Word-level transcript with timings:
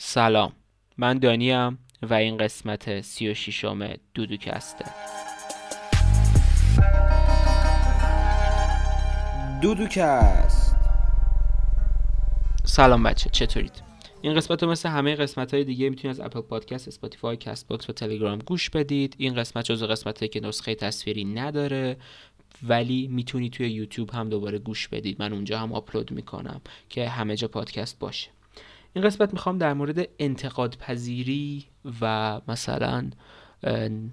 سلام. 0.00 0.52
من 0.98 1.18
دانیم 1.18 1.78
و 2.02 2.14
این 2.14 2.36
قسمت 2.36 3.00
سی 3.00 3.30
و 3.30 3.34
شیشم 3.34 3.88
دودوکسته 4.14 4.84
دودوکست 9.62 10.76
سلام 12.64 13.02
بچه 13.02 13.30
چطورید؟ 13.30 13.82
این 14.22 14.34
قسمت 14.34 14.62
رو 14.62 14.70
مثل 14.70 14.88
همه 14.88 15.14
قسمت 15.14 15.54
های 15.54 15.64
دیگه 15.64 15.90
می‌تونید 15.90 16.20
از 16.20 16.26
Apple 16.26 16.40
Podcast 16.40 16.88
Spotify 16.88 17.36
Castbox 17.36 17.90
و 17.90 17.92
تلگرام 17.92 18.38
گوش 18.38 18.70
بدید. 18.70 19.14
این 19.18 19.34
قسمت 19.34 19.64
جزو 19.64 19.86
قسمت 19.86 20.30
که 20.30 20.40
نسخه 20.40 20.74
تصویری 20.74 21.24
نداره 21.24 21.96
ولی 22.62 23.08
می‌تونید 23.08 23.52
توی 23.52 23.70
یوتیوب 23.70 24.10
هم 24.10 24.28
دوباره 24.28 24.58
گوش 24.58 24.88
بدید. 24.88 25.16
من 25.22 25.32
اونجا 25.32 25.58
هم 25.58 25.72
آپلود 25.72 26.10
می‌کنم 26.10 26.60
که 26.88 27.08
همه 27.08 27.36
جا 27.36 27.48
پادکست 27.48 27.98
باشه. 27.98 28.30
این 28.98 29.06
قسمت 29.06 29.32
می‌خوام 29.32 29.58
در 29.58 29.74
مورد 29.74 30.08
انتقاد 30.18 30.76
پذیری 30.76 31.66
و 32.00 32.40
مثلا 32.48 33.10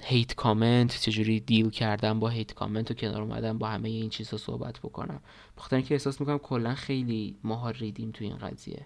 هیت 0.04 0.36
کامنت 0.36 1.00
چجوری 1.00 1.40
دیل 1.40 1.70
کردن 1.70 2.20
با 2.20 2.30
هیت 2.30 2.54
کامنت 2.54 2.92
و 2.92 2.94
کنار 2.94 3.22
اومدن 3.22 3.58
با 3.58 3.68
همه 3.68 3.90
این 3.90 4.10
چیزا 4.10 4.38
صحبت 4.38 4.80
بکنم. 4.80 5.22
بخاطر 5.58 5.76
اینکه 5.76 5.96
احساس 5.96 6.20
می‌کنم 6.22 6.38
کلا 6.38 6.76
خیلی 6.76 7.36
ماها 7.44 7.70
ریدیم 7.70 8.12
تو 8.12 8.24
این 8.24 8.38
قضیه. 8.38 8.86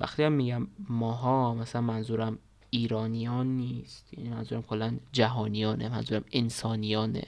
وقتی 0.00 0.22
هم 0.22 0.32
میگم 0.32 0.66
ماها 0.88 1.54
مثلا 1.54 1.80
منظورم 1.80 2.38
ایرانیان 2.70 3.46
نیست. 3.46 4.14
یعنی 4.18 4.30
منظورم 4.30 4.62
کلا 4.62 4.98
جهانیانه 5.12 5.88
منظورم 5.88 6.24
انسانیانه. 6.32 7.26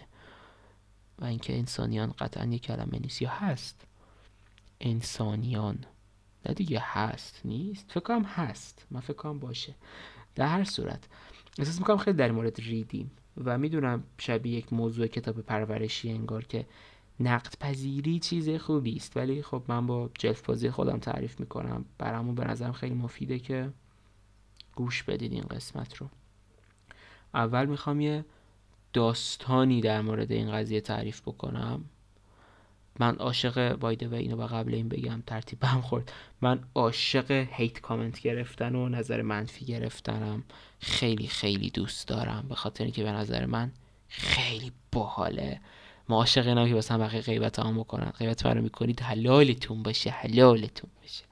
و 1.18 1.24
اینکه 1.24 1.58
انسانیان 1.58 2.14
قطعا 2.18 2.44
یه 2.44 2.58
کلمه 2.58 2.98
نیست 2.98 3.22
یا 3.22 3.30
هست. 3.30 3.86
انسانیان. 4.80 5.78
نه 6.46 6.54
دیگه 6.54 6.82
هست 6.82 7.40
نیست. 7.44 7.90
فکر 7.90 8.00
کنم 8.00 8.22
هست. 8.22 8.86
من 8.90 9.00
فکر 9.00 9.12
کنم 9.12 9.38
باشه. 9.38 9.74
در 10.34 10.46
هر 10.46 10.64
صورت. 10.64 11.08
احساس 11.58 11.78
می‌کنم 11.78 11.96
خیلی 11.96 12.16
در 12.16 12.30
مورد 12.30 12.60
ریدیم. 12.60 13.10
و 13.44 13.58
می‌دونم 13.58 14.04
شبیه 14.18 14.58
یک 14.58 14.72
موضوع 14.72 15.06
کتاب 15.06 15.40
پرورشی 15.40 16.10
انگار 16.10 16.44
که 16.44 16.66
نقد 17.20 17.54
پذیری 17.60 18.18
چیز 18.18 18.50
خوبی 18.50 18.96
است. 18.96 19.16
ولی 19.16 19.42
خب 19.42 19.62
من 19.68 19.86
با 19.86 20.10
جلف 20.18 20.42
بازی 20.42 20.70
خودم 20.70 20.98
تعریف 20.98 21.40
می‌کنم. 21.40 21.84
برامون 21.98 22.34
به 22.34 22.44
نظرم 22.44 22.72
خیلی 22.72 22.94
مفیده 22.94 23.38
که 23.38 23.70
گوش 24.74 25.02
بدید 25.02 25.32
این 25.32 25.44
قسمت 25.44 25.96
رو. 25.96 26.08
اول 27.34 27.66
می‌خوام 27.66 28.00
یه 28.00 28.24
داستانی 28.92 29.80
در 29.80 30.00
مورد 30.00 30.32
این 30.32 30.52
قضیه 30.52 30.80
تعریف 30.80 31.20
بکنم. 31.20 31.84
من 33.00 33.16
عاشق 33.16 33.76
بایده 33.76 34.08
و 34.08 34.14
اینو 34.14 34.36
با 34.36 34.46
قبل 34.46 34.74
این 34.74 34.88
بگم 34.88 35.22
ترتیب 35.26 35.64
هم 35.64 35.80
خورد. 35.80 36.12
من 36.40 36.60
عاشق 36.74 37.46
هیت 37.50 37.80
کامنت 37.80 38.20
گرفتن 38.20 38.74
و 38.74 38.88
نظر 38.88 39.22
منفی 39.22 39.64
گرفتنم. 39.64 40.44
خیلی 40.80 41.26
خیلی 41.26 41.70
دوست 41.70 42.08
دارم. 42.08 42.46
به 42.48 42.54
خاطر 42.54 42.84
اینکه 42.84 43.02
به 43.02 43.12
نظر 43.12 43.46
من 43.46 43.72
خیلی 44.08 44.72
باحاله. 44.92 45.60
ما 46.08 46.16
عاشق 46.16 46.46
اینم 46.46 46.68
که 46.68 46.74
مثلا 46.74 46.98
بقیه 46.98 47.20
غیبت 47.20 47.58
هم 47.58 47.78
بکنن. 47.78 48.10
غیبت 48.10 48.46
رو 48.46 48.62
می‌کنید 48.62 49.00
حلالتون 49.00 49.82
باشه 49.82 50.10
حلالتون 50.10 50.90
باشه. 51.02 51.24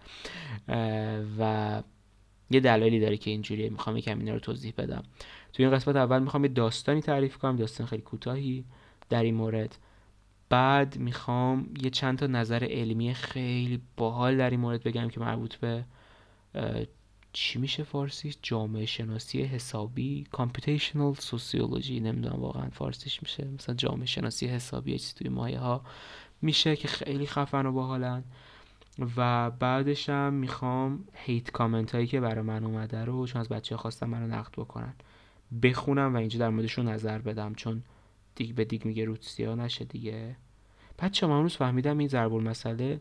و 1.39 1.83
یه 2.51 2.61
دلایلی 2.61 3.01
داره 3.01 3.17
که 3.17 3.31
اینجوریه. 3.31 3.71
می‌خوام 3.71 3.97
یکم 3.97 4.19
اینا 4.19 4.33
رو 4.33 4.41
توضیح 4.41 4.75
بدم. 4.79 5.03
تو 5.53 5.63
این 5.63 5.73
قسمت 5.73 5.97
اول 5.97 6.23
می‌خوام 6.23 6.45
یه 6.45 6.51
داستانی 6.51 7.01
تعریف 7.01 7.39
کنم. 7.39 7.57
داستان 7.57 7.87
خیلی 7.87 8.03
کوتاهی. 8.03 8.65
در 9.09 9.23
این 9.23 9.35
مورد 9.35 9.79
بعد 10.55 10.99
می‌خوام 10.99 11.69
یه 11.83 11.91
چند 11.91 12.19
تا 12.19 12.27
نظر 12.27 12.65
علمی 12.71 13.15
خیلی 13.15 13.83
باحال 13.97 14.37
در 14.37 14.51
این 14.51 14.61
مورد 14.61 14.83
بگم 14.83 15.09
که 15.09 15.21
مربوط 15.21 15.55
به 15.55 15.85
چی 17.33 17.59
میشه 17.59 17.83
فارسیش 17.83 18.39
جامعه 18.43 18.87
شناسی 18.87 19.43
حسابی 19.43 20.27
کامپیوتیشنال 20.33 21.15
سوسیولوژی 21.15 22.01
نمی‌دونم 22.01 22.41
واقعا 22.41 22.69
فارسیش 22.71 23.23
میشه. 23.23 23.45
مثلا 23.45 23.75
جامعه 23.75 24.07
شناسی 24.07 24.47
حسابی 24.47 24.99
چیزی 24.99 25.13
توی 25.15 25.29
مایه 25.29 25.59
ها 25.59 25.85
میشه 26.43 26.77
که 26.77 26.89
خیلی 26.89 27.27
خفن 27.27 27.67
و 27.67 27.73
باحالن. 27.73 28.25
و 29.17 29.51
بعدش 29.51 30.09
هم 30.09 30.35
می‌خوام 30.35 31.05
هیت 31.15 31.51
کامنت 31.51 31.95
هایی 31.95 32.07
که 32.07 32.21
برای 32.21 32.43
من 32.43 32.65
اومده 32.65 33.05
رو 33.05 33.27
چون 33.27 33.41
از 33.41 33.49
بچه 33.49 33.77
خواستم 33.77 34.09
منو 34.09 34.27
نقد 34.27 34.53
بکنن 34.53 34.95
بخونم 35.63 36.15
و 36.15 36.17
اینجا 36.17 36.39
در 36.39 36.49
موردشون 36.49 36.89
نظر 36.89 37.19
بدم. 37.19 37.55
چون 37.55 37.83
دیگ 38.35 38.55
به 38.55 38.65
دیگ 38.65 38.85
میگه 38.85 39.05
روتسیا 39.05 39.55
نشه 39.55 39.85
دیگه. 39.85 40.37
بچه 40.99 41.27
من 41.27 41.43
روز 41.43 41.57
فهمیدم 41.57 41.99
این 41.99 42.09
ضرب 42.09 42.33
مسئله 42.33 43.01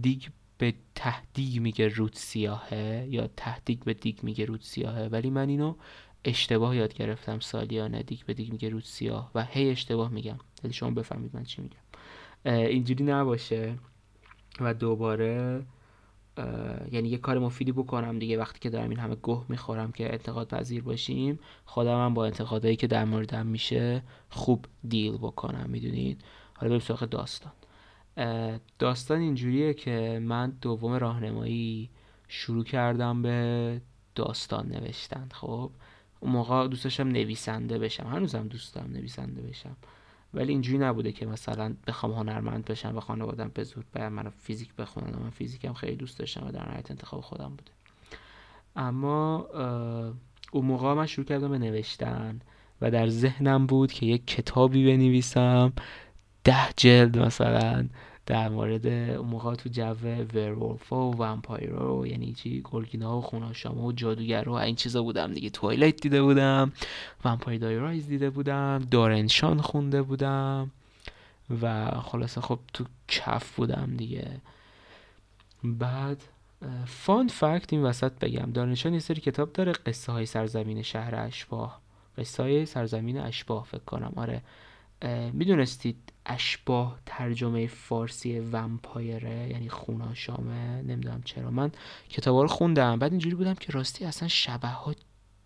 دیگ 0.00 0.22
به 0.58 0.74
تهدیگ 0.94 1.60
میگه 1.60 1.88
رود 1.88 2.12
سیاهه 2.14 3.06
یا 3.10 3.30
تهدیگ 3.36 3.78
به 3.78 3.94
دیگ 3.94 4.18
میگه 4.22 4.44
رود 4.44 4.60
سیاهه 4.60 5.08
ولی 5.12 5.30
من 5.30 5.48
اینو 5.48 5.74
اشتباه 6.24 6.76
یاد 6.76 6.94
گرفتم 6.94 7.40
سالیانه 7.40 8.02
دیگ 8.02 8.20
به 8.26 8.34
دیگ 8.34 8.52
میگه 8.52 8.68
رود 8.68 8.84
سیاه 8.84 9.30
و 9.34 9.44
هی 9.44 9.70
اشتباه 9.70 10.10
میگم. 10.10 10.38
ولی 10.64 10.72
شما 10.72 10.90
بفهمید 10.90 11.36
من 11.36 11.44
چی 11.44 11.62
میگم. 11.62 11.78
اینجوری 12.44 13.04
نباشه 13.04 13.78
و 14.60 14.74
دوباره 14.74 15.62
یعنی 16.92 17.08
یه 17.08 17.18
کار 17.18 17.38
مفیدی 17.38 17.72
بکنم 17.72 18.18
دیگه. 18.18 18.38
وقتی 18.38 18.58
که 18.58 18.70
دارم 18.70 18.90
این 18.90 18.98
همه 18.98 19.14
گوه 19.14 19.44
می‌خورم 19.48 19.92
که 19.92 20.12
انتقاد 20.12 20.48
پذیر 20.48 20.82
باشیم 20.82 21.38
خودم 21.64 22.04
هم 22.04 22.14
با 22.14 22.26
انتقادایی 22.26 22.76
که 22.76 22.86
در 22.86 23.04
موردم 23.04 23.46
میشه 23.46 24.02
خوب 24.30 24.66
دیل 24.88 25.16
بکنم 25.16 25.66
می‌دونید؟ 25.70 26.24
حالا 26.60 26.68
بریم 26.68 26.80
سراغ 26.80 27.04
داستان. 27.04 27.52
داستان 28.78 29.20
اینجوریه 29.20 29.74
که 29.74 30.20
من 30.22 30.50
دوم 30.50 30.92
راهنمایی 30.92 31.90
شروع 32.28 32.64
کردم 32.64 33.22
به 33.22 33.80
داستان 34.14 34.68
نوشتن. 34.68 35.28
خب 35.32 35.70
اون 36.20 36.32
موقع 36.32 36.68
دوست 36.68 36.84
داشتم 36.84 37.08
نویسنده 37.08 37.78
بشم. 37.78 38.06
هنوزم 38.06 38.48
دوست 38.48 38.74
دارم 38.74 38.92
نویسنده 38.92 39.42
بشم. 39.42 39.76
ولی 40.34 40.52
اینجوری 40.52 40.78
نبوده 40.78 41.12
که 41.12 41.26
مثلا 41.26 41.74
بخوام 41.86 42.12
هنرمند 42.12 42.64
بشم 42.64 42.96
و 42.96 43.00
خانوادم 43.00 43.50
به 43.54 43.64
زور 43.64 43.84
به 43.92 44.08
من 44.08 44.28
فیزیک 44.28 44.74
بخونن 44.74 45.18
من 45.18 45.30
فیزیکم 45.30 45.72
خیلی 45.72 45.96
دوست 45.96 46.18
داشتم 46.18 46.46
و 46.46 46.50
در 46.50 46.68
نهایت 46.68 46.90
انتخاب 46.90 47.20
خودم 47.20 47.48
بوده. 47.48 47.72
اما 48.76 49.46
اون 50.52 50.64
موقع 50.64 50.94
من 50.94 51.06
شروع 51.06 51.26
کردم 51.26 51.48
به 51.48 51.58
نوشتن 51.58 52.40
و 52.80 52.90
در 52.90 53.08
ذهنم 53.08 53.66
بود 53.66 53.92
که 53.92 54.06
یک 54.06 54.26
کتابی 54.26 54.86
بنویسم 54.86 55.72
ده 56.44 56.68
جلد 56.76 57.18
مثلا 57.18 57.88
در 58.26 58.48
مورد 58.48 58.86
اون 58.86 59.28
موقع 59.28 59.54
تو 59.54 59.68
جو 59.68 59.94
ورولف 60.34 60.92
و 60.92 60.96
ومپایرا 60.96 61.96
و 61.96 62.06
یعنی 62.06 62.32
چی 62.32 62.62
گرگینا 62.64 63.18
و 63.18 63.20
خوناشاما 63.20 63.82
و 63.82 63.92
جادوگر 63.92 64.48
و 64.48 64.52
این 64.52 64.76
چیزا 64.76 65.02
بودم 65.02 65.32
دیگه. 65.32 65.50
توایلایت 65.50 66.00
دیده 66.00 66.22
بودم 66.22 66.72
ومپایر 67.24 67.60
دایرایز 67.60 68.06
دیده 68.06 68.30
بودم 68.30 68.78
دارنشان 68.90 69.60
خونده 69.60 70.02
بودم 70.02 70.70
و 71.62 71.90
خلاصه 71.90 72.40
خب 72.40 72.58
تو 72.72 72.84
کف 73.08 73.54
بودم 73.56 73.94
دیگه. 73.96 74.40
بعد 75.64 76.22
فان 76.86 77.28
فکت 77.28 77.72
این 77.72 77.82
وسط 77.82 78.12
بگم. 78.12 78.52
دارنشان 78.52 78.94
یه 78.94 79.00
سری 79.00 79.20
کتاب 79.20 79.52
داره 79.52 79.72
قصه 79.72 80.12
های 80.12 80.26
سرزمین 80.26 80.82
شهر 80.82 81.14
اشباه. 81.14 81.80
قصه 82.18 82.42
های 82.42 82.66
سرزمین 82.66 83.18
اشباه 83.18 83.64
فکر 83.64 83.84
کنم. 83.86 84.12
آره. 84.16 84.42
می‌دونستید 85.32 85.96
اشباه 86.30 86.98
ترجمه 87.06 87.66
فارسی 87.66 88.40
ومپایره 88.40 89.48
یعنی 89.50 89.68
خوناشامه 89.68 90.82
نمی‌دونم 90.82 91.22
چرا. 91.24 91.50
من 91.50 91.70
کتاب 92.08 92.42
رو 92.42 92.48
خوندم 92.48 92.98
بعد 92.98 93.12
اینجوری 93.12 93.34
بودم 93.34 93.54
که 93.54 93.72
راستی 93.72 94.04
اصلا 94.04 94.28
شبه 94.28 94.68
ها 94.68 94.94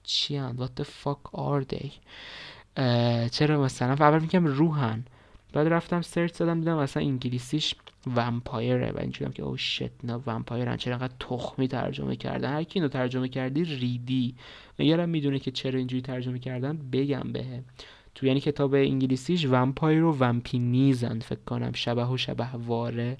چی 0.02 0.36
هن؟ 0.36 0.56
What 0.58 0.80
the 0.80 0.84
fuck 0.84 1.38
are 1.38 1.74
they 1.74 1.90
چرا 3.30 3.62
مثلا؟ 3.62 3.92
اول 3.92 4.18
میگم 4.18 4.46
روحن. 4.46 5.04
بعد 5.52 5.68
رفتم 5.68 6.02
سرچ 6.02 6.34
زدم 6.34 6.60
دیدم 6.60 6.76
مثلا 6.76 7.02
انگلیسیش 7.02 7.74
vampire 8.16 8.83
ه 8.83 8.92
و 8.92 8.98
اینجوریم 8.98 9.32
که 9.32 9.42
oh 9.42 9.56
shit 9.56 10.04
نه 10.04 10.14
vampire 10.26 10.65
ن. 10.65 10.76
چرا 10.76 10.94
انقدر 10.94 11.14
تخمی 11.20 11.68
ترجمه 11.68 12.16
کردن؟ 12.16 12.52
هر 12.52 12.62
کی 12.62 12.78
اینو 12.78 12.88
ترجمه 12.88 13.28
کردی 13.28 13.64
ریدی. 13.64 14.34
یارم 14.78 15.08
می‌دونه 15.08 15.38
که 15.38 15.50
چرا 15.50 15.78
اینجوری 15.78 16.02
ترجمه 16.02 16.38
کردن 16.38 16.78
بگم 16.92 17.32
بهه 17.32 17.62
تو 18.14 18.26
یعنی 18.26 18.40
کتاب 18.40 18.74
انگلیسیش 18.74 19.46
vampire 19.46 20.04
و 20.04 20.16
vampaneze 20.20 21.09
ن 21.09 21.18
فکر 21.18 21.40
کنم. 21.46 21.72
شبح 21.72 22.06
و 22.06 22.16
شبح 22.16 22.50
واره. 22.52 23.16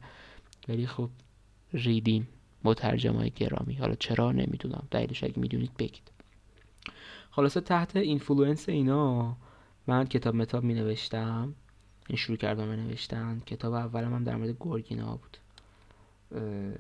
ولی 0.69 0.87
خب 0.87 1.11
ریدیم 1.73 2.29
مترجم 2.65 3.17
های 3.17 3.31
گرامی. 3.31 3.75
حالا 3.75 3.95
چرا 3.95 4.33
نمی‌دونم. 4.33 4.89
دلیلش 4.91 5.25
اگه 5.25 5.39
می‌دونید 5.39 5.77
بگید. 5.79 6.11
خلاصه 7.31 7.61
تحت 7.61 7.97
influence 7.97 8.69
اینا 8.69 9.37
من 9.87 10.05
کتاب 10.05 10.35
متاب 10.35 10.65
می 10.65 10.75
نوشتم 10.75 11.55
این 12.09 12.17
شروع 12.17 12.37
کردم 12.37 12.67
به 12.67 12.77
نوشتن 12.77 13.43
کتاب 13.47 13.73
اولم 13.73 14.15
هم 14.15 14.25
در 14.25 14.37
مورد 14.37 14.51
گرگینا 14.51 15.17
بود. 15.17 15.37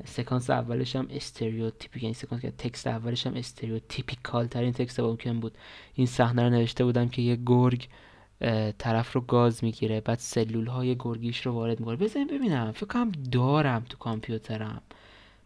سکانس 0.05 0.51
اولش 0.51 0.97
هم 0.97 1.07
stereotypic 1.11 2.03
یعنی 2.03 2.15
سکانس 2.15 2.43
که 2.43 2.51
text 2.51 2.87
اولش 2.87 3.27
هم 3.27 3.35
stereotypical 3.35 4.47
ترین 4.47 4.73
text 4.73 5.01
ممکن 5.01 5.41
بود. 5.41 5.59
این 5.95 6.07
صحنه 6.07 6.43
رو 6.43 6.51
نوشته 6.51 6.85
بودم 6.85 7.09
که 7.09 7.23
یه 7.23 7.39
گرگ 7.47 7.89
طرف 8.79 9.13
رو 9.13 9.21
گاز 9.21 9.65
می‌گیره 9.65 10.01
بعد 10.01 10.19
سلول 10.19 10.67
های 10.67 10.97
گرگیش 10.99 11.47
رو 11.47 11.53
وارد 11.53 11.81
می‌کنه. 11.81 11.97
بزنین 11.97 12.27
ببینم. 12.27 12.73
فکر 12.73 12.87
کنم 12.87 13.13
دارم 13.33 13.85
تو 13.89 13.99
کامپیوترم. 13.99 14.83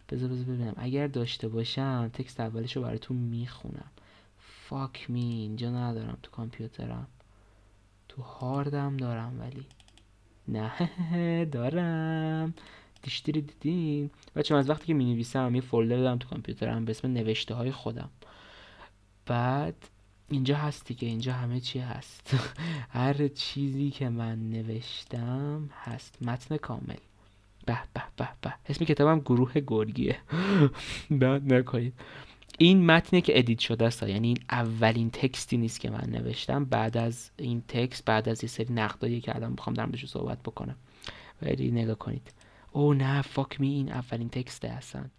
بذار 0.09 0.29
بذار 0.29 0.45
ببینم. 0.45 0.75
اگر 0.77 1.07
داشته 1.07 1.49
باشم 1.49 2.11
تکست 2.13 2.41
اولش 2.41 2.77
رو 2.77 2.83
براتون 2.83 3.17
می‌خونم. 3.17 3.91
فاک 4.39 5.11
می 5.11 5.21
اینجا 5.21 5.71
ندارم 5.71 6.19
تو 6.23 6.31
کامپیوترم. 6.31 7.07
تو 8.09 8.23
هاردم 8.23 8.97
دارم 8.97 9.41
ولی. 9.41 9.67
نه 10.49 10.73
دارم. 11.53 12.55
دیشتری 13.03 13.41
دیدین 13.41 14.11
بچه 14.37 14.57
از 14.57 14.71
وقتی 14.71 14.87
که 14.87 14.95
می 14.95 15.05
نویسم 15.05 15.55
یه 15.55 15.61
فولدر 15.61 15.97
دارم 15.97 16.19
تو 16.19 16.29
کامپیوترم 16.29 16.85
به 16.85 16.91
اسم 16.91 17.09
نوشته 17.09 17.55
های 17.55 17.71
خودم. 17.71 18.11
بعد 19.27 19.75
اینجا 20.31 20.57
هست 20.57 20.87
دیگه 20.87 21.09
اینجا 21.09 21.33
همه 21.33 21.61
چی 21.61 21.79
هست. 21.79 22.35
هر 22.91 23.29
چیزی 23.29 23.91
که 23.91 24.09
من 24.09 24.51
نوشتم 24.51 25.71
هست. 25.85 26.23
متن 26.23 26.57
کامل. 26.57 26.97
به 27.67 27.79
به 27.95 28.03
به 28.17 28.29
به. 28.43 28.55
اسم 28.69 28.85
کتابم 28.85 29.21
گروه 29.21 29.53
گرگیه. 29.67 30.17
نه 31.11 31.39
نکنید. 31.39 31.95
این 32.59 32.87
متنی 32.87 33.21
که 33.21 33.39
ادیت 33.39 33.59
شده 33.59 33.87
است 33.87 34.03
یعنی 34.03 34.29
این 34.29 34.39
اولین 34.51 35.11
text 35.11 35.48
ی 35.48 35.57
نیست 35.57 35.81
که 35.81 35.91
من 35.91 36.05
نوشتم. 36.11 36.65
بعد 36.65 36.97
از 36.97 37.31
این 37.37 37.63
text 37.69 38.05
بعد 38.05 38.29
از 38.29 38.45
یه 38.45 38.49
سری 38.49 38.75
نقدایی 38.75 39.21
که 39.21 39.37
الان 39.37 39.51
می‌خوام 39.51 39.75
در 39.75 39.89
صحبت 40.07 40.43
بکنم. 40.43 40.77
ولی 41.43 41.71
نگاه 41.71 41.99
کنید. 41.99 42.33
oh 42.79 42.95
نه 42.95 43.23
fuck 43.23 43.61
me 43.61 43.69
این 43.69 43.93
اولین 43.93 44.29
text 44.29 44.61
ه 44.61 44.69
هستن 44.69 45.11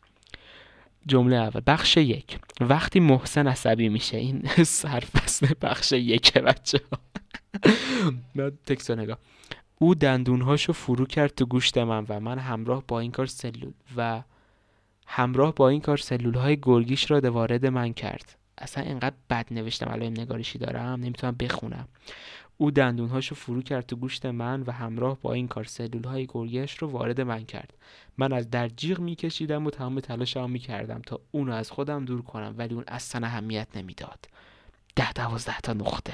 جمله 1.07 1.35
اول 1.35 1.61
بخش 1.67 1.97
یک. 1.97 2.39
وقتی 2.61 2.99
محسن 2.99 3.47
عصبی 3.47 3.89
میشه 3.89 4.17
این 4.17 4.43
سرفصل 4.63 5.53
بخش 5.61 5.91
یک 5.91 6.33
بچه 6.33 6.81
ها 6.91 8.49
text 8.65 8.91
نگاه. 8.91 9.17
او 9.79 9.95
دندونهاشو 9.95 10.73
فرو 10.73 11.05
کرد 11.05 11.35
تو 11.35 11.45
گوشت 11.45 11.77
من 11.77 12.05
و 12.09 12.19
من 12.19 12.39
همراه 12.39 12.83
با 12.87 12.99
این 12.99 13.11
کار 13.11 13.25
سلول 13.25 13.73
و 13.97 14.23
همراه 15.07 15.55
با 15.55 15.69
این 15.69 15.81
کار 15.81 15.97
سلول 15.97 16.35
های 16.35 16.57
گرگیش 16.61 17.11
را 17.11 17.31
وارد 17.31 17.65
من 17.65 17.93
کرد. 17.93 18.38
اصلا 18.59 18.83
اینقدر 18.83 19.15
بد 19.29 19.45
نوشتم 19.51 19.91
الان 19.91 20.11
نگارشی 20.11 20.59
دارم 20.59 20.99
نمی‌تونم 20.99 21.35
بخونم. 21.39 21.87
او 22.57 22.71
دندونهاشو 22.71 23.35
فرو 23.35 23.61
کرد 23.61 23.85
تو 23.85 23.95
گوشت 23.95 24.25
من 24.25 24.61
و 24.61 24.71
همراه 24.71 25.17
با 25.21 25.33
این 25.33 25.47
کار 25.47 25.63
سلول 25.63 26.03
های 26.03 26.27
گرگش 26.29 26.77
رو 26.77 26.87
وارد 26.87 27.21
من 27.21 27.45
کرد. 27.45 27.73
من 28.17 28.33
از 28.33 28.49
در 28.49 28.67
جیغ 28.67 28.99
میکشیدم 28.99 29.65
و 29.65 29.69
تمام 29.69 29.99
تلاشم 29.99 30.49
می‌کردم 30.49 31.01
تا 31.05 31.19
اونو 31.31 31.53
از 31.53 31.71
خودم 31.71 32.05
دور 32.05 32.21
کنم 32.21 32.55
ولی 32.57 32.75
اون 32.75 32.83
اصلا 32.87 33.27
اهمیت 33.27 33.67
نمی‌داد. 33.75 34.25
ده 34.95 35.13
دوازده 35.13 35.59
تا 35.63 35.73
نقطه. 35.73 36.13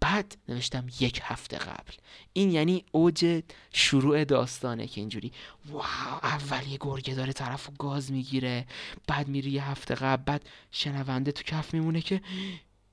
بعد 0.00 0.36
نوشتم 0.48 0.86
یک 1.00 1.20
هفته 1.22 1.58
قبل. 1.58 1.92
این 2.32 2.50
یعنی 2.50 2.84
اوج 2.92 3.42
شروع 3.72 4.24
داستانه 4.24 4.86
که 4.86 5.00
اینجوری. 5.00 5.32
واو 5.70 5.84
اول 6.22 6.66
یه 6.66 6.78
گرگه 6.80 7.14
داره 7.14 7.32
طرف 7.32 7.70
گاز 7.78 8.12
می‌گیره 8.12 8.66
بعد 9.06 9.28
میری 9.28 9.50
یه 9.50 9.70
هفته 9.70 9.94
قبل 9.94 10.22
بعد 10.22 10.48
شنونده 10.70 11.32
تو 11.32 11.42
کف 11.42 11.74
میمونه 11.74 12.00
که 12.00 12.20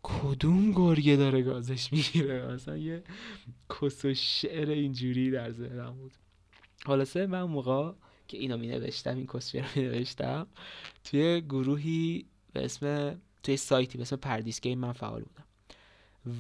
کدوم 0.04 0.72
گرگه 0.72 1.16
داره 1.16 1.42
گازش 1.42 1.94
می‌گیره؟ 1.94 2.46
مثلا 2.46 2.78
یه 2.78 3.04
کس 3.70 4.06
و 4.06 4.14
شعر 4.14 4.70
اینجوری 4.70 5.32
در 5.32 5.52
ذهنم 5.52 5.96
بود. 5.96 6.14
سه 7.06 7.28
من 7.28 7.44
موقع 7.44 7.92
که 8.28 8.38
اینو 8.38 8.58
می 8.58 8.68
نوشتم 8.68 9.18
این 9.18 9.28
کس 9.28 9.56
رو 9.56 9.62
می 9.76 9.82
نوشتم 9.82 10.48
توی 11.04 11.42
گروهی 11.42 12.26
به 12.54 12.66
اسم 12.66 13.16
توی 13.44 13.58
سایتی 13.58 13.98
به 13.98 14.02
اسم 14.02 14.16
پردیسگیم 14.16 14.80
من 14.80 14.92
فعال 14.92 15.22
بودم. 15.22 15.44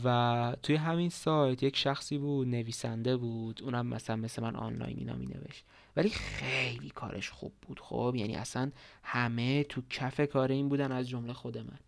و 0.04 0.56
توی 0.64 0.76
همین 0.76 1.10
سایت 1.10 1.64
یک 1.64 1.76
شخصی 1.76 2.18
بود 2.18 2.48
نویسنده 2.48 3.18
بود 3.18 3.64
اونم 3.64 3.88
مثلا 3.88 4.16
مثل 4.16 4.42
من 4.42 4.56
آنلاین 4.56 4.98
اینا 4.98 5.16
می 5.16 5.26
نوشت 5.26 5.66
ولی 5.96 6.10
خیلی 6.10 6.90
کارش 6.90 7.30
خوب 7.30 7.54
بود 7.62 7.80
خب؟ 7.80 8.14
یعنی 8.18 8.36
اصلا 8.36 8.72
همه 9.04 9.64
تو 9.64 9.82
کف 9.90 10.22
کار 10.22 10.52
این 10.52 10.70
بودن 10.70 10.92
از 10.92 11.10
جمله 11.10 11.34
خود 11.34 11.58
من. 11.58 11.80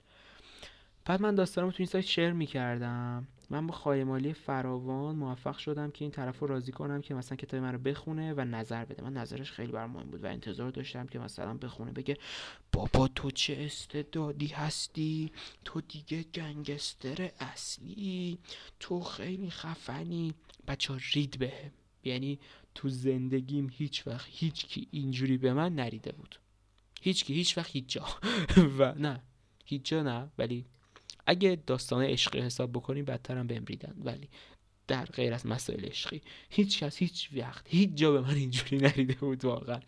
بعد 1.06 1.22
من 1.22 1.36
داستانمو 1.36 1.72
تو 1.72 1.78
این 1.80 1.88
سایت 1.88 2.06
شیر 2.06 2.32
می‌کردم. 2.32 3.28
من 3.52 3.68
با 3.68 3.74
خایمالی 3.74 4.34
فراوان 4.34 5.16
موفق 5.16 5.58
شدم 5.58 5.92
که 5.92 6.06
این 6.06 6.12
طرف 6.12 6.40
رو 6.40 6.48
راضی 6.48 6.72
کنم 6.72 7.02
که 7.02 7.14
مثلا 7.14 7.36
کتاب 7.36 7.60
من 7.60 7.72
رو 7.72 7.78
بخونه 7.78 8.34
و 8.34 8.42
نظر 8.42 8.86
بده. 8.86 9.04
من 9.04 9.14
نظرش 9.14 9.52
خیلی 9.52 9.72
بر 9.72 9.86
مهم 9.86 10.10
بود 10.10 10.24
و 10.24 10.28
انتظار 10.28 10.72
داشتم 10.72 11.08
که 11.08 11.20
مثلا 11.20 11.54
بخونه 11.54 11.92
بگه 11.92 12.18
بابا 12.72 13.08
تو 13.08 13.32
چه 13.32 13.58
استعدادی 13.60 14.48
هستی؟ 14.48 15.32
تو 15.66 15.82
دیگه 15.82 16.24
گنگستر 16.24 17.32
اصلی 17.40 18.40
تو 18.80 19.02
خیلی 19.02 19.50
خفنی. 19.50 20.34
بچه 20.68 20.94
رید 21.14 21.40
بهم. 21.40 21.72
یعنی 22.04 22.40
تو 22.76 22.90
زندگیم 22.90 23.70
هیچ 23.74 24.08
وقت 24.08 24.28
هیچ 24.30 24.66
کی 24.66 24.88
اینجوری 24.92 25.38
به 25.38 25.54
من 25.54 25.76
نریده 25.76 26.12
بود. 26.12 26.40
هیچ 27.02 27.26
کی 27.26 27.34
هیچ 27.34 27.58
وقت 27.58 27.72
هیچ 27.72 27.86
جا. 27.88 28.06
و 28.80 28.94
نه 28.98 29.24
هیچ 29.66 29.84
جا 29.84 30.04
نه 30.04 30.32
ولی 30.38 30.66
اگه 31.28 31.58
داستان 31.68 32.04
عشقی 32.04 32.40
حساب 32.40 32.72
بکنیم 32.72 33.06
بدترم 33.06 33.48
بهم 33.48 33.66
ریدن. 33.66 33.96
ولی 34.04 34.30
در 34.88 35.06
غیر 35.06 35.34
از 35.34 35.46
مسائل 35.46 35.86
عشقی 35.86 36.22
هیچ 36.50 36.84
کس 36.84 36.98
هیچ 36.98 37.30
وقت 37.38 37.66
هیچ 37.70 37.90
جا 37.96 38.12
به 38.12 38.22
من 38.22 38.36
اینجوری 38.36 38.78
نریده 38.78 39.14
بود 39.14 39.46
واقعا. 39.46 39.80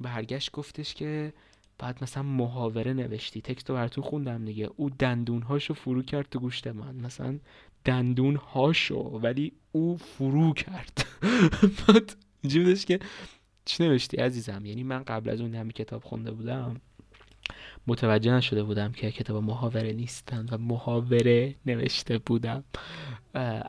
برگشت 0.00 0.50
گفتش 0.50 0.94
که 0.94 1.32
بعد 1.78 2.02
مثلا 2.02 2.22
محاوره 2.22 2.92
نوشتی. 2.92 3.40
تکست 3.40 3.70
رو 3.70 3.76
براتون 3.76 4.04
خوندم 4.04 4.44
دیگه. 4.44 4.70
او 4.76 4.90
دندون 4.90 5.42
هاشو 5.42 5.74
فرو 5.74 6.02
کرد 6.02 6.28
تو 6.30 6.38
گوشت 6.38 6.66
من. 6.66 6.94
مثلا 6.94 7.38
دندون 7.84 8.36
هاشو 8.36 8.98
ولی 9.22 9.52
او 9.72 9.96
فرو 9.96 10.52
کرد. 10.52 11.06
بعد 11.88 12.16
اینجوری 12.42 12.74
که 12.74 13.00
چی 13.64 13.82
نوشتی 13.82 14.16
عزیزم؟ 14.16 14.66
یعنی 14.66 14.82
من 14.82 15.02
قبل 15.02 15.30
از 15.30 15.40
اون 15.40 15.54
همین 15.54 15.72
کتاب 15.72 16.04
خونده 16.04 16.30
بودم. 16.30 16.80
متوجه 17.86 18.32
نشده 18.32 18.62
بودم 18.62 18.92
که 18.92 19.10
کتاب 19.10 19.44
محاوره 19.44 19.92
نیستند 19.92 20.52
و 20.52 20.58
محاوره 20.58 21.54
نوشته 21.66 22.18
بودم. 22.18 22.64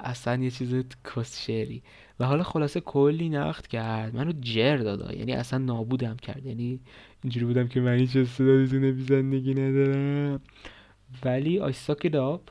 اصلا 0.03 0.43
یه 0.43 0.51
چیز 0.51 0.75
کس 1.15 1.45
شعری 1.45 1.83
و 2.19 2.25
حالا 2.25 2.43
خلاصه 2.43 2.79
کلی 2.79 3.29
نقد 3.29 3.67
کرد. 3.67 4.15
منو 4.15 4.31
جر 4.41 4.77
دادا 4.77 5.13
یعنی 5.13 5.33
اصلا 5.33 5.59
نابودم 5.59 6.17
کرد. 6.17 6.45
یعنی 6.45 6.79
اینجوری 7.23 7.45
بودم 7.45 7.67
که 7.67 7.81
من 7.81 7.97
هیچ 7.97 8.15
استعدادی 8.15 8.67
تو 8.67 8.75
نویسندگی 8.75 9.53
ندارم. 9.53 10.41
ولی 11.25 11.59
آیساک 11.59 12.11
داب 12.11 12.41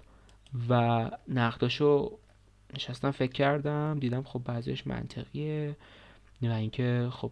و 0.69 1.11
نقداشو 1.29 2.19
نشستم 2.75 3.11
فکر 3.11 3.33
کردم. 3.33 3.99
دیدم 3.99 4.23
خب 4.23 4.43
بعضیش 4.45 4.87
منطقیه. 4.87 5.77
و 6.43 6.47
اینکه 6.47 7.09
خب 7.11 7.31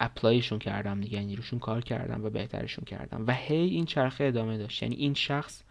اپلایشون 0.00 0.58
کردم 0.58 1.00
دیگه 1.00 1.18
یعنی 1.18 1.36
روشون 1.36 1.58
کار 1.58 1.80
کردم 1.80 2.24
و 2.24 2.30
بهترشون 2.30 2.84
کردم. 2.84 3.24
و 3.26 3.32
هی 3.32 3.56
این 3.56 3.84
چرخه 3.84 4.24
ادامه 4.24 4.58
داشت. 4.58 4.82
یعنی 4.82 4.94
این 4.94 5.14
شخص 5.14 5.62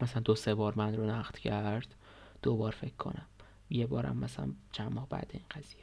مثلا 0.00 0.22
دو 0.22 0.34
سه 0.34 0.54
بار 0.54 0.72
من 0.76 0.96
رو 0.96 1.06
نقد 1.06 1.38
کرد 1.38 1.94
دو 2.42 2.56
بار 2.56 2.72
فکر 2.72 2.94
کنم. 2.98 3.26
یه 3.70 3.86
بارم 3.86 4.16
مثلا 4.16 4.48
چند 4.72 4.92
ماه 4.92 5.08
بعد 5.08 5.30
این 5.32 5.42
قضیه. 5.50 5.82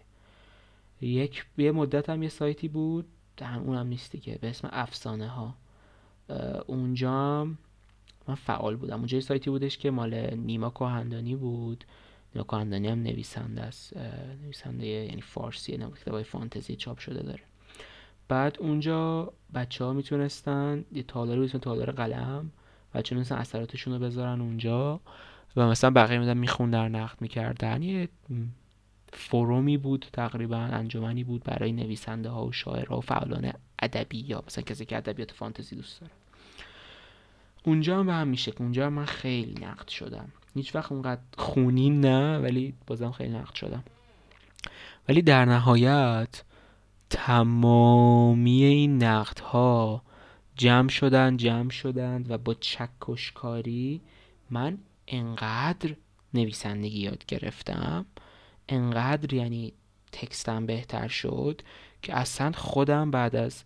یک 1.01 1.45
یه 1.57 1.71
مدت 1.71 2.09
هم 2.09 2.23
یه 2.23 2.29
سایتی 2.29 2.67
بود 2.67 3.05
هم 3.41 3.63
اونم 3.63 3.87
نیستی 3.87 4.19
که 4.19 4.37
به 4.41 4.49
اسم 4.49 4.69
افسانه 4.71 5.27
ها 5.27 5.55
اونجا 6.67 7.45
من 8.27 8.35
فعال 8.35 8.75
بودم. 8.75 8.97
اونجا 8.97 9.17
یه 9.17 9.21
سایتی 9.21 9.49
بودش 9.49 9.77
که 9.77 9.91
مال 9.91 10.35
نیما 10.35 10.69
کوهندانی 10.69 11.35
بود. 11.35 11.85
نیما 12.35 12.43
کوهندانی 12.43 12.87
هم 12.87 13.03
نویسنده 13.03 13.61
است 13.61 13.97
نویسنده 14.43 14.87
یعنی 14.87 15.21
فارسی 15.21 15.77
کتابای 15.77 16.23
فانتزی 16.23 16.75
چاپ 16.75 16.97
شده 16.97 17.23
داره. 17.23 17.43
بعد 18.27 18.57
اونجا 18.59 19.33
بچه 19.53 19.85
ها 19.85 19.93
می‌تونستن 19.93 20.85
یه 20.91 21.03
تالار 21.03 21.39
بود 21.39 21.49
تالار 21.49 21.91
قلم 21.91 22.51
بچه 22.93 23.15
می‌تونستن 23.15 23.35
اثراتشون 23.35 23.93
رو 23.93 23.99
بذارن 23.99 24.41
اونجا 24.41 24.99
و 25.55 25.67
مثلا 25.67 25.89
بقیه 25.89 26.19
میدن 26.19 26.37
میخوندن 26.37 26.95
نقد 26.95 27.21
می‌کردن. 27.21 27.81
یه 27.81 28.09
فرومی 29.13 29.77
بود 29.77 30.05
تقریبا 30.13 30.57
انجمنی 30.57 31.23
بود 31.23 31.43
برای 31.43 31.71
نویسنده 31.71 32.29
ها 32.29 32.45
و 32.45 32.51
شاعرها 32.51 32.97
و 32.97 33.01
فعالان 33.01 33.53
ادبی 33.81 34.17
یا 34.17 34.43
مثلا 34.47 34.63
کسی 34.63 34.85
که 34.85 34.97
ادبیات 34.97 35.31
فانتزی 35.31 35.75
دوست 35.75 36.01
داره. 36.01 36.13
اونجا 37.63 37.99
هم 37.99 38.05
به 38.05 38.13
هم 38.13 38.27
میشه 38.27 38.53
اونجا 38.59 38.85
هم 38.85 38.93
من 38.93 39.05
خیلی 39.05 39.65
نقد 39.65 39.87
شدم. 39.87 40.31
هیچ 40.55 40.75
وقت 40.75 40.91
اونقدر 40.91 41.21
خونی 41.37 41.89
نه 41.89 42.37
ولی 42.37 42.73
بازم 42.87 43.11
خیلی 43.11 43.37
نقد 43.37 43.53
شدم. 43.53 43.83
ولی 45.09 45.21
در 45.21 45.45
نهایت 45.45 46.43
تمامی 47.09 48.63
این 48.63 49.03
نقد 49.03 49.39
ها 49.39 50.03
جمع 50.55 50.89
شدن 50.89 51.37
جمع 51.37 51.69
شدند 51.69 52.31
و 52.31 52.37
با 52.37 52.53
چکشکاری 52.53 54.01
من 54.49 54.77
انقدر 55.07 55.95
نویسندگی 56.33 56.99
یاد 56.99 57.25
گرفتم 57.25 58.05
انقدر 58.69 59.33
یعنی 59.33 59.73
تکستم 60.11 60.65
بهتر 60.65 61.07
شد 61.07 61.61
که 62.01 62.17
اصلا 62.17 62.51
خودم 62.51 63.11
بعد 63.11 63.35
از 63.35 63.63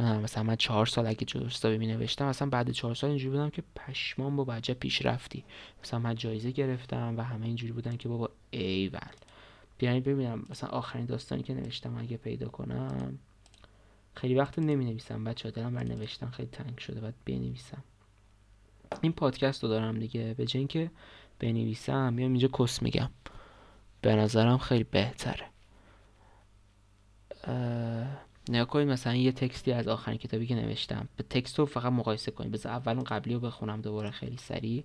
مثلا 0.00 0.42
من 0.42 0.56
چهار 0.56 0.86
سال 0.86 1.06
اگه 1.06 1.24
جستابی 1.24 1.78
می 1.78 1.86
نوشتم 1.86 2.26
مثلا 2.26 2.48
بعد 2.48 2.70
چهار 2.70 2.94
سال 2.94 3.10
اینجوری 3.10 3.30
بودم 3.30 3.50
که 3.50 3.62
پشمان 3.76 4.36
با 4.36 4.44
بچه 4.44 4.74
پیش 4.74 5.06
رفتی. 5.06 5.44
مثلا 5.84 6.00
من 6.00 6.14
جایزه 6.14 6.50
گرفتم 6.50 7.14
و 7.16 7.22
همه 7.22 7.46
اینجوری 7.46 7.72
بودن 7.72 7.96
که 7.96 8.08
بابا 8.08 8.30
ایول 8.50 8.98
بیاین 9.78 10.02
ببینم 10.02 10.46
مثلا 10.50 10.70
آخرین 10.70 11.06
داستانی 11.06 11.42
که 11.42 11.54
نوشتم 11.54 11.98
اگه 11.98 12.16
پیدا 12.16 12.48
کنم 12.48 13.18
خیلی 14.14 14.34
وقت 14.34 14.58
نمی 14.58 14.84
نویسم 14.84 15.24
بچه 15.24 15.50
دلم 15.50 15.74
بر 15.74 15.84
نوشتن 15.84 16.30
خیلی 16.30 16.48
تنگ 16.48 16.78
شده 16.78 17.00
باید 17.00 17.14
بنویسم. 17.24 17.84
این 19.02 19.12
پادکست 19.12 19.62
رو 19.62 19.68
دارم 19.68 19.98
دیگه. 19.98 20.34
به 20.34 20.46
جای 20.46 20.58
اینکه 20.58 20.90
بنویسم 21.38 22.12
میام 22.12 22.30
اینجا 22.30 22.48
کس 22.48 22.82
میگم. 22.82 23.10
به 24.00 24.16
نظرم 24.16 24.58
خیلی 24.58 24.84
بهتره. 24.84 25.44
نگاه 28.50 28.66
کنید 28.66 28.88
مثلا 28.88 29.14
یه 29.14 29.32
تکستی 29.32 29.72
از 29.72 29.88
آخرین 29.88 30.18
کتابی 30.18 30.46
که 30.46 30.54
نوشتم. 30.54 31.08
به 31.16 31.22
تکست 31.22 31.58
رو 31.58 31.66
فقط 31.66 31.92
مقایسه 31.92 32.30
کنید. 32.30 32.52
بذار 32.52 32.72
اول 32.72 33.00
قبلی 33.00 33.34
رو 33.34 33.40
بخونم 33.40 33.80
دوباره 33.80 34.10
خیلی 34.10 34.36
سریع. 34.36 34.84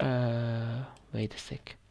a 0.00 1.38
sec. 1.48 1.87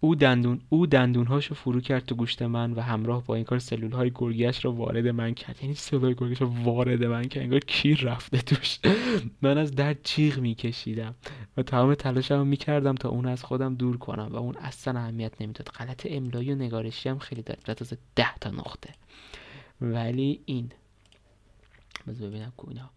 او 0.00 0.14
دندون 0.14 0.60
او 0.68 0.86
دندونهاشو 0.86 1.54
فرو 1.54 1.80
کرد 1.80 2.06
تو 2.06 2.14
گوشت 2.14 2.42
من 2.42 2.72
و 2.72 2.80
همراه 2.80 3.24
با 3.24 3.34
این 3.34 3.44
کار 3.44 3.58
سلول 3.58 3.92
های 3.92 4.12
گرگش 4.14 4.64
را 4.64 4.72
وارد 4.72 5.08
من 5.08 5.34
کرد. 5.34 5.58
یعنی 5.62 5.76
های 5.92 6.14
گرگش 6.14 6.40
رو 6.40 6.64
وارد 6.64 7.04
من 7.04 7.24
کرد. 7.24 7.42
انگار 7.42 7.60
کیر 7.60 8.00
رفته 8.00 8.38
توش؟ 8.38 8.78
من 9.42 9.58
از 9.58 9.74
درد 9.74 9.98
جیغ 10.04 10.38
میکشیدم 10.38 11.14
و 11.56 11.62
تمام 11.62 11.94
تلاشم 11.94 12.46
می‌کردم 12.46 12.94
تا 12.94 13.08
اون 13.08 13.26
از 13.26 13.44
خودم 13.44 13.74
دور 13.74 13.96
کنم 13.96 14.28
و 14.32 14.36
اون 14.36 14.56
اصلا 14.56 15.00
اهمیت 15.00 15.42
نمی‌داد. 15.42 15.68
غلط 15.68 16.06
املایی 16.10 16.52
و 16.52 16.54
نگارشی 16.54 17.08
هم 17.08 17.18
خیلی 17.18 17.42
دارد 17.42 17.64
و 17.68 17.74
تازه 17.74 17.98
ده 18.16 18.34
تا 18.40 18.50
نقطه. 18.50 18.90
ولی 19.80 20.40
این. 20.46 20.72
بذار 22.08 22.28
ببینم 22.28 22.52
کوینا 22.56 22.90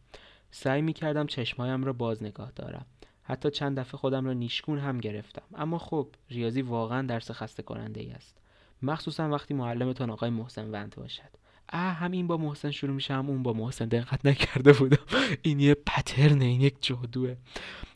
سعی 0.52 0.82
می‌کردم 0.82 1.28
چشمهایم 1.28 1.84
را 1.84 1.94
باز 1.94 2.24
نگاه 2.24 2.52
دارم. 2.56 2.86
حتی 3.28 3.52
چند 3.52 3.80
دفعه 3.80 3.98
خودم 3.98 4.26
را 4.26 4.34
نیشگون 4.34 4.80
هم 4.80 4.98
گرفتم. 4.98 5.44
اما 5.56 5.78
خب 5.78 6.08
ریاضی 6.30 6.62
واقعا 6.62 7.02
درس 7.02 7.32
خسته 7.32 7.64
کننده 7.64 8.02
ای 8.02 8.12
است. 8.12 8.38
مخصوصا 8.82 9.30
وقتی 9.30 9.54
معلمتان 9.54 10.10
آقای 10.10 10.30
محسن 10.30 10.72
وند 10.72 10.96
باشد. 10.98 11.30
اه 11.70 11.94
هم 11.94 12.12
این 12.12 12.28
با 12.28 12.38
محسن 12.38 12.72
شروع 12.72 12.94
میشه 12.96 13.14
هم 13.14 13.30
اون 13.30 13.44
با 13.44 13.54
محسن 13.54 13.86
دقت 13.86 14.26
نکرده 14.26 14.74
بودم. 14.74 14.98
این 15.42 15.60
یه 15.60 15.74
پترنه 15.74 16.46
این 16.46 16.62
یک 16.62 16.76
جادوه. 16.82 17.36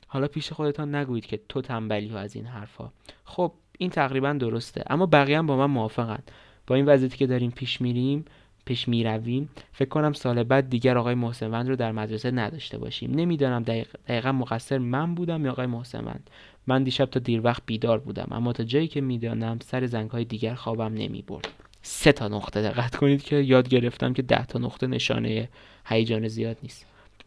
حالا 0.07 0.27
پیش 0.27 0.53
خودتان 0.53 0.95
نگویید 0.95 1.25
که 1.25 1.39
تو 1.50 1.62
تنبلی 1.62 2.17
از 2.17 2.36
این 2.36 2.45
حرفها. 2.45 2.93
خب 3.24 3.53
این 3.77 3.89
تقریبا 3.89 4.33
درسته 4.33 4.83
اما 4.89 5.05
بقیه 5.05 5.38
هم 5.38 5.48
با 5.48 5.57
من 5.57 5.65
موافقن. 5.65 6.24
با 6.67 6.75
این 6.75 6.86
وضعیتی 6.86 7.17
که 7.17 7.27
داریم 7.27 7.51
پیش 7.51 7.81
میریم 7.81 8.25
پیش 8.69 8.88
می 8.88 9.03
رویم 9.03 9.49
فکر 9.71 9.89
کنم 9.89 10.13
سال 10.13 10.43
بعد 10.43 10.69
دیگر 10.69 10.97
آقای 10.97 11.15
محسنوند 11.15 11.69
رو 11.69 11.75
در 11.75 11.91
مدرسه 11.91 12.31
نداشته 12.31 12.77
باشیم. 12.77 13.11
نمی‌دانم 13.11 13.63
دقیق 13.63 13.88
دقیقا 14.07 14.31
مقصر 14.31 14.77
من 14.77 15.15
بودم 15.15 15.45
یا 15.45 15.51
آقای 15.51 15.65
محسنوند. 15.65 16.29
من 16.67 16.83
دیشب 16.83 17.05
تا 17.05 17.19
دیر 17.19 17.41
وقت 17.43 17.63
بیدار 17.65 17.99
بودم. 17.99 18.27
اما 18.31 18.53
تا 18.53 18.63
جایی 18.63 18.88
که 18.88 19.01
می‌دانم 19.01 19.59
سر 19.65 19.85
زنگ 19.85 20.09
های 20.09 20.25
دیگر 20.25 20.53
خوابم 20.53 20.93
نمی 20.93 21.23
برد 21.27 21.47
سه 21.81 22.11
تا 22.11 22.27
نقطه 22.27 22.61
دقت 22.61 22.95
کنید 22.95 23.23
که 23.23 23.35
یاد 23.35 23.69
گرفتم 23.69 24.13
که 24.13 24.21
ده 24.21 24.45
تا 24.45 24.59
نقطه 24.59 24.88
نشانه 24.88 25.49
هیجان 25.85 26.27
زیاد 26.27 26.57
نیست. 26.63 26.85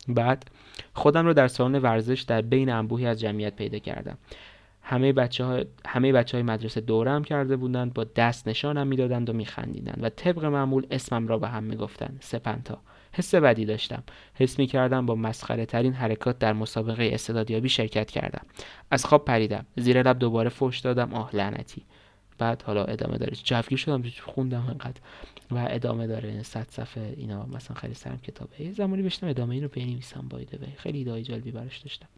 بعد 0.08 0.50
خودم 0.94 1.26
رو 1.26 1.34
در 1.34 1.48
سالن 1.48 1.78
ورزش 1.78 2.20
در 2.20 2.42
بین 2.42 2.70
انبوهی 2.70 3.06
از 3.06 3.20
جمعیت 3.20 3.56
پیدا 3.56 3.78
کردم. 3.78 4.18
همه 4.82 5.12
بچه, 5.12 5.44
ها، 5.44 5.60
همه 5.86 6.12
بچه 6.12 6.36
های 6.36 6.42
مدرسه 6.42 6.80
دورم 6.80 7.24
کرده 7.24 7.56
بودند 7.56 7.94
با 7.94 8.04
دست 8.04 8.48
نشانم 8.48 8.86
می‌دادند 8.86 9.30
و 9.30 9.32
میخندیدند 9.32 9.98
و 10.02 10.08
طبق 10.08 10.44
معمول 10.44 10.86
اسمم 10.90 11.28
را 11.28 11.38
به 11.38 11.48
هم 11.48 11.64
می‌گفتند. 11.64 12.18
سپنتا. 12.20 12.78
حس 13.12 13.34
بدی 13.34 13.64
داشتم. 13.64 14.02
حس 14.34 14.58
می 14.58 14.66
کردم 14.66 15.06
با 15.06 15.14
مسخره 15.14 15.66
ترین 15.66 15.92
حرکات 15.92 16.38
در 16.38 16.52
مسابقه 16.52 17.10
استعدادیابی 17.12 17.68
شرکت 17.68 18.10
کردم. 18.10 18.46
از 18.90 19.04
خواب 19.04 19.24
پریدم. 19.24 19.66
زیر 19.76 20.02
لب 20.02 20.18
دوباره 20.18 20.48
فوش 20.48 20.78
دادم. 20.78 21.14
آه 21.14 21.36
لعنتی. 21.36 21.82
بعد 22.38 22.62
حالا 22.62 22.84
ادامه 22.84 23.18
داره. 23.18 23.32
جوگیر 23.44 23.78
شدم. 23.78 24.02
خوندم 24.20 24.66
انقدر. 24.68 25.00
و 25.50 25.66
ادامه 25.70 26.06
داره. 26.06 26.42
صد 26.42 26.66
صفحه 26.70 27.14
اینا. 27.16 27.46
مثلا 27.46 27.76
خیلی 27.76 27.94
سرم 27.94 28.18
کتابه. 28.18 28.62
یه 28.62 28.72
زمانی 28.72 29.02
بشتم 29.02 29.28
ادامه 29.28 29.54
این 29.54 29.62
رو 29.62 29.68
بنویسم 29.68 30.28
بایده 30.30 30.58
خیلی 30.76 30.98
ایده 30.98 31.22
جالبی 31.22 31.50
براش 31.50 31.78
داشتم. 31.78 32.08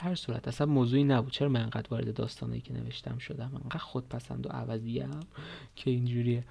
هر 0.00 0.14
صورت 0.14 0.48
اصلا 0.48 0.66
موضوعی 0.66 1.04
نبود. 1.04 1.32
چرا 1.32 1.48
من 1.48 1.60
انقدر 1.60 1.86
وارد 1.90 2.14
داستانی 2.14 2.60
که 2.60 2.72
نوشتم 2.72 3.18
شدم؟ 3.18 3.50
انقدر 3.64 3.78
خودپسند 3.78 4.46
و 4.46 4.48
عوضیم 4.48 5.10
که 5.76 5.90
اینجوریه. 5.90 6.44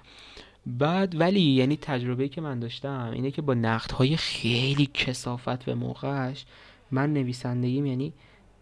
بعد 0.66 1.20
ولی 1.20 1.40
یعنی 1.40 1.76
تجربه 1.76 2.28
که 2.28 2.40
من 2.40 2.60
داشتم 2.60 3.10
اینه 3.12 3.30
که 3.30 3.42
با 3.42 3.54
نقد 3.54 3.92
های 3.92 4.16
خیلی 4.16 4.86
کسافت 4.94 5.64
به 5.64 5.74
موقعش 5.74 6.44
من 6.90 7.12
نویسندگیم 7.12 7.86
یعنی 7.86 8.12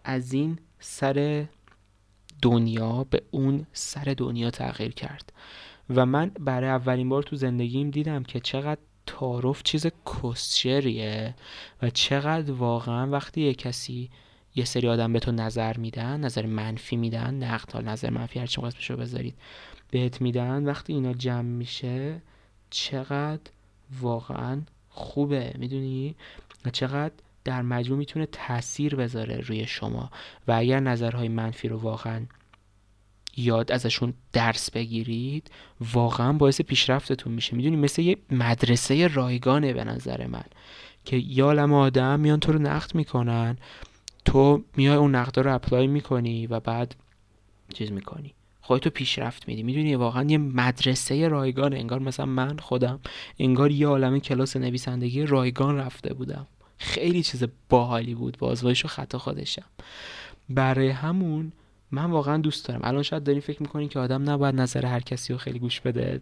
از 0.05 0.33
این 0.33 0.59
سر 0.79 1.47
دنیا 2.43 3.05
به 3.11 3.23
اون 3.31 3.67
سر 3.73 4.15
دنیا 4.17 4.51
تغییر 4.51 4.93
کرد. 4.93 5.33
و 5.91 6.07
من 6.07 6.31
برای 6.41 6.71
اولین 6.71 7.09
بار 7.09 7.23
تو 7.23 7.37
زندگیم 7.37 7.91
دیدم 7.91 8.23
که 8.23 8.41
چقدر 8.41 8.81
تعارف 9.07 9.63
چیز 9.63 9.87
کسچریه 9.87 11.35
و 11.83 11.91
چقدر 11.91 12.53
واقعا 12.53 13.11
وقتی 13.11 13.41
یه 13.41 13.55
کسی 13.55 14.11
یه 14.57 14.65
سری 14.65 14.89
آدم 14.89 15.13
به 15.13 15.19
تو 15.19 15.33
نظر 15.33 15.77
میدن 15.77 16.21
نظر 16.21 16.47
منفی 16.47 16.97
میدن 16.97 17.35
نقد 17.35 17.73
ها 17.73 17.81
نظر 17.81 18.11
منفی 18.11 18.39
هر 18.39 18.47
چی 18.47 18.61
رو 18.89 18.97
بذارید 18.97 19.35
بهت 19.91 20.21
میدن. 20.21 20.65
وقتی 20.65 20.93
اینا 20.93 21.13
جمع 21.13 21.43
میشه 21.43 22.23
چقدر 22.71 23.51
واقعا 24.01 24.61
خوبه 24.89 25.55
می‌دونی؟ 25.59 26.15
چقدر 26.73 27.15
در 27.45 27.63
مجموع 27.63 27.99
می‌تونه 27.99 28.27
تاثیر 28.27 28.95
بذاره 28.95 29.41
روی 29.41 29.67
شما. 29.67 30.11
و 30.49 30.53
اگر 30.53 30.81
نظرهای 30.81 31.29
منفی 31.29 31.69
رو 31.69 31.79
واقعا 31.79 32.27
یاد 33.37 33.73
ازشون 33.73 34.15
درس 34.33 34.71
بگیرید 34.71 35.51
واقعا 35.93 36.33
باعث 36.33 36.61
پیشرفتتون 36.61 37.33
میشه. 37.33 37.57
می‌دونی؟ 37.57 37.77
مثل 37.77 38.03
یه 38.03 38.17
مدرسه 38.31 39.07
رایگانه 39.07 39.73
به 39.73 39.85
نظر 39.85 40.27
من 40.27 40.45
که 41.05 41.17
یالم 41.17 41.73
آدم 41.73 42.21
میان 42.21 42.41
تو 42.41 42.53
رو 42.53 42.59
نقد 42.59 42.95
می‌کنن. 42.95 43.57
تو 44.27 44.63
میای 44.77 44.97
اون 44.97 45.15
نقدا 45.15 45.43
رو 45.43 45.55
اپلای 45.55 45.87
می‌کنی 45.87 46.47
و 46.47 46.61
بعد 46.61 46.95
چیز 47.75 47.93
می‌کنی. 47.93 48.35
خودتو 48.61 48.91
پیشرفت 48.91 49.49
میدی. 49.49 49.63
می‌دونی 49.63 49.95
واقعا 49.95 50.25
یه 50.25 50.39
مدرسه 50.39 51.29
رایگان 51.29 51.75
انگار 51.75 51.99
مثلا 51.99 52.27
من 52.27 52.57
خودم 52.57 53.01
انگار 53.39 53.71
یه 53.71 53.87
عالم 53.87 54.19
کلاس 54.19 54.57
نویسندگی 54.57 55.23
رایگان 55.23 55.77
رفته 55.77 56.15
بودم. 56.15 56.47
خیلی 56.79 57.23
چیز 57.23 57.45
باحالی 57.69 58.15
بود. 58.15 58.37
بازوایش 58.39 58.85
و 58.85 58.89
خطا 58.89 59.19
خودشم. 59.19 59.65
برای 60.49 60.89
همون 60.89 61.53
من 61.91 62.11
واقعا 62.11 62.37
دوست 62.37 62.69
دارم. 62.69 62.81
الان 62.85 63.03
شاید 63.03 63.25
دارین 63.25 63.41
فکر 63.41 63.63
می‌کنین 63.63 63.89
که 63.89 63.99
آدم 63.99 64.31
نباید 64.31 64.55
نظر 64.55 64.87
هر 64.87 65.01
کسی 65.01 65.33
رو 65.33 65.39
خیلی 65.39 65.59
گوش 65.59 65.81
بده. 65.81 66.21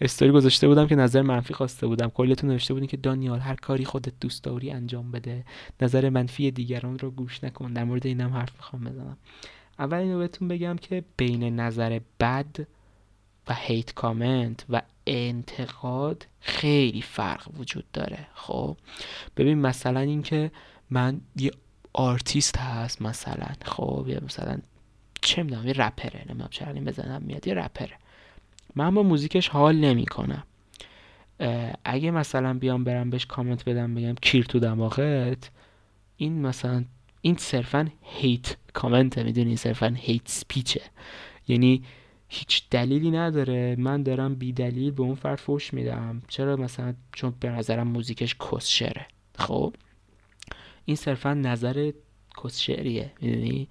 استوری 0.00 0.32
گذاشته 0.32 0.68
بودم 0.68 0.86
که 0.86 0.96
نظر 0.96 1.22
منفی 1.22 1.54
خواسته 1.54 1.86
بودم. 1.86 2.08
کلیتون 2.08 2.50
نوشته 2.50 2.74
بودین 2.74 2.88
که 2.88 2.96
دانیال 2.96 3.38
هر 3.38 3.54
کاری 3.54 3.84
خودت 3.84 4.12
دوست 4.20 4.44
داری 4.44 4.70
انجام 4.70 5.10
بده. 5.10 5.44
نظر 5.80 6.08
منفی 6.08 6.50
دیگران 6.50 6.98
رو 6.98 7.10
گوش 7.10 7.44
نکن. 7.44 7.72
در 7.72 7.84
مورد 7.84 8.06
اینم 8.06 8.32
حرف 8.32 8.56
می‌خوام 8.56 8.84
بزنم. 8.84 9.16
اول 9.78 9.98
اینو 9.98 10.18
بهتون 10.18 10.48
بگم 10.48 10.76
که 10.76 11.04
بین 11.16 11.60
نظر 11.60 12.00
بد 12.20 12.56
و 13.48 13.54
hate 13.54 13.94
comment 13.94 14.64
و 14.68 14.82
انتقاد 15.06 16.26
خیلی 16.40 17.02
فرق 17.02 17.48
وجود 17.58 17.84
داره. 17.92 18.26
خب؟ 18.34 18.76
ببین 19.36 19.58
مثلا 19.58 20.00
اینکه 20.00 20.50
من 20.90 21.20
یه 21.36 21.50
آرتیست 21.92 22.58
هست 22.58 23.02
مثلا. 23.02 23.46
خب؟ 23.64 24.04
یا 24.08 24.20
مثلا 24.24 24.58
چه 25.20 25.42
می‌دونم 25.42 25.66
یه 25.66 25.72
رپره. 25.72 26.24
نمی‌دونم 26.28 26.48
چرا 26.50 26.72
بزنم 26.72 27.22
میاد. 27.22 27.46
یه 27.46 27.54
رپره. 27.54 27.98
من 28.76 28.94
با 28.94 29.02
موزیکش 29.02 29.48
حال 29.48 29.76
نمی‌کنم. 29.76 30.44
اگه 31.84 32.10
مثلا 32.10 32.54
بیام 32.54 32.84
برم 32.84 33.10
بهش 33.10 33.26
کامنت 33.26 33.64
بدم 33.64 33.94
بگم 33.94 34.14
کیر 34.22 34.44
تو 34.44 34.58
دماغت 34.58 35.50
این 36.16 36.46
مثلا 36.46 36.84
این 37.20 37.36
صرفا 37.36 37.88
hate 38.02 38.56
comment 38.72 39.16
ه 39.16 39.22
می‌دونی؟ 39.22 39.56
صرفا 39.56 39.94
hate 39.96 40.22
speech 40.28 40.74
ه 40.74 40.82
یعنی 41.48 41.82
هیچ 42.28 42.62
دلیلی 42.70 43.10
نداره. 43.10 43.76
من 43.78 44.02
دارم 44.02 44.34
بی 44.34 44.52
دلیل 44.52 44.90
به 44.90 45.02
اون 45.02 45.14
فرد 45.14 45.38
فوش 45.38 45.74
میدم. 45.74 46.22
چرا 46.28 46.56
مثلا؟ 46.56 46.94
چون 47.12 47.34
به 47.40 47.50
نظرم 47.50 47.88
موزیکش 47.88 48.34
کسشره 48.34 49.06
خب؟ 49.38 49.74
این 50.84 50.96
صرفا 50.96 51.34
نظر 51.34 51.92
کسشریه 52.44 53.12
می‌دونی؟ 53.20 53.68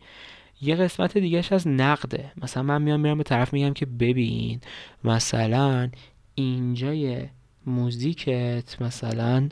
یه 0.66 0.76
قسمت 0.76 1.18
دیگهش 1.18 1.52
از 1.52 1.68
نقده. 1.68 2.32
مثلا 2.38 2.64
من 2.64 2.82
میام 2.82 3.00
میرم 3.00 3.18
به 3.18 3.24
طرف 3.24 3.54
میگم 3.54 3.74
که 3.74 3.86
ببین 3.86 4.62
مثلا 5.04 5.90
اینجای 6.36 7.26
موزیکت 7.66 8.82
مثلا 8.82 9.50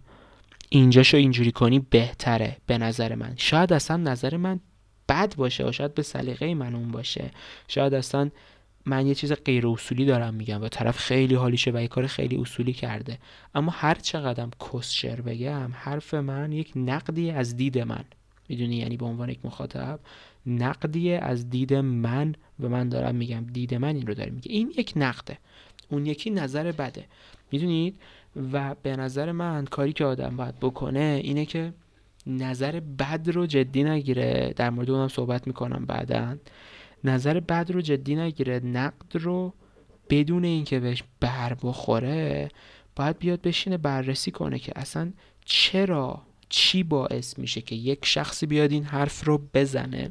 اینجاشو 0.70 1.17
اینجوری 1.17 1.51
کنی 1.51 1.79
بهتره 1.79 2.58
به 2.67 2.77
نظر 2.77 3.15
من. 3.15 3.34
شاید 3.38 3.74
اصلا 3.74 3.98
نظر 3.98 4.38
من 4.38 4.60
بد 5.10 5.36
باشه 5.36 5.67
و 5.67 5.72
شاید 5.72 5.93
به 5.93 6.01
سلیقه 6.01 6.53
من 6.53 6.75
اون 6.75 6.91
باشه. 6.91 7.32
شاید 7.67 7.93
اصلا 7.93 8.29
من 8.86 9.08
یه 9.08 9.15
چیز 9.15 9.34
غیر 9.34 9.67
اصولی 9.67 10.05
دارم 10.05 10.34
میگم 10.34 10.62
و 10.62 10.67
طرف 10.67 10.98
خیلی 10.98 11.36
حالیشه 11.36 11.72
و 11.72 11.82
یه 11.82 11.88
کار 11.88 12.08
خیلی 12.08 12.36
اصولی 12.36 12.74
کرده. 12.74 13.17
اما 13.55 13.72
هر 13.72 13.96
چقدرم 13.96 14.51
کسشر 14.72 15.22
بگم 15.22 15.72
حرف 15.74 16.13
من 16.13 16.51
یک 16.51 16.72
نقدی 16.75 17.32
از 17.32 17.58
دید 17.58 17.79
من. 17.79 18.03
می‌دونی؟ 18.50 18.75
یعنی 18.75 18.98
به 18.98 19.05
عنوان 19.05 19.29
یک 19.29 19.39
مخاطب. 19.43 20.00
نقدیه 20.46 21.20
از 21.22 21.50
دید 21.50 21.74
من 21.74 22.36
و 22.60 22.70
من 22.70 22.90
دارم 22.90 23.16
میگم. 23.16 23.46
دید 23.54 23.76
من 23.76 23.96
این 23.96 24.08
رو 24.08 24.14
داره 24.14 24.32
میگه. 24.32 24.52
این 24.52 24.74
یک 24.78 24.94
نقده. 24.96 25.38
اون 25.90 26.06
یکی 26.06 26.30
نظر 26.30 26.72
بده. 26.72 27.06
می‌دونید؟ 27.52 28.00
و 28.54 28.76
به 28.84 28.96
نظر 28.96 29.32
من 29.32 29.66
کاری 29.66 29.94
که 29.94 30.06
آدم 30.06 30.38
باید 30.38 30.60
بکنه 30.60 31.22
اینه 31.24 31.46
که 31.46 31.74
نظر 32.28 32.80
بد 32.80 33.30
رو 33.30 33.46
جدی 33.46 33.84
نگیره. 33.84 34.54
در 34.56 34.70
مورد 34.70 34.90
اونم 34.90 35.08
صحبت 35.08 35.48
می‌کنم 35.48 35.86
بعدا. 35.86 36.38
نظر 37.04 37.40
بد 37.40 37.72
رو 37.72 37.82
جدی 37.82 38.16
نگیره. 38.16 38.60
نقد 38.60 39.16
رو 39.16 39.54
بدون 40.10 40.44
اینکه 40.44 40.80
بهش 40.80 41.04
بر 41.20 41.58
بخوره 41.64 42.50
باید 42.96 43.20
بیاد 43.20 43.42
بشینه 43.42 43.78
بررسی 43.78 44.32
کنه 44.32 44.60
که 44.60 44.72
اصلا 44.76 45.12
چرا 45.46 46.22
چی 46.50 46.84
باعث 46.84 47.40
میشه 47.40 47.62
که 47.62 47.76
یک 47.76 48.06
شخصی 48.06 48.46
بیاد 48.46 48.72
این 48.72 48.84
حرف 48.84 49.26
رو 49.26 49.42
بزنه. 49.54 50.10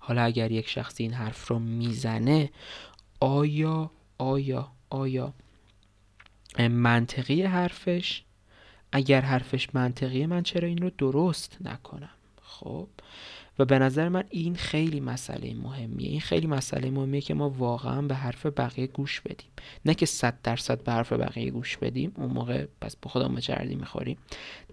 حالا 0.00 0.22
اگر 0.22 0.50
یک 0.50 0.68
شخصی 0.68 1.02
این 1.02 1.12
حرف 1.12 1.48
رو 1.48 1.58
می‌زنه 1.58 2.50
آیا 3.20 3.90
آیا 4.18 4.72
آیا 4.90 5.34
منطقی 6.58 7.42
حرفش 7.42 8.22
اگر 8.92 9.20
حرفش 9.20 9.68
منطقیه 9.74 10.26
من 10.26 10.42
چرا 10.42 10.68
این 10.68 10.78
رو 10.78 10.90
درست 10.98 11.56
نکنم؟ 11.60 12.10
خب 12.42 12.88
و 13.58 13.64
به 13.64 13.78
نظر 13.78 14.08
من 14.08 14.24
این 14.30 14.54
خیلی 14.54 15.00
مسئله 15.00 15.54
مهمیه. 15.54 16.08
این 16.08 16.20
خیلی 16.20 16.46
مسئله 16.46 16.90
مهمیه 16.90 17.20
که 17.20 17.34
ما 17.34 17.50
واقعا 17.50 18.02
به 18.02 18.14
حرف 18.14 18.46
بقیه 18.46 18.86
گوش 18.86 19.20
بدیم. 19.20 19.50
نه 19.84 19.94
که 19.94 20.06
صد 20.06 20.34
درصد 20.42 20.82
به 20.82 20.92
حرف 20.92 21.12
بقیه 21.12 21.50
گوش 21.50 21.76
بدیم 21.76 22.12
اون 22.16 22.30
موقع 22.30 22.66
پس 22.80 22.96
به 22.96 23.08
خودمون 23.08 23.40
چردی 23.40 23.74
می‌خوریم. 23.74 24.16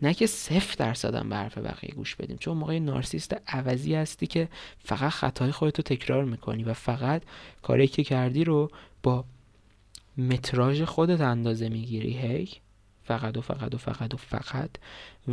نه 0.01 0.13
که 0.13 0.27
صفر 0.27 0.75
درصد 0.77 1.15
هم 1.15 1.29
به 1.29 1.35
حرف 1.35 1.57
بقیه 1.57 1.91
گوش 1.95 2.15
بدیم. 2.15 2.37
چون 2.37 2.57
موقع 2.57 2.79
نارسیست 2.79 3.35
عوضی 3.47 3.95
هستی 3.95 4.27
که 4.27 4.47
فقط 4.79 5.11
خطای 5.11 5.51
خودتو 5.51 5.81
تکرار 5.81 6.25
می‌کنی 6.25 6.63
و 6.63 6.73
فقط 6.73 7.21
کاری 7.61 7.87
که 7.87 8.03
کردی 8.03 8.43
رو 8.43 8.71
با 9.03 9.25
متراژ 10.17 10.81
خودت 10.81 11.21
اندازه 11.21 11.69
می‌گیری. 11.69 12.17
هی؟ 12.17 12.49
فقط 13.03 13.37
و 13.37 13.41
فقط 13.41 13.75
و 13.75 13.77
فقط 13.77 14.13
و 14.13 14.17
فقط. 14.17 14.69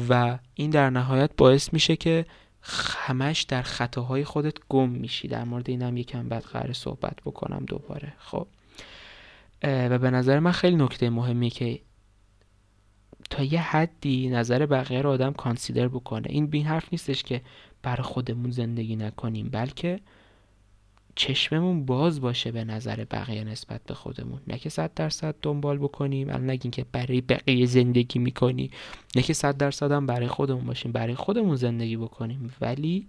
و 0.08 0.38
این 0.54 0.70
در 0.70 0.90
نهایت 0.90 1.30
باعث 1.36 1.72
میشه 1.72 1.96
که 1.96 2.26
همش 2.98 3.42
در 3.42 3.62
خطاهای 3.62 4.24
خودت 4.24 4.54
گم 4.68 4.88
میشی. 4.88 5.28
در 5.28 5.44
مورد 5.44 5.70
اینم 5.70 5.96
یکم 5.96 6.28
بعد 6.28 6.42
قرار 6.42 6.72
صحبت 6.72 7.16
بکنم 7.26 7.64
دوباره. 7.66 8.12
خب. 8.18 8.46
و 9.62 9.98
به 9.98 10.10
نظر 10.10 10.38
من 10.38 10.52
خیلی 10.52 10.76
نکته 10.76 11.10
مهمی 11.10 11.50
که 11.50 11.80
تا 13.30 13.42
یه 13.42 13.60
حدی 13.60 14.28
نظر 14.28 14.66
بقیه 14.66 15.02
رو 15.02 15.10
آدم 15.10 15.32
کانسیدر 15.32 15.88
بکنه. 15.88 16.26
این 16.28 16.46
بین 16.46 16.66
حرف 16.66 16.88
نیستش 16.92 17.22
که 17.22 17.42
برای 17.82 18.02
خودمون 18.02 18.50
زندگی 18.50 18.96
نکنیم 18.96 19.48
بلکه 19.48 20.00
چشممون 21.16 21.86
باز 21.86 22.20
باشه 22.20 22.52
به 22.52 22.64
نظر 22.64 23.04
بقیه 23.04 23.44
نسبت 23.44 23.80
به 23.84 23.94
خودمون. 23.94 24.40
نه 24.46 24.58
که 24.58 24.68
صد 24.68 24.94
درصد 24.94 25.34
دنبال 25.42 25.78
بکنیم 25.78 26.28
الان 26.28 26.50
نگین 26.50 26.70
که 26.70 26.86
برای 26.92 27.20
بقیه 27.20 27.66
زندگی 27.66 28.18
می‌کنی. 28.18 28.70
نه 29.16 29.22
که 29.22 29.32
صد 29.32 29.56
درصد 29.56 29.92
هم 29.92 30.06
برای 30.06 30.28
خودمون 30.28 30.64
باشیم 30.64 30.92
برای 30.92 31.14
خودمون 31.14 31.56
زندگی 31.56 31.96
بکنیم. 31.96 32.54
ولی 32.60 33.06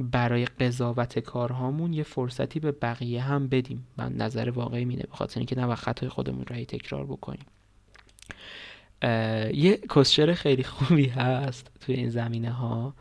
برای 0.00 0.44
قضاوت 0.44 1.18
کارهامون 1.18 1.92
یه 1.92 2.02
فرصتی 2.02 2.60
به 2.60 2.72
بقیه 2.72 3.22
هم 3.22 3.48
بدیم. 3.48 3.86
من 3.96 4.12
نظر 4.12 4.50
واقعی 4.50 4.84
مینه 4.84 5.02
به 5.02 5.16
خاطر 5.16 5.40
اینکه 5.40 5.56
نه 5.56 5.74
خطای 5.74 6.08
خودمون 6.08 6.44
رو 6.46 6.64
تکرار 6.64 7.04
بکنیم. 7.04 7.46
یه 9.52 9.80
کسچر 9.94 10.34
خیلی 10.34 10.62
خوبی 10.62 11.06
هست 11.06 11.70
توی 11.80 11.94
این 11.94 12.10
زمینه 12.10 12.50
ها 12.50 12.94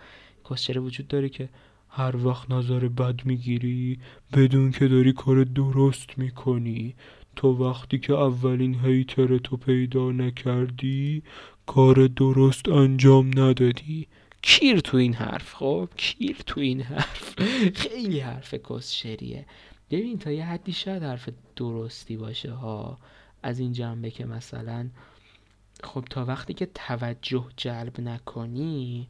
کسچر 0.50 0.80
وجود 0.80 1.08
داره 1.08 1.30
که 1.30 1.50
هر 1.96 2.28
وقت 2.28 2.52
نظر 2.52 2.88
بد 2.88 3.26
می‌گیری 3.26 4.00
بدون 4.34 4.72
که 4.72 4.88
داری 4.88 5.14
کار 5.14 5.44
درست 5.44 6.18
می‌کنی. 6.18 6.96
تو 7.36 7.68
وقتی 7.70 8.00
که 8.00 8.14
اولین 8.14 8.76
هیتر 8.76 9.38
تو 9.38 9.58
پیدا 9.58 10.12
نکردی 10.12 11.24
کار 11.66 12.08
درست 12.08 12.70
انجام 12.70 13.28
ندادی. 13.28 14.08
کیر 14.42 14.80
تو 14.80 14.98
این 14.98 15.14
حرف 15.14 15.54
خب؟ 15.54 15.90
کیر 15.98 16.38
تو 16.46 16.60
این 16.60 16.82
حرف. 16.82 17.36
خیلی 17.90 18.20
حرف 18.20 18.56
کسشریه. 18.70 19.46
ببین 19.92 20.18
تا 20.18 20.32
یه 20.32 20.46
حدی 20.46 20.74
شاید 20.74 21.04
حرف 21.04 21.30
درستی 21.56 22.18
باشه 22.18 22.52
ها. 22.52 22.98
از 23.44 23.60
این 23.60 23.74
جنبه 23.74 24.12
که 24.12 24.26
مثلا 24.26 24.90
خب 25.84 26.06
تا 26.10 26.26
وقتی 26.26 26.54
که 26.54 26.66
توجه 26.66 27.46
جلب 27.58 28.02
نکنی 28.02 29.08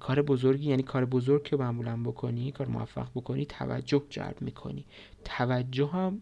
کار 0.00 0.22
بزرگی 0.22 0.70
یعنی 0.70 0.82
کار 0.82 1.04
بزرگ 1.04 1.42
که 1.42 1.56
معمولا 1.56 1.96
بکنی 1.96 2.52
کار 2.52 2.66
موفق 2.66 3.08
بکنی 3.14 3.46
توجه 3.46 4.02
جلب 4.10 4.36
می‌کنی. 4.40 4.84
توجه 5.24 5.86
هم 5.86 6.20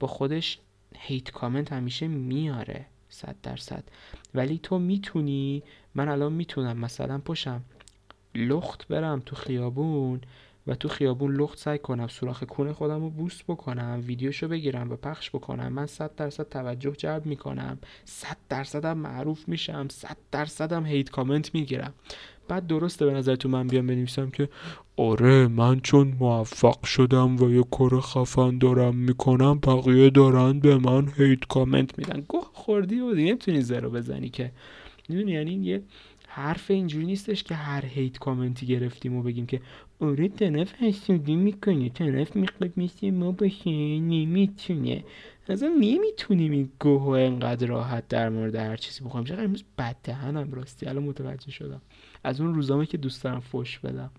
با 0.00 0.06
خودش 0.06 0.58
هیت 0.96 1.30
کامنت 1.30 1.72
همیشه 1.72 2.08
میاره 2.08 2.86
صد 3.08 3.36
درصد. 3.42 3.84
ولی 4.34 4.60
تو 4.62 4.78
می‌تونی 4.78 5.62
من 5.94 6.08
الان 6.08 6.32
می‌تونم 6.32 6.76
مثلا 6.76 7.18
پشم 7.18 7.64
لخت 8.34 8.88
برم 8.88 9.22
تو 9.26 9.36
خیابون 9.36 10.20
و 10.66 10.74
تو 10.74 10.88
خیابون 10.88 11.36
لخت 11.36 11.58
سعی 11.58 11.78
کنم 11.78 12.08
سوراخ 12.08 12.44
کون 12.44 12.72
خودم 12.72 13.00
رو 13.00 13.10
بوست 13.10 13.44
بکنم 13.48 14.02
ویدیوشو 14.06 14.48
بگیرم 14.48 14.90
و 14.90 14.96
پخش 14.96 15.30
بکنم 15.30 15.72
من 15.72 15.86
صد 15.86 16.14
درصد 16.14 16.48
توجه 16.48 16.92
جلب 16.92 17.26
می‌کنم 17.26 17.78
صد 18.04 18.36
درصدم 18.48 18.98
معروف 18.98 19.48
میشم 19.48 19.88
صد 19.88 20.16
درصدم 20.32 20.86
هیت 20.86 21.10
کامنت 21.10 21.54
می‌گیرم. 21.54 21.94
بعد 22.50 22.66
درسته 22.66 23.06
به 23.06 23.12
نظر 23.12 23.34
تو 23.36 23.48
من 23.48 23.66
بیام 23.66 23.86
بنویسم 23.86 24.30
که 24.30 24.48
آره 24.96 25.48
من 25.48 25.80
چون 25.80 26.14
موفق 26.20 26.84
شدم 26.84 27.36
و 27.42 27.50
یه 27.50 27.64
کار 27.70 28.00
خفن 28.00 28.58
دارم 28.58 28.96
می‌کنم 28.96 29.58
بقیه 29.58 30.10
دارن 30.10 30.60
به 30.60 30.78
من 30.78 31.08
هیت 31.16 31.44
کامنت 31.48 31.98
میدن. 31.98 32.24
گوه 32.28 32.44
خوردی 32.52 33.00
و 33.00 33.14
دیگه 33.14 33.28
نمی‌تونی 33.28 33.60
زرو 33.60 33.90
بزنی 33.90 34.28
که. 34.28 34.52
می‌دونی؟ 35.08 35.32
یعنی 35.32 35.52
یه 35.52 35.82
حرف 36.28 36.70
اینجوری 36.70 37.06
نیستش 37.06 37.42
که 37.42 37.54
هر 37.54 37.84
هیت 37.86 38.18
کامنتی 38.18 38.66
گرفتیم 38.66 39.16
و 39.16 39.22
بگیم 39.22 39.46
که 39.46 39.60
آره 40.00 40.28
طرف 40.28 40.74
حسودی 40.74 41.36
می‌کنه 41.36 41.88
طرف 41.88 42.36
می‌خواد 42.36 42.72
مثل 42.76 43.10
ما 43.10 43.32
باشه 43.32 43.70
نمی‌تونه. 44.00 45.04
اصلا 45.50 45.68
نمی‌تونیم 45.68 46.52
این 46.52 46.72
گوه 46.80 47.20
انقدر 47.20 47.66
راحت 47.66 48.08
در 48.08 48.28
مورد 48.28 48.54
هر 48.54 48.76
چیزی 48.76 49.04
بخوایم 49.04 49.26
چقدر 49.26 49.44
امروز 49.44 49.64
بددهنم 49.78 50.52
راستی. 50.52 50.86
الان 50.86 51.02
متوجه 51.02 51.50
شدم. 51.50 51.80
از 52.24 52.40
اون 52.40 52.54
روزامه 52.54 52.86
که 52.86 52.98
دوست 52.98 53.24
دارم 53.24 53.40
فوش 53.40 53.78
بدم. 53.78 54.10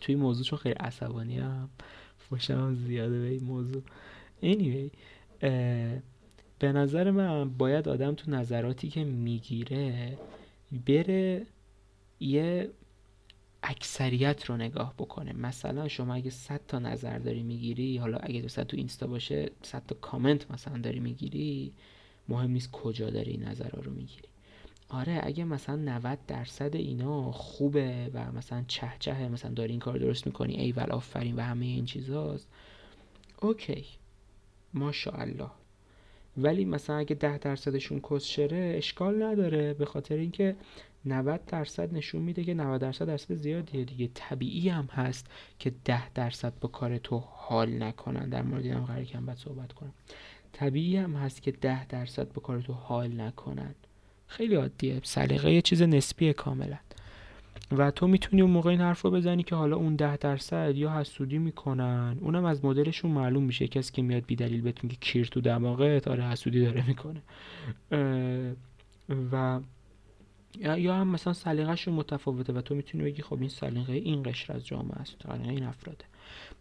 توی 0.00 0.14
موضوع 0.14 0.44
چون 0.44 0.58
خیلی 0.58 0.74
عصبانی 0.74 1.38
هم 1.38 1.68
فوشم 2.18 2.54
هم 2.54 2.74
زیاده 2.74 3.20
به 3.20 3.26
این 3.26 3.44
موضوع. 3.44 3.82
Anyway 4.42 4.96
به 6.58 6.72
نظر 6.72 7.10
من 7.10 7.50
باید 7.50 7.88
آدم 7.88 8.14
تو 8.14 8.30
نظراتی 8.30 8.88
که 8.88 9.04
می‌گیره 9.04 10.18
بره 10.86 11.46
یه 12.20 12.70
اکثریت 13.62 14.44
رو 14.44 14.56
نگاه 14.56 14.94
بکنه. 14.98 15.32
مثلا 15.32 15.88
شما 15.88 16.14
اگه 16.14 16.30
100 16.30 16.60
تا 16.68 16.78
نظر 16.78 17.18
داری 17.18 17.42
می‌گیری 17.42 17.96
حالا 17.96 18.18
اگه 18.18 18.40
دوست 18.40 18.60
تو 18.60 18.76
اینستا 18.76 19.06
باشه 19.06 19.50
100 19.62 19.82
تا 19.86 19.96
کامنت 20.00 20.50
مثلا 20.50 20.78
داری 20.78 21.00
می‌گیری 21.00 21.72
مهم 22.28 22.50
نیست 22.50 22.70
کجا 22.70 23.10
داری 23.10 23.30
این 23.30 23.46
رو 23.82 23.92
می‌گیری. 23.92 24.28
آره 24.88 25.20
اگه 25.22 25.44
مثلا 25.44 25.76
90 25.76 26.18
درصد 26.26 26.76
اینا 26.76 27.32
خوبه 27.32 28.10
و 28.14 28.32
مثلا 28.32 28.64
چه 28.68 28.92
چه 28.98 29.28
مثلا 29.28 29.50
داری 29.50 29.70
این 29.70 29.80
کار 29.80 29.98
درست 29.98 30.26
می‌کنی 30.26 30.54
ای 30.56 30.72
ول 30.72 30.90
آفرین 30.90 31.36
و 31.36 31.40
همه 31.40 31.66
این 31.66 31.84
چیزاست. 31.84 32.48
اوکی. 33.42 33.84
ماشاءالله. 34.74 35.50
ولی 36.36 36.64
مثلا 36.64 36.96
اگه 36.96 37.14
10 37.14 37.38
درصدشون 37.38 38.00
کسشره 38.00 38.74
اشکال 38.76 39.22
نداره. 39.22 39.74
به 39.74 39.84
خاطر 39.84 40.14
اینکه 40.16 40.56
90 41.08 41.46
درصد 41.46 41.94
نشون 41.94 42.22
میده 42.22 42.44
که 42.44 42.54
90 42.54 42.80
درصد 42.80 43.06
درصد 43.06 43.34
زیادیه 43.34 43.84
دیگه. 43.84 44.10
طبیعی 44.14 44.68
هم 44.68 44.84
هست 44.84 45.26
که 45.58 45.72
10 45.84 46.10
درصد 46.10 46.52
با 46.60 46.68
کار 46.68 46.98
تو 46.98 47.22
حال 47.26 47.82
نکنن. 47.82 48.28
در 48.28 48.42
مورد 48.42 48.64
اینم 48.64 48.84
قرار 48.84 49.04
کم 49.04 49.26
بعد 49.26 49.36
صحبت 49.36 49.72
کنم. 49.72 49.92
طبیعی 50.52 50.96
هم 50.96 51.16
هست 51.16 51.42
که 51.42 51.50
10 51.50 51.86
درصد 51.86 52.32
با 52.32 52.42
کار 52.42 52.60
تو 52.60 52.72
حال 52.72 53.20
نکنن. 53.20 53.74
خیلی 54.26 54.54
عادیه. 54.54 55.00
سلیقه 55.02 55.52
یه 55.52 55.62
چیز 55.62 55.82
نسبیه 55.82 56.32
کاملا. 56.32 56.78
و 57.72 57.90
تو 57.90 58.06
می‌تونی 58.06 58.42
اون 58.42 58.50
موقع 58.50 58.70
این 58.70 58.80
حرف 58.80 59.02
رو 59.02 59.10
بزنی 59.10 59.42
که 59.42 59.54
حالا 59.54 59.76
اون 59.76 59.96
ده 59.96 60.16
درصد 60.16 60.76
یا 60.76 60.90
حسودی 61.00 61.38
می‌کنن. 61.38 62.16
اونم 62.20 62.44
از 62.44 62.64
مدلشون 62.64 63.10
معلوم 63.10 63.42
میشه. 63.42 63.68
کسی 63.68 63.92
که 63.92 64.02
میاد 64.02 64.24
بیدلیل 64.26 64.60
بهت 64.60 64.84
میگه 64.84 64.96
کیر 65.00 65.26
تو 65.26 65.40
دماغت 65.40 66.08
آره 66.08 66.24
حسودی 66.24 66.60
داره 66.60 66.86
می‌کنه. 66.86 67.22
و 69.32 69.60
یا 70.60 70.94
هم 70.94 71.08
مثلا 71.08 71.32
سلیقهشون 71.32 71.94
متفاوته 71.94 72.52
و 72.52 72.60
تو 72.60 72.74
می‌تونی 72.74 73.04
بگی 73.04 73.22
خب 73.22 73.40
این 73.40 73.48
سلیقه 73.48 73.92
این 73.92 74.22
قشر 74.22 74.52
از 74.52 74.66
جامعه 74.66 74.98
است 74.98 75.16
سلیقه 75.22 75.48
این 75.48 75.64
افراده. 75.64 76.04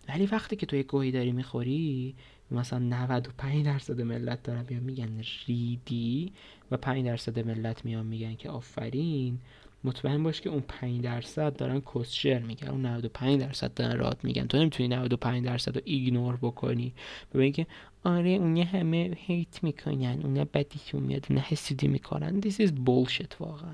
ولی 0.10 0.26
وقتی 0.26 0.56
که 0.56 0.66
تو 0.66 0.76
یه 0.76 0.84
گوهی 0.84 1.12
داری 1.12 1.32
می‌خوری 1.32 2.16
مثلا 2.52 2.80
95 2.80 3.66
درصد 3.66 4.02
ملت 4.02 4.44
دارن 4.44 4.66
میگن 4.80 5.22
ریدی 5.48 6.34
و 6.72 6.78
5 6.78 7.06
درصد 7.06 7.40
ملت 7.40 7.86
میان 7.86 8.06
میگن 8.06 8.36
که 8.36 8.50
آفرین. 8.50 9.40
مطمئن 9.84 10.24
باش 10.24 10.42
که 10.42 10.50
اون 10.50 10.64
5 10.68 11.02
درصد 11.02 11.56
دارن 11.56 11.82
کسشر 11.96 12.40
میگن. 12.40 12.68
اون 12.68 12.86
95 12.86 13.42
درصد 13.42 13.74
دارن 13.74 13.98
رات 13.98 14.26
میگن. 14.26 14.48
تو 14.48 14.58
نمی‌تونی 14.58 14.90
95 14.90 15.46
درصد 15.46 15.76
رو 15.76 15.82
ایگنور 15.86 16.38
بکنی. 16.42 16.94
ببین 17.34 17.52
که 17.52 17.68
آره 18.04 18.30
اون 18.30 18.58
همه 18.58 19.14
هیت 19.18 19.64
می‌کنن. 19.64 20.22
اونا 20.24 20.46
بدیشون 20.54 21.04
میاد. 21.04 21.26
اونا 21.30 21.42
حسیدی 21.42 21.88
می‌کنن. 21.88 22.42
This 22.42 22.54
is 22.54 22.70
bullshit 22.70 23.36
واقعا. 23.40 23.74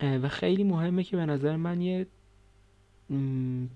و 0.00 0.28
خیلی 0.28 0.64
مهمه 0.64 1.04
که 1.04 1.16
به 1.16 1.26
نظر 1.26 1.56
من 1.56 1.80
یه 1.80 2.06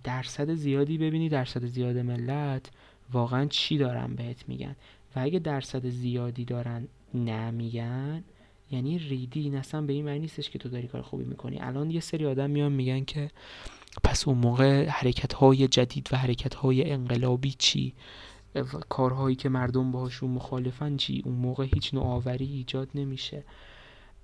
درصد 0.04 0.54
زیادی 0.54 0.98
ببینی. 0.98 1.28
درصد 1.28 1.64
زیاد 1.64 1.98
ملت 1.98 2.70
واقعا 3.12 3.46
چی 3.46 3.78
دارن 3.78 4.14
بهت 4.14 4.48
میگن؟ 4.48 4.76
و 5.16 5.20
اگه 5.20 5.38
درصد 5.38 5.88
زیادی 5.88 6.44
دارن 6.44 6.88
نمیگن 7.14 8.24
یعنی 8.70 8.98
ریدی 8.98 9.40
این 9.40 9.54
اصلا 9.54 9.82
به 9.82 9.92
این 9.92 10.04
معنی 10.04 10.18
نیستش 10.18 10.50
که 10.50 10.58
تو 10.58 10.68
داری 10.68 10.88
کار 10.88 11.02
خوبی 11.02 11.24
می‌کنی. 11.24 11.58
الان 11.60 11.90
یه 11.90 12.00
سری 12.00 12.26
آدم 12.26 12.50
میان 12.50 12.72
میگن 12.72 13.04
که 13.04 13.30
پس 14.04 14.28
اون 14.28 14.38
موقع 14.38 14.86
حرکت 14.86 15.32
های 15.32 15.68
جدید 15.68 16.08
و 16.12 16.16
حرکت 16.16 16.54
های 16.54 16.90
انقلابی 16.90 17.54
چی؟ 17.58 17.94
کارهایی 18.88 19.36
که 19.36 19.48
مردم 19.48 19.92
باهاشون 19.92 20.30
مخالفن 20.30 20.96
چی؟ 20.96 21.22
اون 21.24 21.34
موقع 21.34 21.66
هیچ 21.74 21.94
نوآوری 21.94 22.44
ایجاد 22.44 22.88
نمیشه. 22.94 23.44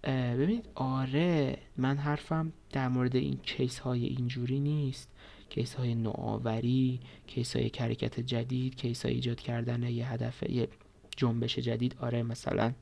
ببینید 0.05 0.69
آره 0.75 1.59
من 1.77 1.97
حرفم 1.97 2.53
در 2.73 2.89
مورد 2.89 3.17
این 3.17 3.39
case 3.43 3.79
های 3.79 4.05
اینجوری 4.05 4.61
نیست. 4.61 5.09
case 5.49 5.75
های 5.75 5.95
نوآوری 5.95 7.01
case 7.27 7.57
های 7.57 7.71
حرکت 7.79 8.21
جدید 8.21 8.77
کیس 8.77 9.05
های 9.07 9.15
ایجاد 9.15 9.41
کردن 9.41 9.83
یه 9.83 10.13
هدف 10.13 10.43
یه 10.43 10.69
جنبش 11.17 11.59
جدید. 11.59 11.97
آره 12.01 12.23
مثلا 12.23 12.73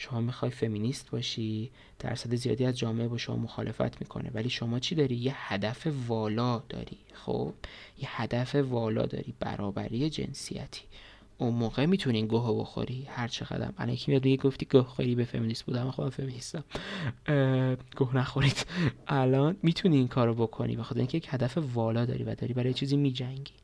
شما 0.00 0.20
می‌خوای 0.20 0.50
فمینیست 0.50 1.10
باشی 1.10 1.70
درصد 1.98 2.34
زیادی 2.34 2.64
از 2.64 2.78
جامعه 2.78 3.08
با 3.08 3.18
شما 3.18 3.36
مخالفت 3.36 4.00
می‌کنه. 4.00 4.30
ولی 4.34 4.50
شما 4.50 4.78
چی 4.78 4.94
داری؟ 4.94 5.16
یه 5.16 5.32
هدف 5.36 5.86
والا 6.08 6.62
داری 6.68 6.98
خب؟ 7.12 7.52
یه 7.98 8.20
هدف 8.20 8.54
والا 8.54 9.06
داری 9.06 9.34
برابری 9.40 10.10
جنسیتی. 10.10 10.82
اون 11.38 11.54
موقع 11.54 11.86
می‌تونین 11.86 12.26
گوه 12.26 12.60
بخوری. 12.60 13.06
هر 13.10 13.28
چقدر 13.28 13.72
الان 13.78 13.94
یکی 13.94 14.10
میاد 14.10 14.26
گفتی 14.26 14.66
گوه 14.66 14.82
خوری 14.82 15.14
به 15.14 15.24
فمینیست 15.24 15.64
بودم. 15.64 15.90
خودم 15.90 16.10
فمینیستم. 16.10 16.64
گوه 17.96 18.16
نخورید. 18.16 18.66
الان 19.06 19.56
می‌تونی 19.62 19.96
این 19.96 20.08
کارو 20.08 20.34
بکنی. 20.34 20.76
بخاطر 20.76 20.98
اینکه 20.98 21.18
یک 21.18 21.28
هدف 21.30 21.58
والا 21.74 22.04
داری 22.04 22.24
و 22.24 22.34
داری 22.34 22.54
برای 22.54 22.74
چیزی 22.74 22.96
میجنگی. 22.96 23.54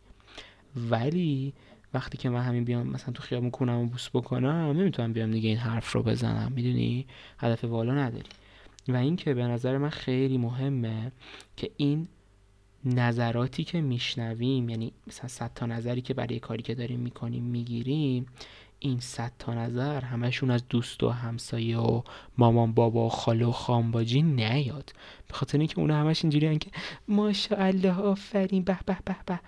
ولی 0.76 1.52
وقتی 1.94 2.18
که 2.18 2.28
من 2.28 2.42
همین 2.42 2.64
بیام 2.64 2.86
مثلا 2.86 3.12
تو 3.12 3.22
خیابون 3.22 3.50
کنم 3.50 3.78
و 3.78 3.86
بوس 3.86 4.08
بکنم 4.14 4.74
نمی‌تونم 4.76 5.12
بیام 5.12 5.30
دیگه 5.30 5.48
این 5.48 5.58
حرف 5.58 5.92
رو 5.92 6.02
بزنم 6.02 6.52
می‌دونی؟ 6.52 7.06
هدف 7.38 7.64
والا 7.64 7.94
نداری. 7.94 8.28
و 8.88 8.96
این 8.96 9.16
که 9.16 9.34
به 9.34 9.42
نظر 9.42 9.78
من 9.78 9.90
خیلی 9.90 10.38
مهمه 10.38 11.12
که 11.56 11.70
این 11.76 12.08
نظراتی 12.84 13.64
که 13.64 13.80
میشنویم 13.80 14.68
یعنی 14.68 14.92
مثلا 15.06 15.28
صد 15.28 15.50
تا 15.54 15.66
نظری 15.66 16.00
که 16.00 16.14
برای 16.14 16.38
کاری 16.38 16.62
که 16.62 16.74
داریم 16.74 17.00
می‌کنیم 17.00 17.44
می‌گیریم 17.44 18.26
این 18.84 19.00
صد 19.00 19.32
تا 19.38 19.54
نظر 19.54 20.00
همشون 20.00 20.50
از 20.50 20.68
دوست 20.68 21.02
و 21.02 21.10
همسایه 21.10 21.78
و 21.78 22.02
مامان 22.38 22.72
بابا 22.72 23.06
و 23.06 23.08
خاله 23.08 23.46
و 23.46 23.52
خانباجی 23.52 24.22
نیاد. 24.22 24.92
به 25.28 25.34
خاطر 25.34 25.58
اینکه 25.58 25.78
اونا 25.78 25.96
همش 25.96 26.24
اینجوری 26.24 26.58
که 26.58 26.70
ماشاءالله 27.08 28.00
آفرین 28.00 28.62
به 28.62 28.78
به 28.86 28.98
به 29.04 29.16
به. 29.26 29.40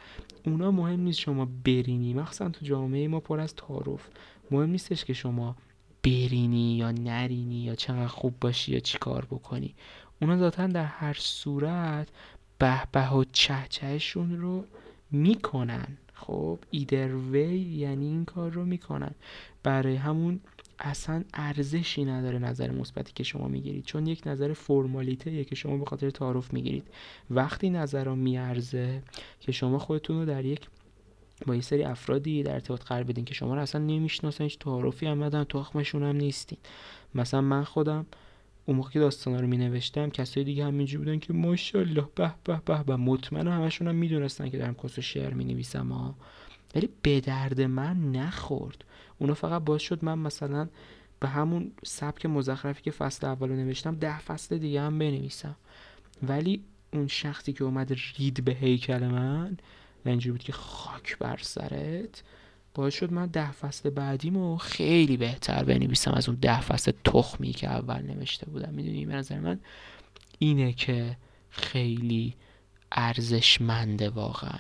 اونا 0.47 0.71
مهم 0.71 1.01
نیست 1.01 1.19
شما 1.19 1.49
برینی. 1.65 2.15
مخصوصا 2.15 2.49
تو 2.49 2.67
جامعه 2.67 3.09
ما 3.09 3.21
پر 3.21 3.41
از 3.41 3.55
تعارف. 3.55 4.09
مهم 4.51 4.71
نیستش 4.71 5.05
که 5.05 5.13
شما 5.13 5.57
برینی 6.05 6.77
یا 6.77 6.91
نرینی 6.91 7.61
یا 7.61 7.75
چقدر 7.75 8.07
خوب 8.07 8.35
باشی 8.41 8.73
یا 8.73 8.81
چی 8.81 8.99
کار 8.99 9.25
بکنی. 9.25 9.75
اونا 10.23 10.39
ذاتا 10.39 10.67
در 10.67 10.85
هر 10.85 11.17
صورت 11.19 12.09
به 12.59 12.83
به 12.93 13.13
و 13.13 13.25
چهچهشون 13.25 14.37
رو 14.37 14.65
می‌کنن. 15.11 15.97
خب 16.17 16.59
ایدر 16.71 17.15
وی 17.15 17.59
یعنی 17.59 18.07
این 18.07 18.25
کار 18.25 18.51
رو 18.51 18.65
می‌کنن. 18.65 19.15
برای 19.63 19.97
همون 19.97 20.41
اصلا 20.79 21.25
ارزشی 21.35 22.05
نداره 22.05 22.39
نظر 22.39 22.71
مثبتی 22.71 23.13
که 23.13 23.23
شما 23.23 23.49
می‌گیرید. 23.49 23.85
چون 23.85 24.07
یک 24.07 24.23
نظر 24.27 24.53
فرمالیته 24.53 25.45
که 25.45 25.55
شما 25.55 25.77
به 25.77 25.85
خاطر 25.85 26.11
تعارف 26.11 26.53
می‌گیرید. 26.53 26.89
وقتی 27.31 27.71
نظر 27.71 28.09
میارزه 28.09 29.03
که 29.41 29.53
شما 29.53 29.79
خودتون 29.79 30.19
رو 30.19 30.25
در 30.25 30.45
یک 30.45 30.69
با 31.47 31.55
یه 31.55 31.61
سری 31.61 31.85
افرادی 31.85 32.43
در 32.43 32.53
ارتباط 32.53 32.85
قرار 32.85 33.03
بدین 33.03 33.25
که 33.25 33.35
شما 33.35 33.55
رو 33.55 33.61
اصلا 33.61 33.81
نمی‌شناسن 33.81 34.45
هیچ 34.45 34.59
تعارفی 34.59 35.07
هم 35.07 35.25
ندارن 35.25 35.45
تخمشون 35.45 36.03
هم 36.03 36.17
نیستین. 36.17 36.59
مثلا 37.15 37.41
من 37.41 37.65
خودم 37.65 38.07
اون 38.67 38.77
موقع 38.77 38.91
که 38.91 38.99
داستانا 38.99 39.41
رو 39.41 39.47
می 39.47 39.57
نوشتم 39.57 40.11
کسای 40.11 40.45
دیگه 40.45 40.65
همینجوری 40.65 41.05
بودن 41.05 41.19
که 41.19 41.33
ماشاءالله 41.33 42.09
به 42.15 42.35
به 42.45 42.61
به 42.65 42.83
به 42.83 42.97
مطمئن 42.97 43.49
همشون 43.49 43.89
هم 43.89 43.95
می‌دونستن 43.95 44.51
که 44.51 44.59
دارم 44.59 44.75
کس 44.75 44.99
و 44.99 45.03
شعر 45.03 45.35
می 45.35 45.45
نویسم 45.45 45.89
ها 45.89 46.15
ولی 46.75 46.89
به 47.03 47.21
درد 47.21 47.61
من 47.61 48.13
نخورد. 48.13 48.85
اونا 49.19 49.35
فقط 49.35 49.63
باز 49.63 49.83
شد 49.83 50.05
من 50.05 50.19
مثلا 50.19 50.69
به 51.21 51.29
همون 51.29 51.73
سبک 51.85 52.27
مزخرفی 52.27 52.83
که 52.83 52.91
فصل 52.91 53.27
اول 53.27 53.49
رو 53.49 53.57
نوشتم 53.57 53.95
ده 53.95 54.19
فصل 54.19 54.59
دیگه 54.59 54.81
هم 54.81 54.99
بنویسم. 54.99 55.57
ولی 56.23 56.65
اون 56.93 57.07
شخصی 57.07 57.53
که 57.53 57.65
اومد 57.65 57.93
رید 58.19 58.45
به 58.45 58.53
هیکل 58.53 59.07
من 59.07 59.57
و 60.05 60.09
اینجوری 60.09 60.33
بود 60.33 60.43
که 60.43 60.53
خاک 60.53 61.19
بر 61.19 61.39
سرت 61.43 62.23
باعث 62.77 62.95
شد 62.95 63.13
من 63.13 63.27
ده 63.27 63.53
فصل 63.53 63.91
بعدیمو 63.91 64.57
خیلی 64.57 65.17
بهتر 65.17 65.65
بنویسم 65.65 66.11
از 66.11 66.29
اون 66.29 66.39
ده 66.41 66.61
فصل 66.61 66.93
تخمی 67.05 67.53
که 67.53 67.69
اول 67.69 68.03
نوشته 68.03 68.47
بودم. 68.47 68.75
می‌دونی 68.75 69.07
به 69.07 69.15
نظر 69.15 69.39
من 69.39 69.61
اینه 70.39 70.73
که 70.73 71.17
خیلی 71.51 72.35
ارزشمنده 72.93 74.11
واقعا. 74.11 74.59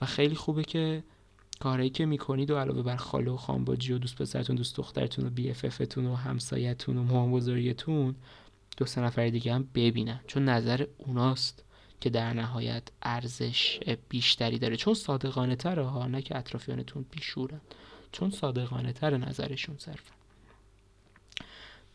و 0.00 0.06
خیلی 0.06 0.34
خوبه 0.34 0.64
که 0.64 1.02
کارهایی 1.60 1.90
که 1.90 2.06
می‌کنید 2.06 2.50
و 2.50 2.58
علاوه 2.58 2.82
بر 2.82 2.96
خاله 2.96 3.30
و 3.30 3.36
خانباجی 3.36 3.92
و 3.92 3.98
دوست 3.98 4.16
پسرتون 4.16 4.56
دوست 4.56 4.76
دخترتون 4.76 5.26
و 5.26 5.30
بی 5.30 5.50
افتون 5.50 6.06
و 6.06 6.14
همسایتون 6.14 6.96
و 6.96 7.02
مهم 7.02 7.32
بزرگتون 7.32 8.14
دو 8.76 8.86
سه 8.86 9.00
نفر 9.00 9.28
دیگه 9.28 9.54
هم 9.54 9.68
ببینن. 9.74 10.20
چون 10.26 10.44
نظر 10.44 10.86
اوناست. 10.98 11.64
که 12.00 12.10
در 12.10 12.32
نهایت 12.32 12.82
ارزش 13.02 13.80
بیشتری 14.08 14.58
داره. 14.58 14.76
چون 14.76 14.94
صادقانه 14.94 15.56
تره 15.56 15.84
ها 15.84 16.06
نه 16.06 16.22
که 16.22 16.36
اطرافیانتون 16.36 17.06
بیشورن. 17.10 17.60
چون 18.12 18.30
صادقانه 18.30 18.92
تر 18.92 19.16
نظرشون 19.16 19.78
صرفا. 19.78 20.14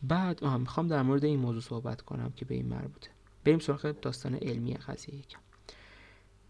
بعد 0.02 0.44
می‌خوام 0.44 0.88
در 0.88 1.02
مورد 1.02 1.24
این 1.24 1.40
موضوع 1.40 1.60
صحبت 1.60 2.00
کنم 2.00 2.32
که 2.36 2.44
به 2.44 2.54
این 2.54 2.66
مربوطه. 2.66 3.10
بریم 3.44 3.58
سراغ 3.58 3.94
داستان 4.02 4.34
علمی 4.34 4.74
قضیه 4.74 5.14
یکم. 5.14 5.38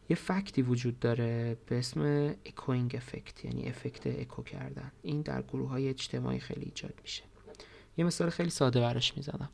یه 0.08 0.16
فکتی 0.16 0.62
وجود 0.62 0.98
داره 0.98 1.56
به 1.66 1.78
اسم 1.78 2.34
اکوینگ 2.46 2.94
افکت 2.96 3.44
یعنی 3.44 3.68
افکت 3.68 4.06
اکو 4.06 4.42
کردن. 4.42 4.92
این 5.02 5.22
در 5.22 5.42
گروه 5.42 5.68
های 5.70 5.88
اجتماعی 5.88 6.38
خیلی 6.38 6.64
ایجاد 6.64 6.94
میشه. 7.02 7.22
یه 7.96 8.04
مثال 8.04 8.30
خیلی 8.30 8.50
ساده 8.50 8.80
براش 8.80 9.16
می‌زنم. 9.16 9.50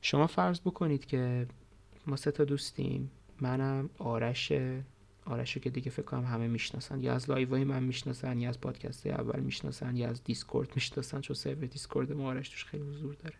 شما 0.00 0.26
فرض 0.26 0.60
بکنید 0.60 1.06
که 1.06 1.46
ما 2.06 2.16
سه 2.16 2.30
تا 2.30 2.44
دوستیم. 2.44 3.10
منم 3.42 3.90
آرش 3.98 4.52
آرش 5.24 5.58
که 5.58 5.70
دیگه 5.70 5.90
فکر 5.90 6.02
کنم 6.02 6.24
همه 6.24 6.46
می‌شناسن. 6.46 7.02
یا 7.02 7.14
از 7.14 7.30
لایوهای 7.30 7.64
من 7.64 7.82
می‌شناسن 7.82 8.38
یا 8.38 8.48
از 8.48 8.60
پادکست 8.60 9.06
اول 9.06 9.40
می‌شناسن 9.40 9.96
یا 9.96 10.08
از 10.08 10.24
دیسکورد 10.24 10.68
می‌شناسن 10.74 11.20
چون 11.20 11.36
سرور 11.36 11.66
دیسکورد 11.66 12.12
ما 12.12 12.28
آرش 12.28 12.48
توش 12.48 12.64
خیلی 12.64 12.82
حضور 12.82 13.14
داره. 13.14 13.34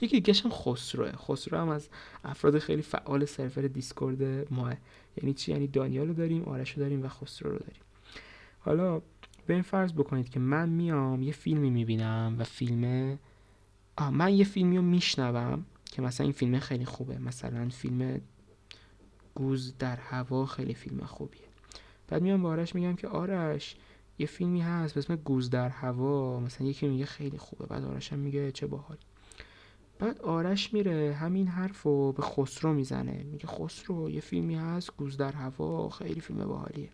یکی 0.00 0.20
دیگه 0.20 0.40
هم 0.44 0.50
خسروه. 0.50 1.12
خسرو 1.12 1.58
هم 1.58 1.68
از 1.68 1.88
افراد 2.24 2.58
خیلی 2.58 2.82
فعال 2.82 3.24
سرور 3.24 3.68
دیسکورد 3.68 4.52
ما 4.52 4.72
یعنی 5.16 5.34
چی؟ 5.34 5.52
یعنی 5.52 5.66
دانیال 5.66 6.08
رو 6.08 6.14
داریم 6.14 6.42
آرش 6.44 6.70
رو 6.70 6.82
داریم 6.82 7.04
و 7.04 7.08
خسرو 7.08 7.50
رو 7.50 7.58
داریم. 7.58 7.82
حالا 8.60 9.02
به 9.46 9.54
این 9.54 9.62
فرض 9.62 9.92
بکنید 9.92 10.28
که 10.28 10.40
من 10.40 10.68
میام 10.68 11.22
یه 11.22 11.32
فیلمی 11.32 11.70
می‌بینم 11.70 12.36
و 12.38 12.44
فیلم 12.44 13.18
آه 13.96 14.10
من 14.10 14.34
یه 14.34 14.44
فیلمی 14.44 14.76
رو 14.76 14.82
میشنوم 14.82 15.66
که 15.84 16.02
مثلا 16.02 16.24
این 16.24 16.32
فیلم 16.32 16.58
خیلی 16.58 16.84
خوبه. 16.84 17.18
مثلا 17.18 17.68
فیلم 17.68 18.20
گوز 19.34 19.78
در 19.78 19.96
هوا 19.96 20.46
خیلی 20.46 20.74
فیلم 20.74 21.04
خوبیه. 21.04 21.42
بعد 22.08 22.22
میام 22.22 22.42
با 22.42 22.48
آرش 22.48 22.74
میگم 22.74 22.96
که 22.96 23.08
آرش 23.08 23.76
یه 24.18 24.26
فیلمی 24.26 24.60
هست 24.60 24.94
به 24.94 24.98
اسم 24.98 25.16
گوز 25.16 25.50
در 25.50 25.68
هوا. 25.68 26.40
مثلا 26.40 26.66
یکی 26.66 26.88
میگه 26.88 27.06
خیلی 27.06 27.38
خوبه. 27.38 27.66
بعد 27.66 27.84
آرش 27.84 28.12
هم 28.12 28.18
میگه 28.18 28.52
چه 28.52 28.66
باحال 28.66 28.96
بعد 29.98 30.20
آرش 30.20 30.74
میره 30.74 31.14
همین 31.20 31.48
حرف 31.48 31.82
رو 31.82 32.12
به 32.12 32.22
خسرو 32.22 32.72
می‌زنه. 32.72 33.22
میگه 33.22 33.46
خسرو 33.46 34.10
یه 34.10 34.20
فیلمی 34.20 34.54
هست 34.54 34.96
گوز 34.96 35.16
در 35.16 35.32
هوا. 35.32 35.88
خیلی 35.88 36.20
فیلم 36.20 36.44
باحالیه. 36.44 36.88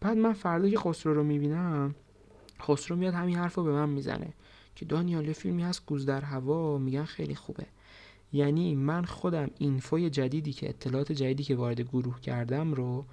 بعد 0.00 0.16
من 0.16 0.32
فردا 0.32 0.68
که 0.68 0.78
خسرو 0.78 1.14
رو 1.14 1.24
می‌بینم 1.24 1.94
خسرو 2.60 2.96
میاد 2.96 3.14
همین 3.14 3.36
حرف 3.36 3.54
رو 3.54 3.64
به 3.64 3.72
من 3.72 3.88
می‌زنه 3.88 4.32
که 4.74 4.84
دانیال 4.84 5.26
یه 5.26 5.32
فیلمی 5.32 5.62
هست 5.62 5.86
گوز 5.86 6.06
در 6.06 6.20
هوا. 6.20 6.78
میگن 6.78 7.04
خیلی 7.04 7.34
خوبه. 7.34 7.66
یعنی 8.32 8.74
من 8.74 9.04
خودم 9.04 9.50
اینفوی 9.58 10.10
جدیدی 10.10 10.52
که 10.52 10.68
اطلاعات 10.68 11.12
جدیدی 11.12 11.44
که 11.44 11.56
وارد 11.56 11.80
گروه 11.80 12.20
کردم 12.20 12.74
رو 12.74 13.04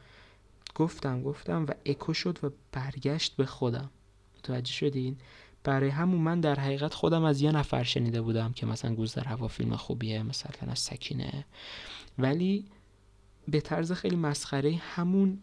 گفتم 0.76 1.24
گفتم 1.24 1.66
و 1.66 1.72
اکو 1.86 2.14
شد 2.14 2.40
و 2.44 2.50
برگشت 2.72 3.36
به 3.36 3.46
خودم. 3.46 3.90
متوجه 4.38 4.74
شدین؟ 4.74 5.18
برای 5.64 5.90
همون 5.90 6.22
من 6.22 6.42
در 6.42 6.60
حقیقت 6.60 6.94
خودم 6.94 7.24
از 7.24 7.42
یه 7.42 7.52
نفر 7.52 7.84
شنیده 7.84 8.22
بودم 8.22 8.54
که 8.54 8.66
مثلا 8.66 8.96
گوز 8.96 9.14
در 9.14 9.24
هوا 9.24 9.48
فیلم 9.48 9.76
خوبیه 9.76 10.24
مثلا 10.24 10.72
از 10.72 10.80
سکینه. 10.80 11.46
ولی 12.18 12.66
به 13.48 13.62
طرز 13.62 13.92
خیلی 13.92 14.16
مسخره 14.16 14.76
همون 14.76 15.40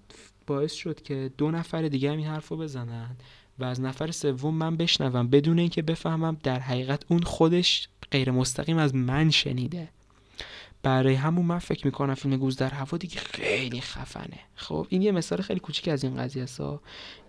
باعث 0.47 0.73
شد 0.73 1.03
که 1.03 1.31
دو 1.39 1.51
نفر 1.51 1.83
دیگه 1.83 2.13
هم 2.13 2.19
این 2.19 2.27
حرف 2.27 2.49
رو 2.49 2.57
بزنن 2.57 3.17
و 3.59 3.65
از 3.65 3.81
نفر 3.81 4.11
سوم 4.11 4.55
من 4.55 4.77
بشنوم 4.77 5.29
بدون 5.29 5.59
اینکه 5.59 5.83
بفهمم 5.83 6.37
در 6.43 6.59
حقیقت 6.59 7.03
اون 7.09 7.23
خودش 7.23 7.89
غیر 8.13 8.31
مستقیم 8.31 8.77
از 8.77 8.95
من 8.95 9.31
شنیده. 9.31 9.89
برای 10.83 11.15
همون 11.15 11.47
من 11.47 11.59
فکر 11.59 11.87
می‌کنم 11.87 12.15
فیلم 12.15 12.37
گوز 12.37 12.57
در 12.57 12.71
هوا 12.71 12.99
دیگه 12.99 13.17
خیلی 13.17 13.81
خفنه. 13.81 14.39
خب 14.55 14.87
این 14.89 15.03
یه 15.03 15.13
مثال 15.13 15.41
خیلی 15.41 15.61
کوچیک 15.61 15.89
از 15.89 16.05
این 16.05 16.17
قضیه 16.17 16.47
سا 16.47 16.81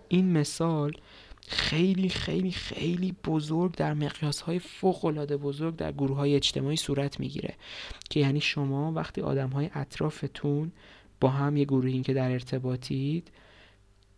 این 0.08 0.32
مثال 0.32 0.92
خیلی 1.46 2.08
خیلی 2.08 2.50
خیلی 2.50 3.16
بزرگ 3.24 3.74
در 3.74 3.94
مقیاس 3.94 4.40
های 4.40 4.58
فوق 4.58 5.04
العاده 5.04 5.36
بزرگ 5.36 5.76
در 5.76 5.92
گروه 5.92 6.16
های 6.16 6.34
اجتماعی 6.34 6.76
صورت 6.76 7.20
می‌گیره. 7.20 7.54
که 8.10 8.20
یعنی 8.20 8.40
شما 8.40 8.92
وقتی 8.92 9.20
آدم 9.20 9.48
های 9.48 9.70
اطرافتون 9.74 10.72
با 11.20 11.28
هم 11.28 11.56
یه 11.56 11.64
گروهی 11.64 12.02
که 12.02 12.14
در 12.14 12.30
ارتباطید 12.30 13.30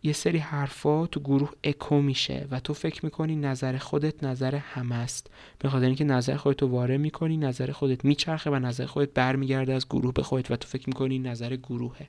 یه 0.03 0.13
سری 0.13 0.37
حرفا 0.37 1.07
تو 1.07 1.19
گروه 1.19 1.51
اکو 1.63 2.01
میشه 2.01 2.47
و 2.51 2.59
تو 2.59 2.73
فکر 2.73 3.05
می‌کنی 3.05 3.35
نظر 3.35 3.77
خودت 3.77 4.23
نظر 4.23 4.55
همه 4.55 4.95
است. 4.95 5.29
به 5.59 5.69
خاطر 5.69 5.85
اینکه 5.85 6.03
نظر 6.03 6.35
خودت 6.35 6.61
رو 6.61 6.67
وارد 6.67 6.99
می‌کنی 6.99 7.37
نظر 7.37 7.71
خودت 7.71 8.05
میچرخه 8.05 8.49
و 8.49 8.55
نظر 8.55 8.85
خودت 8.85 9.13
برمیگرده 9.13 9.73
از 9.73 9.87
گروه 9.87 10.13
به 10.13 10.23
خودت 10.23 10.51
و 10.51 10.55
تو 10.55 10.67
فکر 10.67 10.83
می‌کنی 10.87 11.19
نظر 11.19 11.55
گروهه. 11.55 12.07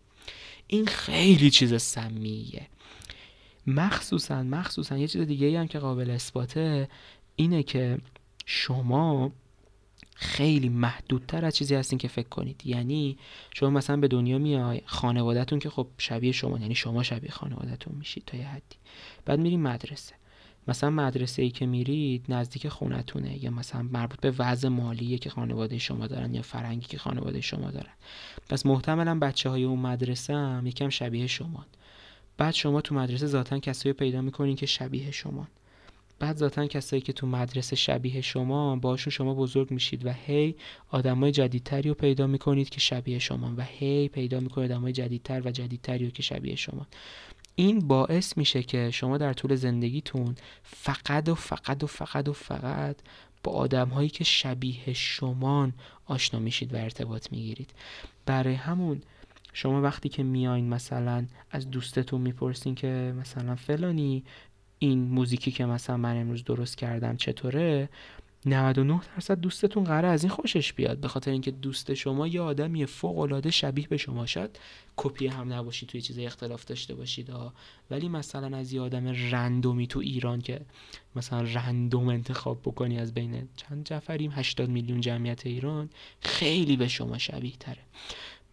این 0.66 0.86
خیلی 0.86 1.50
چیز 1.50 1.82
سمیه. 1.82 2.66
مخصوصا 3.66 4.42
مخصوصا 4.42 4.98
یه 4.98 5.08
چیز 5.08 5.22
دیگه 5.22 5.60
هم 5.60 5.66
که 5.68 5.78
قابل 5.78 6.10
اثباته 6.10 6.88
اینه 7.36 7.62
که 7.62 7.98
شما 8.46 9.32
خیلی 10.22 10.68
محدودتر 10.68 11.44
از 11.44 11.56
چیزی 11.56 11.74
هستین 11.74 11.98
که 11.98 12.08
فکر 12.08 12.28
کنید. 12.28 12.66
یعنی 12.66 13.18
شما 13.54 13.70
مثلا 13.70 13.96
به 13.96 14.08
دنیا 14.08 14.38
میای 14.38 14.80
خانوادهتون 14.86 15.58
که 15.58 15.70
خب 15.70 15.86
شبیه 15.98 16.32
شما 16.32 16.58
یعنی 16.58 16.74
شما 16.74 17.02
شبیه 17.02 17.30
خانوادهتون 17.30 17.94
میشید 17.98 18.24
تا 18.26 18.36
یه 18.36 18.46
حدی. 18.46 18.76
بعد 19.24 19.40
میریم 19.40 19.60
مدرسه. 19.60 20.14
مثلا 20.68 20.90
مدرسه 20.90 21.42
ای 21.42 21.50
که 21.50 21.66
میرید 21.66 22.24
نزدیک 22.28 22.68
خونتونه 22.68 23.44
یا 23.44 23.50
مثلا 23.50 23.82
مربوط 23.82 24.20
به 24.20 24.30
وضع 24.38 24.68
مالی 24.68 25.18
که 25.18 25.30
خانواده 25.30 25.78
شما 25.78 26.06
دارن 26.06 26.34
یا 26.34 26.42
فرنگی 26.42 26.86
که 26.86 26.98
خانواده 26.98 27.40
شما 27.40 27.70
دارن. 27.70 27.92
پس 28.48 28.66
محتملا 28.66 29.18
بچه 29.18 29.50
های 29.50 29.64
اون 29.64 29.78
مدرسه 29.78 30.34
هم 30.34 30.66
یکم 30.66 30.88
شبیه 30.88 31.26
شما 31.26 31.66
بعد 32.36 32.54
شما 32.54 32.80
تو 32.80 32.94
مدرسه 32.94 33.26
ذاتا 33.26 33.58
کسایی 33.58 33.92
پیدا 33.92 34.20
می‌کنین 34.20 34.56
که 34.56 34.66
شبیه 34.66 35.10
شما 35.10 35.48
بعد 36.22 36.36
ذاتا 36.36 36.66
کسایی 36.66 37.02
که 37.02 37.12
تو 37.12 37.26
مدرسه 37.26 37.76
شبیه 37.76 38.20
شما 38.20 38.76
باشون 38.76 39.10
شما 39.10 39.34
بزرگ 39.34 39.70
میشید 39.70 40.06
و 40.06 40.12
هی 40.12 40.54
آدمای 40.88 41.32
جدیدتری 41.32 41.88
رو 41.88 41.94
پیدا 41.94 42.26
می‌کنید 42.26 42.68
که 42.68 42.80
شبیه 42.80 43.18
شما 43.18 43.54
و 43.56 43.64
هی 43.64 44.08
پیدا 44.08 44.40
می‌کنید 44.40 44.72
آدمای 44.72 44.92
جدیدتر 44.92 45.42
و 45.44 45.50
جدیدتری 45.50 46.04
رو 46.04 46.10
که 46.10 46.22
شبیه 46.22 46.56
شما. 46.56 46.86
این 47.54 47.78
باعث 47.78 48.38
میشه 48.38 48.62
که 48.62 48.90
شما 48.90 49.18
در 49.18 49.32
طول 49.32 49.54
زندگیتون 49.54 50.34
فقط 50.62 51.28
و 51.28 51.34
فقط 51.34 51.84
و 51.84 51.86
فقط 51.86 52.28
و 52.28 52.32
فقط 52.32 52.96
با 53.44 53.52
آدم 53.52 53.88
هایی 53.88 54.08
که 54.08 54.24
شبیه 54.24 54.92
شمان 54.92 55.72
آشنا 56.06 56.40
میشید 56.40 56.74
و 56.74 56.76
ارتباط 56.76 57.32
می‌گیرید. 57.32 57.70
برای 58.26 58.54
همون 58.54 59.02
شما 59.52 59.82
وقتی 59.82 60.08
که 60.08 60.22
میاین 60.22 60.68
مثلا 60.68 61.26
از 61.50 61.70
دوستتون 61.70 62.20
می‌پرسین 62.20 62.74
که 62.74 63.14
مثلا 63.20 63.56
فلانی 63.56 64.24
این 64.82 64.98
موزیکی 64.98 65.50
که 65.50 65.66
مثلا 65.66 65.96
من 65.96 66.16
امروز 66.16 66.44
درست 66.44 66.76
کردم 66.76 67.16
چطوره 67.16 67.88
99 68.46 69.00
درصد 69.14 69.40
دوستتون 69.40 69.84
قراره 69.84 70.08
از 70.08 70.22
این 70.22 70.32
خوشش 70.32 70.72
بیاد. 70.72 70.98
به 70.98 71.08
خاطر 71.08 71.30
اینکه 71.30 71.50
دوست 71.50 71.94
شما 71.94 72.26
یه 72.26 72.40
آدمی 72.40 72.86
فوق 72.86 73.18
العاده 73.18 73.50
شبیه 73.50 73.88
به 73.88 73.96
شما. 73.96 74.26
شد 74.26 74.50
کپی 74.96 75.26
هم 75.26 75.52
نباشید 75.52 75.88
توی 75.88 76.00
چیز 76.00 76.18
اختلاف 76.18 76.64
داشته 76.64 76.94
باشید. 76.94 77.30
ها. 77.30 77.52
ولی 77.90 78.08
مثلا 78.08 78.56
از 78.56 78.72
یه 78.72 78.80
آدم 78.80 79.06
رندومی 79.30 79.86
تو 79.86 79.98
ایران 79.98 80.40
که 80.40 80.60
مثلا 81.16 81.40
رندوم 81.40 82.08
انتخاب 82.08 82.60
بکنی 82.62 82.98
از 82.98 83.14
بین 83.14 83.48
چند 83.56 83.84
جفریم 83.84 84.30
80 84.34 84.68
میلیون 84.68 85.00
جمعیت 85.00 85.46
ایران 85.46 85.90
خیلی 86.20 86.76
به 86.76 86.88
شما 86.88 87.18
شبیه 87.18 87.56
تره. 87.60 87.82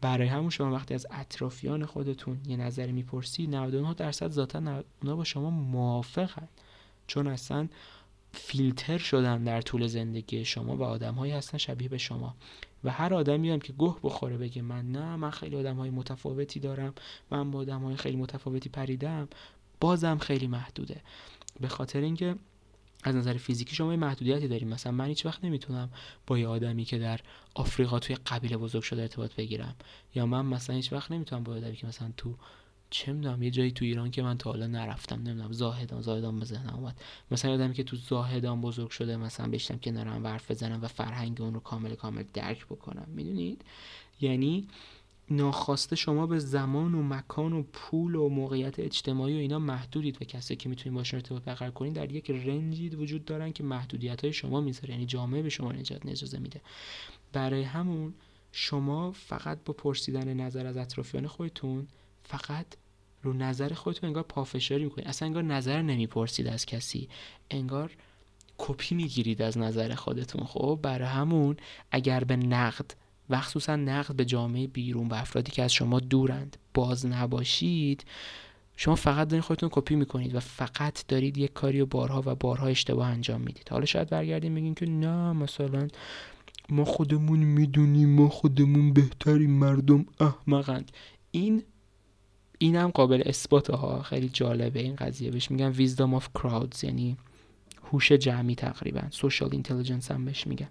برای 0.01 0.27
همون 0.27 0.49
شما 0.49 0.71
وقتی 0.71 0.93
از 0.93 1.07
اطرافیان 1.11 1.85
خودتون 1.85 2.39
یه 2.47 2.57
نظری 2.57 2.91
می‌پرسید 2.91 3.55
99 3.55 3.93
درصد 3.93 4.31
ذاتا 4.31 4.83
اونا 5.01 5.15
با 5.15 5.23
شما 5.23 5.49
موافقن. 5.49 6.47
چون 7.07 7.27
اصلا 7.27 7.67
فیلتر 8.31 8.97
شدن 8.97 9.43
در 9.43 9.61
طول 9.61 9.87
زندگی 9.87 10.45
شما 10.45 10.75
و 10.75 10.83
آدم 10.83 11.13
هایی 11.15 11.31
هستن 11.31 11.57
شبیه 11.57 11.89
به 11.89 11.97
شما. 11.97 12.35
و 12.83 12.91
هر 12.91 13.13
آدمی 13.13 13.49
هم 13.49 13.59
که 13.59 13.73
گوه 13.73 13.99
بخوره 14.03 14.37
بگه 14.37 14.61
من 14.61 14.91
نه 14.91 15.15
من 15.15 15.31
خیلی 15.31 15.55
آدم 15.55 15.75
های 15.75 15.89
متفاوتی 15.89 16.59
دارم 16.59 16.93
من 17.31 17.51
با 17.51 17.59
آدم 17.59 17.81
های 17.81 17.95
خیلی 17.95 18.17
متفاوتی 18.17 18.69
پریدم 18.69 19.27
بازم 19.79 20.17
خیلی 20.17 20.47
محدوده. 20.47 21.01
به 21.59 21.67
خاطر 21.67 22.01
اینکه 22.01 22.35
از 23.03 23.15
نظر 23.15 23.33
فیزیکی 23.37 23.75
شما 23.75 23.91
یه 23.91 23.99
محدودیتی 23.99 24.47
داریم. 24.47 24.67
مثلا 24.67 24.91
من 24.91 25.05
هیچ 25.05 25.25
وقت 25.25 25.43
نمی‌تونم 25.43 25.89
با 26.27 26.39
یه 26.39 26.47
آدمی 26.47 26.85
که 26.85 26.99
در 26.99 27.19
آفریقا 27.55 27.99
توی 27.99 28.15
قبیله 28.15 28.57
بزرگ 28.57 28.83
شده 28.83 29.01
ارتباط 29.01 29.35
بگیرم. 29.35 29.75
یا 30.15 30.25
من 30.25 30.45
مثلا 30.45 30.75
هیچ 30.75 30.93
وقت 30.93 31.11
نمی‌تونم 31.11 31.43
با 31.43 31.53
آدمی 31.53 31.75
که 31.75 31.87
مثلا 31.87 32.11
تو 32.17 32.35
چه 32.89 33.13
می‌دونم 33.13 33.43
یه 33.43 33.51
جایی 33.51 33.71
تو 33.71 33.85
ایران 33.85 34.11
که 34.11 34.21
من 34.21 34.37
تا 34.37 34.49
حالا 34.49 34.67
نرفتم 34.67 35.15
نمی‌دونم 35.15 35.51
زاهدان 35.51 36.01
زاهدان 36.01 36.39
به 36.39 36.45
ذهنم 36.45 36.75
اومد. 36.75 37.01
مثلا 37.31 37.53
آدمی 37.53 37.73
که 37.73 37.83
تو 37.83 37.95
زاهدان 37.95 38.61
بزرگ 38.61 38.89
شده 38.89 39.17
مثلا 39.17 39.49
بشتم 39.49 39.77
کنارم 39.77 40.27
حرف 40.27 40.51
بزنم 40.51 40.81
و 40.81 40.87
فرهنگ 40.87 41.41
اون 41.41 41.53
رو 41.53 41.59
کامل 41.59 41.95
کامل 41.95 42.23
درک 42.33 42.65
بکنم. 42.65 43.07
می‌دونید؟ 43.15 43.61
یعنی 44.21 44.67
ناخواسته 45.31 45.95
شما 45.95 46.27
به 46.27 46.39
زمان 46.39 46.93
و 46.93 47.03
مکان 47.03 47.53
و 47.53 47.63
پول 47.73 48.15
و 48.15 48.29
موقعیت 48.29 48.79
اجتماعی 48.79 49.35
و 49.35 49.37
اینا 49.37 49.59
محدودید 49.59 50.21
و 50.21 50.25
کسی 50.25 50.55
که 50.55 50.69
می‌تونید 50.69 50.97
باشون 50.97 51.17
ارتباط 51.17 51.43
برقرار 51.43 51.71
کنید 51.71 51.93
در 51.93 52.11
یک 52.11 52.31
رنجید 52.31 52.95
وجود 52.95 53.25
دارن 53.25 53.51
که 53.51 53.63
محدودیت 53.63 54.23
های 54.23 54.33
شما 54.33 54.61
می‌ذاره 54.61 54.89
یعنی 54.89 55.05
جامعه 55.05 55.41
به 55.41 55.49
شما 55.49 55.71
نجات 55.71 56.05
اجازه 56.05 56.39
میده. 56.39 56.61
برای 57.33 57.63
همون 57.63 58.13
شما 58.51 59.11
فقط 59.11 59.59
با 59.65 59.73
پرسیدن 59.73 60.33
نظر 60.33 60.65
از 60.65 60.77
اطرافیان 60.77 61.27
خودتون 61.27 61.87
فقط 62.23 62.65
رو 63.23 63.33
نظر 63.33 63.73
خودتون 63.73 64.07
انگار 64.07 64.23
پافشاری 64.23 64.83
می‌کنید. 64.83 65.07
اصلا 65.07 65.25
انگار 65.25 65.43
نظر 65.43 65.81
نمی‌پرسید 65.81 66.47
از 66.47 66.65
کسی. 66.65 67.09
انگار 67.51 67.91
کپی 68.57 68.95
می‌گیرید 68.95 69.41
از 69.41 69.57
نظر 69.57 69.95
خودتون. 69.95 70.45
خب 70.45 70.79
برای 70.81 71.07
همون 71.07 71.57
اگر 71.91 72.23
به 72.23 72.35
نقد 72.35 72.93
و 73.29 73.41
خصوصا 73.41 73.75
نقد 73.75 74.15
به 74.15 74.25
جامعه 74.25 74.67
بیرون 74.67 75.07
و 75.07 75.13
افرادی 75.13 75.51
که 75.51 75.63
از 75.63 75.73
شما 75.73 75.99
دورند 75.99 76.57
باز 76.73 77.05
نباشید. 77.05 78.03
شما 78.75 78.95
فقط 78.95 79.27
دارید 79.27 79.43
خودتون 79.43 79.69
کپی 79.71 79.95
می‌کنید 79.95 80.35
و 80.35 80.39
فقط 80.39 81.07
دارید 81.07 81.37
یک 81.37 81.53
کاری 81.53 81.81
و 81.81 81.85
بارها 81.85 82.23
و 82.25 82.35
بارها 82.35 82.67
اشتباه 82.67 83.07
انجام 83.07 83.41
می‌دید. 83.41 83.69
حالا 83.69 83.85
شاید 83.85 84.09
برگردیم 84.09 84.55
بگین 84.55 84.75
که 84.75 84.85
نه 84.85 85.33
مثلا 85.33 85.87
ما 86.69 86.85
خودمون 86.85 87.39
می‌دونیم 87.39 88.09
ما 88.09 88.29
خودمون 88.29 88.93
بهترین 88.93 89.51
مردم 89.51 90.05
احمقند. 90.19 90.91
این 91.31 91.63
این 92.57 92.75
هم 92.75 92.89
قابل 92.89 93.23
اثبات 93.25 93.69
ها 93.69 94.01
خیلی 94.01 94.29
جالبه 94.29 94.79
این 94.79 94.95
قضیه. 94.95 95.31
بهش 95.31 95.51
میگن 95.51 95.73
wisdom 95.73 96.21
of 96.21 96.41
crowds 96.41 96.83
یعنی 96.83 97.17
هوش 97.91 98.11
جمعی 98.11 98.55
تقریبا. 98.55 99.01
Social 99.11 99.53
intelligence 99.53 100.11
هم 100.11 100.25
بهش 100.25 100.47
میگن. 100.47 100.69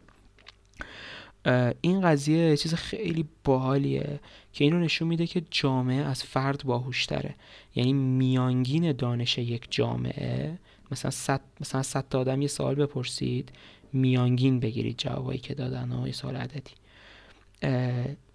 این 1.81 2.01
قضیه 2.01 2.57
چیز 2.57 2.74
خیلی 2.74 3.24
باحالیه 3.44 4.20
که 4.53 4.64
اینو 4.64 4.79
نشون 4.79 5.09
میده 5.09 5.27
که 5.27 5.42
جامعه 5.51 6.05
از 6.05 6.22
فرد 6.22 6.62
باهوشتره. 6.64 7.35
یعنی 7.74 7.92
میانگین 7.92 8.92
دانش 8.92 9.38
یک 9.38 9.66
جامعه 9.70 10.59
مثلا 10.90 11.11
صد 11.11 11.40
مثلا 11.61 11.83
صد 11.83 12.05
تا 12.11 12.20
آدم 12.20 12.42
یه 12.42 12.48
سوال 12.48 12.74
بپرسید 12.74 13.53
میانگین 13.92 14.61
بگیرید 14.61 14.98
جوابایی 14.98 15.38
که 15.38 15.55
دادن 15.55 15.92
و 15.92 16.07
یه 16.07 16.12
سال 16.12 16.37
عددی. 16.37 16.72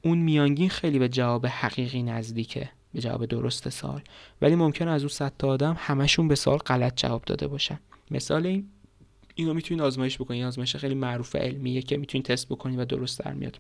اون 0.01 0.17
میانگین 0.17 0.69
خیلی 0.69 0.99
به 0.99 1.09
جواب 1.09 1.45
حقیقی 1.45 2.03
نزدیکه 2.03 2.69
به 2.93 3.01
جواب 3.01 3.25
درست 3.25 3.69
سال 3.69 4.01
ولی 4.41 4.55
ممکنه 4.55 4.91
از 4.91 5.01
اون 5.01 5.09
صد 5.09 5.33
تا 5.39 5.47
آدم 5.47 5.75
همشون 5.79 6.27
به 6.27 6.35
سال 6.35 6.57
غلط 6.57 6.93
جواب 6.95 7.23
داده 7.25 7.47
باشن. 7.47 7.79
مثال 8.11 8.47
این 8.47 8.65
اینو 9.35 9.53
می‌تونید 9.53 9.83
آزمایش 9.83 10.17
بکنید. 10.17 10.43
آزمایش 10.43 10.75
خیلی 10.75 10.95
معروف 10.95 11.35
علمیه 11.35 11.81
که 11.81 11.97
می‌تونید 11.97 12.25
تست 12.25 12.47
بکنید 12.47 12.79
و 12.79 12.85
درست 12.85 13.19
در 13.19 13.33
میاد. 13.33 13.59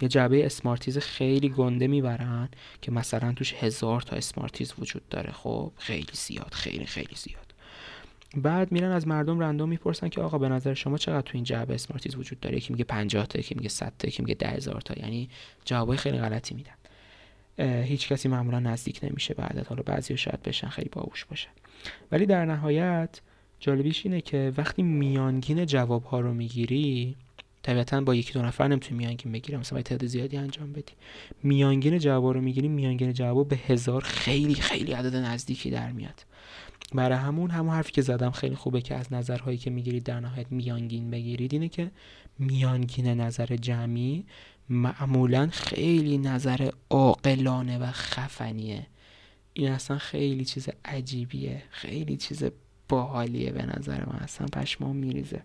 یه 0.00 0.08
جعبه 0.08 0.46
اسمارتیز 0.46 0.98
خیلی 0.98 1.48
گنده 1.48 1.86
می‌برن 1.86 2.48
که 2.82 2.92
مثلا 2.92 3.32
توش 3.32 3.54
هزار 3.54 4.00
تا 4.00 4.16
اسمارتیز 4.16 4.74
وجود 4.78 5.08
داره. 5.08 5.32
خب 5.32 5.72
خیلی 5.78 6.12
زیاد 6.12 6.52
خیلی 6.52 6.86
خیلی 6.86 7.14
زیاد. 7.16 7.54
بعد 8.36 8.72
میرن 8.72 8.90
از 8.90 9.08
مردم 9.08 9.40
رندوم 9.40 9.68
می‌پرسن 9.68 10.08
که 10.08 10.20
آقا 10.20 10.38
به 10.38 10.48
نظر 10.48 10.74
شما 10.74 10.98
چقدر 10.98 11.20
تو 11.20 11.30
این 11.34 11.44
جعبه 11.44 11.74
اسمارتیز 11.74 12.16
وجود 12.16 12.40
داره؟ 12.40 12.56
یکی 12.56 12.72
میگه 12.72 12.84
50 12.84 13.26
تا 13.26 13.38
یکی 13.38 13.54
میگه 13.54 13.68
100 13.68 13.92
تا 13.98 14.08
یکی 14.08 14.22
میگه 14.22 14.34
10000 14.34 14.80
تا. 14.80 14.94
یعنی 15.00 15.28
جوابای 15.64 15.96
خیلی 15.96 16.18
غلطی 16.18 16.54
میدن. 16.54 16.72
هیچ 17.82 18.08
کسی 18.08 18.28
معمولا 18.28 18.60
نزدیک 18.60 19.00
نمیشه 19.02 19.34
بعد 19.34 19.66
حالا 19.66 19.82
بعضی 19.82 20.16
شاید 20.16 20.42
بشن 20.42 20.68
خیلی 20.68 20.88
باهوش 20.92 21.24
باشه 21.24 21.48
ولی 22.12 22.26
در 22.26 22.44
نهایت 22.44 23.20
جالبیش 23.60 24.06
اینه 24.06 24.20
که 24.20 24.52
وقتی 24.56 24.82
میانگین 24.82 25.66
جواب 25.66 26.04
ها 26.04 26.20
رو 26.20 26.34
می‌گیری 26.34 27.16
طبیعتا 27.62 28.00
با 28.00 28.14
یکی 28.14 28.32
دو 28.32 28.42
نفر 28.42 28.68
نمی‌تونی 28.68 28.98
میانگین 28.98 29.32
بگیری 29.32 29.58
مثلا 29.58 29.82
تعداد 29.82 30.08
زیادی 30.08 30.36
انجام 30.36 30.72
بدی. 30.72 30.92
میانگین 31.42 31.98
جواب 31.98 32.34
رو 32.34 32.40
می‌گیری 32.40 32.68
میانگین 32.68 33.12
جواب 33.12 33.48
به 33.48 33.56
هزار 33.56 34.02
خیلی 34.02 34.54
خیلی 34.54 34.92
عدد 34.92 35.16
نزدیکی 35.16 35.70
در 35.70 35.92
میاد. 35.92 36.24
برای 36.94 37.18
همون 37.18 37.50
همون 37.50 37.74
حرفی 37.74 37.92
که 37.92 38.02
زدم 38.02 38.30
خیلی 38.30 38.54
خوبه 38.54 38.80
که 38.80 38.94
از 38.94 39.12
نظرهایی 39.12 39.58
که 39.58 39.70
می‌گیرید 39.70 40.04
در 40.04 40.20
نهایت 40.20 40.46
میانگین 40.52 41.10
بگیرید 41.10 41.52
اینه 41.52 41.68
که 41.68 41.90
میانگین 42.38 43.06
نظر 43.06 43.56
جمعی 43.56 44.24
معمولا 44.68 45.48
خیلی 45.52 46.18
نظر 46.18 46.70
عاقلانه 46.90 47.78
و 47.78 47.86
خفنیه. 47.92 48.86
این 49.52 49.68
اصلا 49.68 49.98
خیلی 49.98 50.44
چیز 50.44 50.68
عجیبیه 50.84 51.62
خیلی 51.70 52.16
چیز 52.16 52.44
باحالیه 52.88 53.52
به 53.52 53.78
نظر 53.78 54.04
من 54.04 54.18
اصلا 54.18 54.46
پشمام 54.46 54.96
میریزه. 54.96 55.42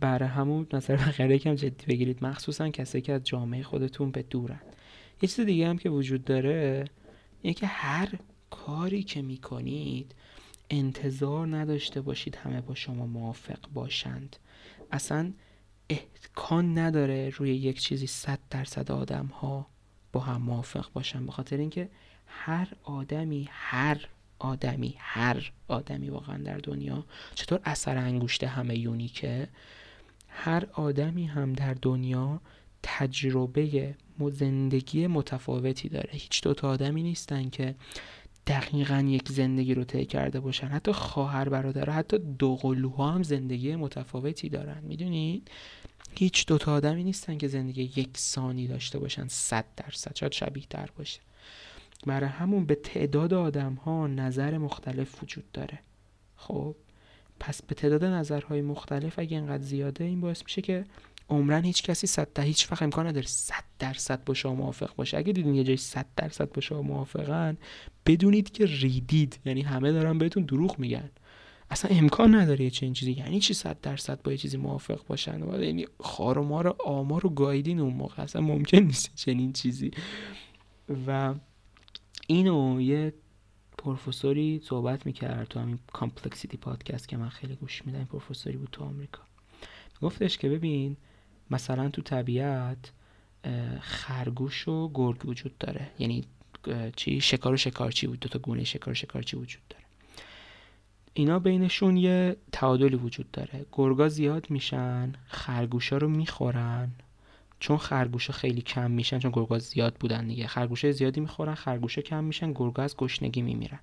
برای 0.00 0.28
همون 0.28 0.66
نظر 0.72 0.96
بقیه 0.96 1.36
یکم 1.36 1.54
جدی 1.54 1.86
بگیرید. 1.86 2.24
مخصوصا 2.24 2.68
کسی 2.68 3.00
که 3.00 3.12
از 3.12 3.24
جامعه 3.24 3.62
خودتون 3.62 4.10
به 4.10 4.22
دورن. 4.22 4.60
یه 5.22 5.28
چیز 5.28 5.40
دیگه 5.40 5.68
هم 5.68 5.78
که 5.78 5.90
وجود 5.90 6.24
داره 6.24 6.84
اینه 7.42 7.54
که 7.54 7.66
هر 7.66 8.08
کاری 8.50 9.02
که 9.02 9.22
می‌کنید 9.22 10.14
انتظار 10.70 11.56
نداشته 11.56 12.00
باشید 12.00 12.36
همه 12.36 12.60
با 12.60 12.74
شما 12.74 13.06
موافق 13.06 13.58
باشند. 13.74 14.36
اصلا 14.92 15.32
امکان 15.90 16.78
نداره 16.78 17.28
روی 17.28 17.56
یک 17.56 17.80
چیزی 17.80 18.06
صد 18.06 18.38
درصد 18.50 18.92
آدم 18.92 19.26
ها 19.26 19.66
با 20.12 20.20
هم 20.20 20.42
موافق 20.42 20.92
باشن. 20.92 21.26
به 21.26 21.32
خاطر 21.32 21.56
اینکه 21.56 21.88
هر 22.26 22.68
آدمی 22.82 23.48
هر 23.50 24.08
آدمی 24.40 24.94
هر 24.98 25.52
آدمی 25.68 26.10
واقعا 26.10 26.38
در 26.38 26.58
دنیا. 26.58 27.04
چطور 27.34 27.60
اثر 27.64 27.96
انگشت 27.96 28.44
همه 28.44 28.78
یونیکه؟ 28.78 29.48
هر 30.28 30.66
آدمی 30.72 31.26
هم 31.26 31.52
در 31.52 31.74
دنیا 31.82 32.40
تجربه 32.82 33.94
زندگی 34.30 35.06
متفاوتی 35.06 35.88
داره. 35.88 36.10
هیچ 36.12 36.42
دوتا 36.42 36.68
آدمی 36.68 37.02
نیستن 37.02 37.50
که 37.50 37.74
دقیقا 38.46 39.04
یک 39.08 39.28
زندگی 39.28 39.74
رو 39.74 39.84
طی 39.84 40.04
کرده 40.04 40.40
باشن. 40.40 40.66
حتی 40.66 40.92
خواهر 40.92 41.48
برادر 41.48 41.90
حتی 41.90 42.18
دوقلوها 42.18 43.10
هم 43.10 43.22
زندگی 43.22 43.76
متفاوتی 43.76 44.48
دارن. 44.48 44.82
می‌دونید؟ 44.82 45.50
هیچ 46.18 46.46
دوتا 46.46 46.72
آدمی 46.74 47.04
نیستن 47.04 47.38
که 47.38 47.48
زندگی 47.48 47.82
یکسانی 47.82 48.66
داشته 48.66 48.98
باشن 48.98 49.28
صد 49.28 49.64
درصد 49.76 50.16
شاید 50.16 50.32
شبیه 50.32 50.64
تر 50.70 50.88
باشه. 50.98 51.20
برای 52.06 52.28
همون 52.30 52.66
به 52.66 52.74
تعداد 52.74 53.34
آدم 53.34 53.74
ها 53.74 54.06
نظر 54.06 54.58
مختلف 54.58 55.22
وجود 55.22 55.52
داره. 55.52 55.78
خب 56.36 56.76
پس 57.40 57.62
به 57.62 57.74
تعداد 57.74 58.04
نظرهای 58.04 58.62
مختلف 58.62 59.18
اگه 59.18 59.36
اینقدر 59.36 59.62
زیاده 59.62 60.04
این 60.04 60.20
باعث 60.20 60.42
میشه 60.42 60.62
که 60.62 60.84
عمرن 61.30 61.64
هیچ 61.64 61.82
کسی 61.82 62.06
صد 62.06 62.28
تا 62.34 62.42
هیچ 62.42 62.72
وقت 62.72 62.82
امکان 62.82 63.06
نداره 63.06 63.26
صد 63.26 63.64
درصد 63.78 64.24
با 64.24 64.34
شما 64.34 64.54
موافق 64.54 64.94
باشه. 64.96 65.16
اگه 65.18 65.32
دیدین 65.32 65.54
یه 65.54 65.64
جای 65.64 65.76
صد 65.76 66.06
درصد 66.16 66.52
با 66.52 66.60
شما 66.60 66.82
موافقن 66.82 67.56
بدونید 68.06 68.50
که 68.50 68.66
ریدید. 68.66 69.38
یعنی 69.44 69.62
همه 69.62 69.92
دارن 69.92 70.18
بهتون 70.18 70.42
دروغ 70.42 70.78
میگن. 70.78 71.10
اصلا 71.70 71.96
امکان 71.96 72.34
نداره 72.34 72.64
یه 72.64 72.70
چنین 72.70 72.92
چیزی. 72.92 73.12
یعنی 73.12 73.40
چی 73.40 73.54
صد 73.54 73.80
درصد 73.82 74.22
با 74.22 74.32
یه 74.32 74.38
چیزی 74.38 74.56
موافق 74.56 75.06
باشن؟ 75.06 75.42
و 75.42 75.62
یعنی 75.62 75.86
خار 76.00 76.38
و 76.38 76.42
مار 76.42 76.76
آمار 76.84 77.26
و 77.26 77.30
گایدین 77.30 77.80
اون 77.80 77.94
موقع. 77.94 78.22
اصلا 78.22 78.42
ممکن 78.42 78.78
نیست 78.78 79.14
چنین 79.14 79.52
چیزی. 79.52 79.90
و 81.06 81.34
اینو 82.30 82.80
یه 82.80 83.12
پروفسوری 83.78 84.60
صحبت 84.64 85.06
می‌کرد 85.06 85.48
تو 85.48 85.60
همین 85.60 85.78
Complexity 85.92 86.56
Podcast 86.56 87.08
که 87.08 87.16
من 87.16 87.28
خیلی 87.28 87.54
گوش 87.54 87.86
میدم 87.86 88.04
پروفسوری 88.04 88.56
بود 88.56 88.68
تو 88.72 88.84
آمریکا. 88.84 89.22
گفتش 90.02 90.38
که 90.38 90.48
ببین 90.48 90.96
مثلا 91.50 91.88
تو 91.88 92.02
طبیعت 92.02 92.92
خرگوش 93.80 94.68
و 94.68 94.90
گرگ 94.94 95.26
وجود 95.26 95.58
داره. 95.58 95.90
یعنی 95.98 96.24
چی؟ 96.96 97.20
شکار 97.20 97.52
و 97.52 97.56
شکارچی 97.56 98.06
بود. 98.06 98.20
دو 98.20 98.28
تا 98.28 98.38
گونه 98.38 98.64
شکار 98.64 98.92
و 98.92 98.94
شکارچی 98.94 99.36
وجود 99.36 99.62
داره. 99.70 99.84
اینا 101.14 101.38
بینشون 101.38 101.96
یه 101.96 102.36
تعادلی 102.52 102.96
وجود 102.96 103.30
داره. 103.30 103.66
گرگا 103.72 104.08
زیاد 104.08 104.50
میشن 104.50 105.12
خرگوشا 105.26 105.96
رو 105.96 106.08
می‌خورن. 106.08 106.90
چون 107.60 107.76
خرگوشا 107.76 108.32
خیلی 108.32 108.60
کم 108.60 108.90
میشن 108.90 109.18
چون 109.18 109.30
گرگا 109.30 109.58
زیاد 109.58 109.94
بودن 109.94 110.26
دیگه. 110.28 110.46
خرگوشه 110.46 110.92
زیادی 110.92 111.20
می‌خورن 111.20 111.54
خرگوشا 111.54 112.02
کم 112.02 112.24
میشن 112.24 112.52
گرگا 112.52 112.82
از 112.82 112.96
گشنگی 112.96 113.42
میمیرن. 113.42 113.80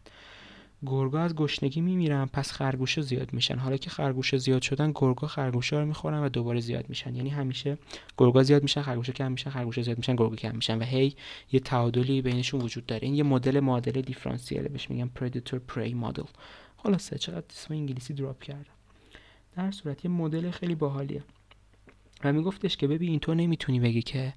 گرگا 0.86 1.20
از 1.20 1.36
گشنگی 1.36 1.82
میمیرن 1.82 2.26
پس 2.26 2.52
خرگوشا 2.52 3.02
زیاد 3.02 3.34
میشن. 3.34 3.58
حالا 3.58 3.78
که 3.78 3.90
خرگوشا 3.90 4.38
زیاد 4.38 4.62
شدن 4.62 4.92
گرگا 4.96 5.28
خرگوشا 5.28 5.80
رو 5.80 5.86
می‌خورن 5.86 6.24
و 6.24 6.30
دوباره 6.30 6.60
زیاد 6.60 6.90
میشن. 6.90 7.16
یعنی 7.16 7.30
همیشه 7.30 7.78
گرگا 8.18 8.44
زیاد 8.44 8.62
میشن 8.62 8.82
خرگوشا 8.82 9.14
کم 9.14 9.32
میشن 9.32 9.50
خرگوشا 9.50 9.82
زیاد 9.82 9.98
میشن 9.98 10.16
گرگا 10.16 10.36
کم 10.36 10.56
میشن. 10.56 10.80
و 10.80 10.84
هی 10.84 11.16
یه 11.52 11.60
تعادلی 11.60 12.22
بینشون 12.22 12.62
وجود 12.62 12.86
داره. 12.86 13.06
این 13.06 13.16
یه 13.16 13.24
مدل 13.24 13.60
معادله 13.60 14.02
دیفرانسیله 14.02 14.70
بهش 14.70 14.90
میگن 14.90 15.10
predator 15.20 15.58
prey 15.74 15.92
model. 16.04 16.28
خلاصه 16.78 17.18
چقدر 17.18 17.46
اسم 17.50 17.74
انگلیسی 17.74 18.14
دراپ 18.14 18.44
کردم 18.44 18.66
در 19.56 19.72
صورت 19.72 20.06
یه 20.06 20.12
مدل 20.12 20.52
خیلی 20.52 20.76
باحالیه. 20.76 21.24
و 22.24 22.34
میگفتش 22.34 22.78
که 22.78 22.88
ببین 22.88 23.20
تو 23.20 23.34
نمی‌تونی 23.34 23.80
بگی 23.80 24.02
که 24.02 24.34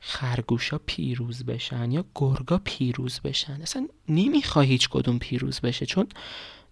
خرگوشا 0.00 0.78
پیروز 0.86 1.44
بشن 1.44 1.92
یا 1.92 2.04
گرگا 2.14 2.60
پیروز 2.64 3.20
بشن. 3.20 3.62
اصلا 3.62 3.88
نمی‌خوای 4.08 4.66
هیچ 4.66 4.88
کدوم 4.88 5.18
پیروز 5.18 5.60
بشه 5.60 5.86
چون 5.86 6.06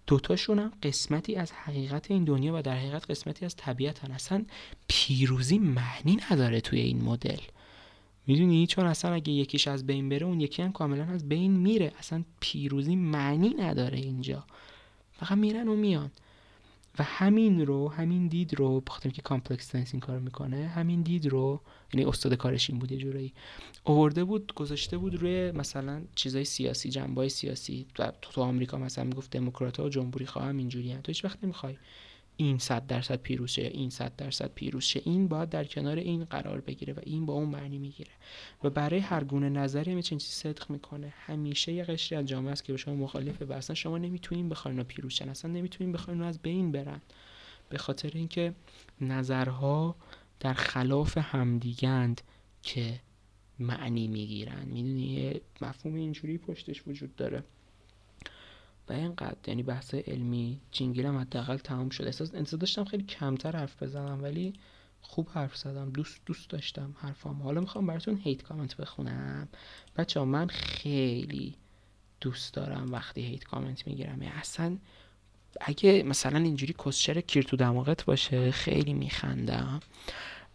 دوتاشون 0.07 0.59
هم 0.59 0.71
قسمتی 0.83 1.35
از 1.35 1.51
حقیقت 1.51 2.11
این 2.11 2.23
دنیا 2.23 2.53
و 2.55 2.61
در 2.61 2.77
حقیقت 2.77 3.11
قسمتی 3.11 3.45
از 3.45 3.55
طبیعت 3.55 4.03
هن. 4.03 4.11
اصلا 4.11 4.45
پیروزی 4.87 5.59
معنی 5.59 6.17
نداره 6.31 6.61
توی 6.61 6.79
این 6.79 7.01
مدل. 7.01 7.39
می‌دونی؟ 8.27 8.67
چون 8.67 8.85
اصلا 8.85 9.13
اگه 9.13 9.33
یکیش 9.33 9.67
از 9.67 9.87
بین 9.87 10.09
بره 10.09 10.25
اون 10.25 10.41
یکی 10.41 10.61
هم 10.61 10.71
کاملا 10.71 11.03
از 11.03 11.29
بین 11.29 11.51
میره. 11.51 11.91
اصلا 11.99 12.23
پیروزی 12.39 12.95
معنی 12.95 13.49
نداره 13.49 13.97
اینجا. 13.97 14.45
فقط 15.11 15.37
میرن 15.37 15.67
و 15.67 15.75
میان. 15.75 16.11
و 16.99 17.03
همین 17.03 17.65
رو 17.65 17.89
همین 17.89 18.27
دید 18.27 18.59
رو 18.59 18.81
بخاطر 18.81 19.09
که 19.09 19.21
complex 19.21 19.71
science 19.71 19.89
این 19.93 19.99
کار 19.99 20.19
می‌کنه 20.19 20.67
همین 20.67 21.01
دید 21.01 21.27
رو 21.27 21.61
یعنی 21.93 22.05
استاد 22.05 22.33
کارش 22.33 22.69
این 22.69 22.79
بود 22.79 22.91
یه 22.91 22.97
جورایی 22.97 23.33
آورده 23.83 24.23
بود 24.23 24.53
گذاشته 24.53 24.97
بود 24.97 25.15
روی 25.15 25.51
مثلا 25.51 26.01
چیزای 26.15 26.45
سیاسی 26.45 26.89
جنبای 26.89 27.29
سیاسی 27.29 27.85
تو, 27.95 28.11
تو 28.21 28.41
آمریکا 28.41 28.77
مثلا 28.77 29.03
می‌گفت 29.03 29.31
دموکرات 29.31 29.79
و 29.79 29.89
جمهوری 29.89 30.25
خواه 30.25 30.45
هم 30.45 30.57
اینجوری 30.57 30.95
تو 30.95 31.07
هیچ 31.07 31.25
وقت 31.25 31.43
نمی‌خوای 31.43 31.77
این 32.37 32.57
صد 32.57 32.87
درصد 32.87 33.15
پیروز 33.15 33.49
شه 33.51 33.61
این 33.61 33.89
صد 33.89 34.15
درصد 34.15 34.53
پیروز 34.53 34.83
شه 34.83 35.01
این 35.05 35.27
باید 35.27 35.49
در 35.49 35.63
کنار 35.63 35.97
این 35.97 36.25
قرار 36.25 36.61
بگیره 36.61 36.93
و 36.93 36.99
این 37.03 37.25
با 37.25 37.33
اون 37.33 37.49
معنی 37.49 37.77
می‌گیره. 37.77 38.11
و 38.63 38.69
برای 38.69 38.99
هر 38.99 39.23
گونه 39.23 39.49
نظری 39.49 40.01
چنین 40.01 40.01
چیزی 40.01 40.33
صدق 40.33 40.69
می‌کنه. 40.69 41.13
همیشه 41.17 41.71
یه 41.71 41.83
قشری 41.83 42.17
از 42.17 42.25
جامعه 42.25 42.51
است 42.51 42.63
که 42.63 42.73
به 42.73 42.77
شما 42.77 42.95
مخالفه 42.95 43.45
و 43.45 43.53
اصلا 43.53 43.75
شما 43.75 43.97
نمی‌تونین 43.97 44.49
بخواین 44.49 44.83
پیروز 44.83 45.13
شن. 45.13 45.29
اصلا 45.29 45.51
نمی‌تونین 45.51 45.93
بخواین 45.93 46.21
از 46.21 46.39
بین 46.39 46.71
برن. 46.71 47.01
به 47.69 47.77
خاطر 47.77 48.11
اینکه 48.13 48.53
نظرها 49.01 49.95
در 50.39 50.53
خلاف 50.53 51.17
همدیگند 51.17 52.21
که 52.63 52.99
معنی 53.59 54.07
می‌گیرن. 54.07 54.65
می‌دونی؟ 54.65 55.33
مفهوم 55.61 55.95
اینجوری 55.95 56.37
پشتش 56.37 56.87
وجود 56.87 57.15
داره. 57.15 57.43
و 58.89 58.93
اینقدر 58.93 59.37
یعنی 59.47 59.63
بحث 59.63 59.95
علمی 59.95 60.61
جینگیرم 60.71 61.17
حداقل 61.17 61.57
تمام 61.57 61.89
شد 61.89 62.03
احساس 62.03 62.35
انتظار 62.35 62.59
داشتم 62.59 62.83
خیلی 62.83 63.03
کمتر 63.03 63.55
حرف 63.57 63.83
بزنم 63.83 64.23
ولی 64.23 64.53
خوب 65.01 65.29
حرف 65.33 65.57
زدم. 65.57 65.89
دوست 65.89 66.21
دوست 66.25 66.49
داشتم 66.49 66.95
حرفام 66.99 67.41
حالا 67.41 67.61
می‌خوام 67.61 67.87
براتون 67.87 68.21
هیت 68.23 68.43
کامنت 68.43 68.77
بخونم. 68.77 69.47
بچه 69.97 70.19
ها 70.19 70.25
من 70.25 70.47
خیلی 70.47 71.55
دوست 72.21 72.53
دارم 72.53 72.91
وقتی 72.91 73.21
هیت 73.21 73.43
کامنت 73.43 73.87
می‌گیرم. 73.87 74.21
اصلا 74.21 74.77
اگه 75.61 76.03
مثلا 76.03 76.39
اینجوری 76.39 76.75
کسچر 76.85 77.21
کیر 77.21 77.43
تو 77.43 77.57
دماغت 77.57 78.05
باشه 78.05 78.51
خیلی 78.51 78.93
میخندم. 78.93 79.79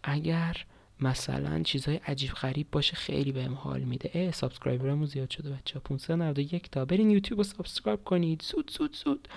اگر 0.03 0.65
مثلا 1.01 1.63
چیزهای 1.63 1.97
عجیب 1.97 2.31
غریب 2.31 2.67
باشه 2.71 2.95
خیلی 2.95 3.31
بهم 3.31 3.53
حال 3.53 3.81
میده. 3.81 4.11
اه 4.13 4.31
subscriber 4.31 4.88
مون 4.88 5.05
زیاد 5.05 5.29
شده 5.29 5.49
بچه 5.49 5.79
591 5.79 6.71
تا. 6.71 6.85
برین 6.85 7.11
یوتیوب 7.11 7.39
رو 7.39 7.43
subscribe 7.43 8.03
کنید. 8.03 8.41
سود 8.41 8.71
سود 8.73 8.93
سود 8.93 9.27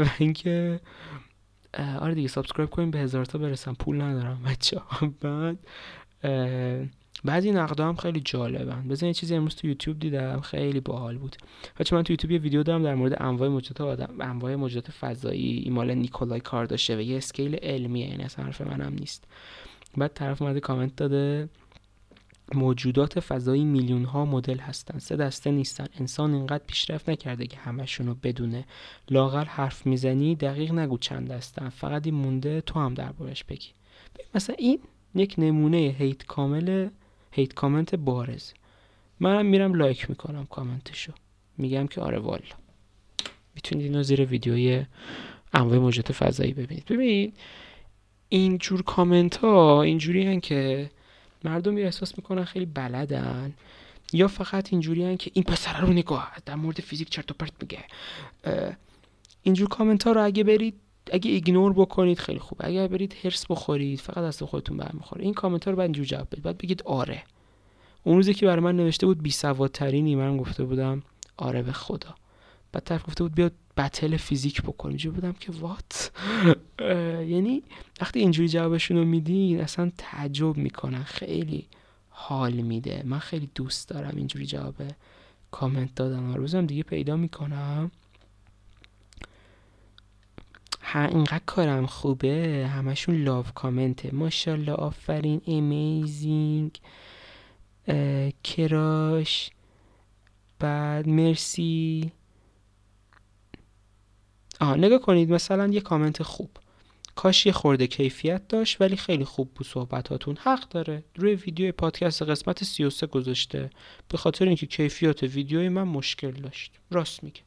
و 0.00 0.04
اینکه 0.18 0.80
آره 1.78 2.14
دیگه 2.14 2.28
subscribe 2.28 2.70
کنید 2.70 2.90
به 2.90 2.98
هزار 2.98 3.24
تا 3.24 3.38
برسم. 3.38 3.74
پول 3.74 4.02
ندارم 4.02 4.42
بچه 4.42 4.80
بعد 5.20 5.58
بعضی 7.24 7.50
نقدا 7.50 7.88
هم 7.88 7.96
خیلی 7.96 8.20
جالبن. 8.20 8.88
بزن 8.88 9.06
یه 9.06 9.14
چیزی 9.14 9.34
امروز 9.34 9.56
تو 9.56 9.66
یوتیوب 9.66 9.98
دیدم. 9.98 10.40
خیلی 10.40 10.80
باحال 10.80 11.18
بود. 11.18 11.36
بچه 11.78 11.96
من 11.96 12.02
تو 12.02 12.12
یوتیوب 12.12 12.30
یه 12.30 12.38
ویدیو 12.38 12.62
دارم 12.62 12.82
در 12.82 12.94
مورد 12.94 13.22
انواع 13.22 13.48
موجودات 13.48 13.80
آدم 13.80 14.20
انواع 14.20 14.54
موجودات 14.54 14.90
فضایی. 14.90 15.58
این 15.58 15.72
مال 15.72 15.94
نیکولای 15.94 16.40
داشته 16.50 16.96
و 16.96 17.00
یه 17.00 17.16
اسکیل 17.16 17.54
علمیه 17.54 18.08
یعنی 18.08 18.24
اصلا 18.24 18.44
حرف 18.44 18.60
منم 18.60 18.94
نیست. 18.94 19.24
بعد 19.96 20.12
طرف 20.14 20.42
اومده 20.42 20.60
کامنت 20.60 20.96
داده 20.96 21.48
موجودات 22.54 23.20
فضایی 23.20 23.64
میلیون 23.64 24.04
ها 24.04 24.24
مدل 24.24 24.58
هستن 24.58 24.98
سه 24.98 25.16
دسته 25.16 25.50
نیستن 25.50 25.86
انسان 26.00 26.34
اینقدر 26.34 26.64
پیشرفت 26.66 27.08
نکرده 27.08 27.46
که 27.46 27.56
همشون 27.56 28.06
رو 28.06 28.14
بدونه. 28.22 28.64
لاغر 29.10 29.44
حرف 29.44 29.86
می‌زنی 29.86 30.34
دقیق 30.34 30.72
نگو 30.72 30.98
چند 30.98 31.28
دستن 31.28 31.68
فقط 31.68 32.06
این 32.06 32.14
مونده 32.14 32.60
تو 32.60 32.80
هم 32.80 32.94
دربارش 32.94 33.44
بگی. 33.44 33.68
مثلا 34.34 34.56
این 34.58 34.78
یک 35.14 35.34
نمونه 35.38 35.76
هیت 35.76 36.26
کامل 36.26 36.88
hate 37.32 37.54
comment 37.54 37.94
بارز. 37.94 38.52
منم 39.20 39.46
میرم 39.46 39.74
لایک 39.74 40.10
می‌کنم 40.10 40.46
کامنتشو. 40.46 41.12
میگم 41.58 41.86
که 41.86 42.00
آره 42.00 42.18
والا. 42.18 42.42
می‌تونید 43.54 43.84
اینو 43.86 44.02
زیر 44.02 44.24
ویدیوی 44.24 44.84
انواع 45.52 45.78
موجودات 45.78 46.12
فضایی 46.12 46.52
ببینید. 46.52 46.84
ببینید 46.84 47.34
اینجور 48.34 48.82
کامنت 48.82 49.36
ها 49.36 49.82
اینجوری 49.82 50.40
که 50.40 50.90
مردم 51.44 51.76
احساس 51.76 52.18
می‌کنن 52.18 52.44
خیلی 52.44 52.66
بلدن. 52.66 53.54
یا 54.12 54.28
فقط 54.28 54.72
اینجوری 54.72 55.16
که 55.16 55.30
این 55.34 55.44
پسر 55.44 55.80
رو 55.80 55.92
نگاه 55.92 56.32
در 56.46 56.54
مورد 56.54 56.80
فیزیک 56.80 57.10
چرت 57.10 57.30
و 57.30 57.34
پرت 57.38 57.52
میگه. 57.60 57.84
اینجور 59.42 59.68
کامنت 59.68 60.04
ها 60.04 60.12
رو 60.12 60.24
اگه 60.24 60.44
برید 60.44 60.74
اگه 61.12 61.30
ignore 61.30 61.72
بکنید 61.72 62.18
خیلی 62.18 62.38
خوب. 62.38 62.58
اگه 62.60 62.88
برید 62.88 63.16
حرص 63.24 63.46
بخورید 63.50 64.00
فقط 64.00 64.18
از 64.18 64.42
خودتون 64.42 64.76
برمیخوره. 64.76 65.24
این 65.24 65.34
کامنت 65.34 65.64
ها 65.64 65.70
رو 65.70 65.76
بعد 65.76 65.84
اینجور 65.84 66.06
جواب 66.06 66.26
بدید. 66.30 66.44
بعد 66.44 66.58
بگید 66.58 66.82
آره. 66.82 67.22
اون 68.04 68.16
روزی 68.16 68.34
که 68.34 68.46
برای 68.46 68.64
من 68.64 68.76
نوشته 68.76 69.06
بود 69.06 69.22
بی 69.22 69.30
سوادترینی 69.30 70.14
من 70.14 70.36
گفته 70.36 70.64
بودم 70.64 71.02
آره 71.36 71.62
به 71.62 71.72
خدا. 71.72 72.14
بعد 72.74 72.84
طرف 72.84 73.06
گفته 73.06 73.24
بود 73.24 73.34
بیاد 73.34 73.52
بتل 73.76 74.16
فیزیک 74.16 74.62
بکنیم 74.62 74.90
اینجوری 74.90 75.14
بودم 75.14 75.32
که 75.32 75.52
وات 75.52 76.12
یعنی 77.28 77.62
وقتی 78.00 78.20
اینجوری 78.20 78.48
جوابشون 78.48 78.96
رو 78.96 79.04
میدین 79.04 79.60
اصلا 79.60 79.92
تعجب 79.98 80.56
می‌کنن. 80.56 81.02
خیلی 81.02 81.66
حال 82.08 82.52
میده. 82.52 83.02
من 83.06 83.18
خیلی 83.18 83.50
دوست 83.54 83.88
دارم 83.88 84.16
اینجوری 84.16 84.46
جواب 84.46 84.74
کامنت 85.50 85.94
دادن. 85.94 86.34
روزم 86.34 86.66
دیگه 86.66 86.82
پیدا 86.82 87.16
می‌کنم. 87.16 87.90
اینقدر 90.94 91.42
کارم 91.46 91.86
خوبه. 91.86 92.66
همشون 92.74 93.22
لاو 93.22 93.44
کامنته 93.54 94.14
ماشاءالله 94.14 94.72
آفرین 94.72 95.40
امیزینگ 95.46 96.80
کراش. 98.44 99.50
بعد 100.58 101.08
مرسی. 101.08 102.12
آها 104.60 104.74
نگاه 104.74 104.98
کنید 104.98 105.32
مثلا 105.32 105.66
یه 105.66 105.80
کامنت 105.80 106.22
خوب. 106.22 106.50
کاش 107.14 107.46
یه 107.46 107.52
خورده 107.52 107.86
کیفیت 107.86 108.48
داشت 108.48 108.80
ولی 108.80 108.96
خیلی 108.96 109.24
خوب 109.24 109.54
بود 109.54 109.66
صحبتاتون. 109.66 110.36
حق 110.40 110.68
داره. 110.68 111.04
روی 111.16 111.34
ویدیو 111.34 111.72
پادکست 111.72 112.22
قسمت 112.22 112.64
33 112.64 113.06
گذاشته. 113.06 113.70
به 114.08 114.18
خاطر 114.18 114.46
اینکه 114.46 114.66
کیفیت 114.66 115.22
ویدیوی 115.22 115.68
من 115.68 115.82
مشکل 115.82 116.30
داشت. 116.30 116.72
راست 116.90 117.24
میگه. 117.24 117.40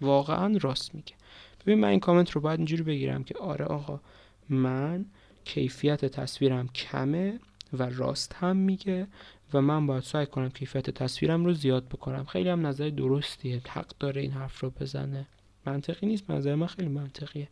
واقعا 0.00 0.58
راست 0.60 0.94
میگه. 0.94 1.14
ببین 1.60 1.80
من 1.80 1.88
این 1.88 2.00
کامنت 2.00 2.30
رو 2.30 2.40
باید 2.40 2.60
اینجوری 2.60 2.82
بگیرم 2.82 3.24
که 3.24 3.34
آره 3.38 3.64
آقا 3.64 4.00
من 4.48 5.04
کیفیت 5.44 6.04
تصویرم 6.04 6.68
کمه 6.68 7.40
و 7.72 7.82
راست 7.82 8.34
هم 8.34 8.56
میگه 8.56 9.06
و 9.54 9.60
من 9.60 9.86
باید 9.86 10.02
سعی 10.02 10.26
کنم 10.26 10.48
کیفیت 10.48 10.90
تصویرم 10.90 11.44
رو 11.44 11.52
زیاد 11.52 11.88
بکنم. 11.88 12.24
خیلی 12.24 12.48
هم 12.48 12.66
نظر 12.66 12.88
درستیه. 12.88 13.60
حق 13.68 13.92
داره 14.00 14.20
این 14.22 14.30
حرف 14.30 14.60
رو 14.60 14.70
بزنه. 14.70 15.26
منطقی 15.66 16.06
نیست 16.06 16.30
نظر 16.30 16.54
من 16.54 16.66
خیلی 16.66 16.88
منطقیه. 16.88 17.48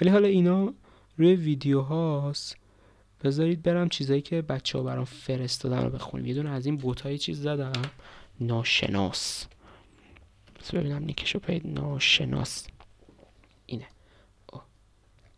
ولی 0.00 0.10
حالا 0.10 0.28
اینا 0.28 0.74
روی 1.16 1.34
ویدیو 1.34 1.80
هاست 1.80 2.56
بذارید 3.24 3.62
برم 3.62 3.88
چیزایی 3.88 4.20
که 4.20 4.42
بچه 4.42 4.78
ها 4.78 4.84
برام 4.84 5.04
فرستادن 5.04 5.84
رو 5.84 5.90
بخونیم. 5.90 6.26
یه 6.26 6.34
دونه 6.34 6.50
از 6.50 6.66
این 6.66 6.76
بوت 6.76 7.16
چیز 7.16 7.42
زدم. 7.42 7.72
ناشناس. 8.40 9.46
بس 10.60 10.74
ببینم 10.74 11.04
نیکشو 11.04 11.38
پید. 11.38 11.66
ناشناس. 11.66 12.66
اینه. 13.66 13.86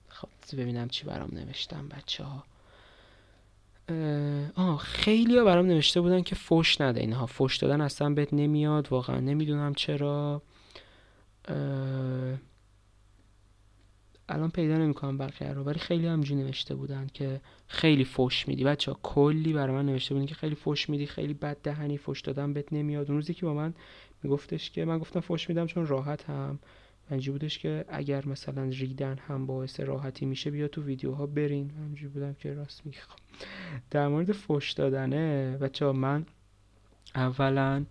خب 0.09 0.29
ببینم 0.53 0.89
چی 0.89 1.05
برام 1.05 1.31
نوشتم 1.33 1.89
بچه 1.89 2.25
ها 2.25 2.45
آه 4.57 4.79
خیلی 4.79 5.39
ها 5.39 5.45
برام 5.45 5.67
نوشته 5.67 6.01
بودن 6.01 6.23
که 6.23 6.35
فوش 6.35 6.81
نده 6.81 7.01
اینها. 7.01 7.27
فوش 7.27 7.57
دادن 7.57 7.81
اصلا 7.81 8.11
بهت 8.11 8.29
نمیاد. 8.33 8.89
واقعا 8.93 9.21
نمی‌دونم 9.21 9.75
چرا. 9.75 10.43
الان 14.29 14.51
پیدا 14.51 14.79
نمی‌کنم 14.79 15.19
بقیه 15.19 15.53
رو 15.53 15.65
ولی 15.65 15.79
خیلی 15.79 16.07
همجوری 16.07 16.43
نوشته 16.43 16.75
بودن 16.75 17.07
که 17.15 17.41
خیلی 17.67 18.05
فوش 18.05 18.49
میدی. 18.49 18.65
بچه 18.65 18.93
ها 18.93 18.99
کلی 19.03 19.53
برای 19.53 19.77
من 19.77 19.87
نوشته 19.87 20.15
بودن 20.15 20.27
که 20.27 20.35
خیلی 20.35 20.55
فوش 20.55 20.91
میدی 20.91 21.07
خیلی 21.07 21.35
بد 21.35 21.57
دهنی 21.63 21.97
فوش 21.99 22.21
دادن 22.21 22.53
بهت 22.53 22.73
نمیاد. 22.73 23.07
اون 23.07 23.17
روزی 23.17 23.35
که 23.35 23.47
با 23.47 23.55
من 23.55 23.75
میگفتش 24.23 24.71
که 24.71 24.85
من 24.85 24.99
گفتم 24.99 25.21
فوش 25.21 25.49
میدم 25.49 25.67
چون 25.67 25.87
راحت 25.87 26.31
هم. 26.31 26.59
اینجوری 27.11 27.39
بودش 27.39 27.59
که 27.59 27.85
اگر 27.89 28.27
مثلا 28.27 28.65
ریدن 28.65 29.19
هم 29.19 29.47
باعث 29.47 29.81
راحتی 29.81 30.27
میشه 30.27 30.51
بیا 30.51 30.69
تو 30.69 30.83
ویدیوها 30.83 31.27
برین. 31.27 31.71
همجوری 31.71 32.09
بودم 32.09 32.35
که 32.35 32.55
راست 32.55 32.87
می‌خوام 32.87 33.19
در 33.91 34.09
مورد 34.09 34.33
فوش 34.33 34.73
دادنه 34.73 35.57
بچه 35.57 35.85
ها 35.87 35.93
من 35.93 36.27
اولا 37.15 37.85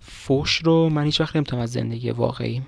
فوش 0.00 0.56
رو 0.56 0.88
من 0.88 1.04
هیچ 1.04 1.20
وقت 1.20 1.36
نمی‌تونم 1.36 1.62
از 1.62 1.72
زندگی 1.72 2.10
واقعی 2.10 2.62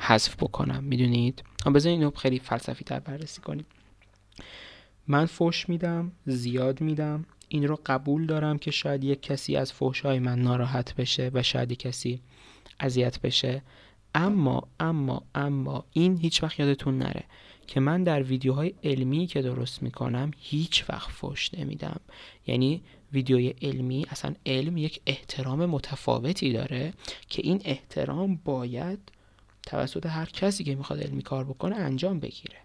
حذف 0.00 0.36
بکنم 0.36 0.84
می‌دونید؟ 0.84 1.42
بذارین 1.74 1.98
اینو 1.98 2.10
خیلی 2.10 2.38
فلسفی 2.38 2.84
تر 2.84 3.00
بررسی 3.00 3.40
کنیم. 3.40 3.66
من 5.06 5.26
فوش 5.26 5.68
میدم 5.68 6.12
زیاد 6.26 6.80
میدم. 6.80 7.26
این 7.48 7.68
رو 7.68 7.78
قبول 7.86 8.26
دارم 8.26 8.58
که 8.58 8.70
شاید 8.70 9.04
یک 9.04 9.22
کسی 9.22 9.56
از 9.56 9.72
های 10.04 10.18
من 10.18 10.38
ناراحت 10.38 10.94
بشه 10.94 11.30
و 11.34 11.42
شاید 11.42 11.72
یک 11.72 11.78
کسی 11.78 12.20
اذیت 12.80 13.20
بشه. 13.20 13.62
اما 14.14 14.68
اما 14.80 15.22
اما 15.34 15.84
این 15.92 16.16
هیچ 16.16 16.42
وقت 16.42 16.60
یادتون 16.60 16.98
نره 16.98 17.24
که 17.66 17.80
من 17.80 18.02
در 18.02 18.22
ویدیوهای 18.22 18.74
علمی 18.84 19.26
که 19.26 19.42
درست 19.42 19.82
می‌کنم 19.82 20.30
هیچ 20.38 20.84
وقت 20.88 21.10
فوش 21.10 21.54
نمیدم. 21.54 22.00
یعنی 22.46 22.82
ویدیوی 23.12 23.54
علمی 23.62 24.06
اصلا 24.10 24.34
علم 24.46 24.76
یک 24.76 25.00
احترام 25.06 25.66
متفاوتی 25.66 26.52
داره 26.52 26.92
که 27.28 27.42
این 27.44 27.62
احترام 27.64 28.40
باید 28.44 28.98
توسط 29.70 30.06
هر 30.06 30.26
کسی 30.26 30.64
که 30.64 30.74
می‌خواد 30.74 31.00
علمی 31.00 31.22
کار 31.22 31.44
بکنه 31.44 31.76
انجام 31.76 32.20
بگیره. 32.20 32.56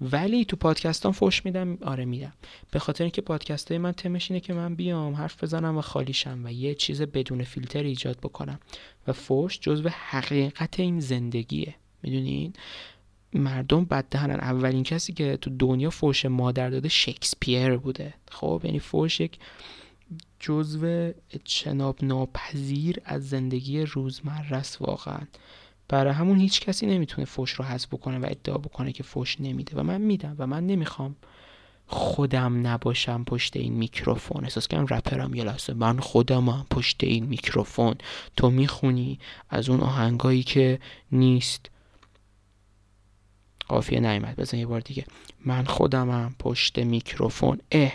ولی 0.00 0.44
تو 0.44 0.56
پادکستان 0.56 1.12
فوش 1.12 1.44
میدم 1.44 1.78
آره 1.82 2.04
میدم. 2.04 2.32
به 2.70 2.78
خاطر 2.78 3.04
اینکه 3.04 3.22
پادکست 3.22 3.68
های 3.68 3.78
من 3.78 3.92
تمش 3.92 4.30
اینه 4.30 4.40
که 4.40 4.52
من 4.52 4.74
بیام 4.74 5.14
حرف 5.14 5.44
بزنم 5.44 5.76
و 5.76 5.80
خالیشم 5.80 6.40
و 6.44 6.52
یه 6.52 6.74
چیز 6.74 7.02
بدون 7.02 7.42
فیلتر 7.44 7.82
ایجاد 7.82 8.18
بکنم. 8.18 8.60
و 9.06 9.12
فوش 9.12 9.60
جزو 9.60 9.88
حقیقت 9.88 10.80
این 10.80 11.00
زندگیه. 11.00 11.74
می‌دونین؟ 12.02 12.52
مردم 13.32 13.84
بددهنن. 13.84 14.40
اولین 14.40 14.82
کسی 14.82 15.12
که 15.12 15.36
تو 15.36 15.50
دنیا 15.58 15.90
فوش 15.90 16.26
مادر 16.26 16.70
داده 16.70 16.88
شکسپیر 16.88 17.76
بوده. 17.76 18.14
خب 18.30 18.60
یعنی 18.64 18.78
فوش 18.78 19.20
یک 19.20 19.38
جزو 20.40 21.12
اجتناب 21.30 22.04
ناپذیر 22.04 23.00
از 23.04 23.28
زندگی 23.28 23.82
روزمره 23.82 24.56
است 24.56 24.82
واقعا. 24.82 25.20
برای 25.90 26.12
همون 26.12 26.38
هیچ 26.40 26.60
کسی 26.60 26.86
نمی‌تونه 26.86 27.24
فوش 27.24 27.50
رو 27.50 27.64
حذف 27.64 27.88
بکنه 27.88 28.18
و 28.18 28.26
ادعا 28.28 28.58
بکنه 28.58 28.92
که 28.92 29.02
فوش 29.02 29.40
نمیده 29.40 29.80
و 29.80 29.82
من 29.82 30.00
میدم 30.00 30.36
و 30.38 30.46
من 30.46 30.66
نمی‌خوام 30.66 31.16
خودم 31.86 32.66
نباشم 32.66 33.24
پشت 33.24 33.56
این 33.56 33.72
میکروفون. 33.72 34.44
احساس 34.44 34.68
کنم 34.68 34.86
رپرم 34.86 35.34
یه 35.34 35.44
لحظه. 35.44 35.74
من 35.74 35.98
خودم 35.98 36.66
پشت 36.70 37.04
این 37.04 37.26
میکروفون. 37.26 37.94
تو 38.36 38.50
می‌خونی 38.50 39.18
از 39.48 39.68
اون 39.68 39.80
آهنگایی 39.80 40.42
که 40.42 40.78
نیست. 41.12 41.70
قافیه 43.68 44.00
نیمد 44.00 44.36
بزن 44.36 44.58
یه 44.58 44.66
بار 44.66 44.80
دیگه. 44.80 45.04
من 45.44 45.64
خودمم 45.64 46.34
پشت 46.38 46.78
میکروفون. 46.78 47.60
اه. 47.72 47.92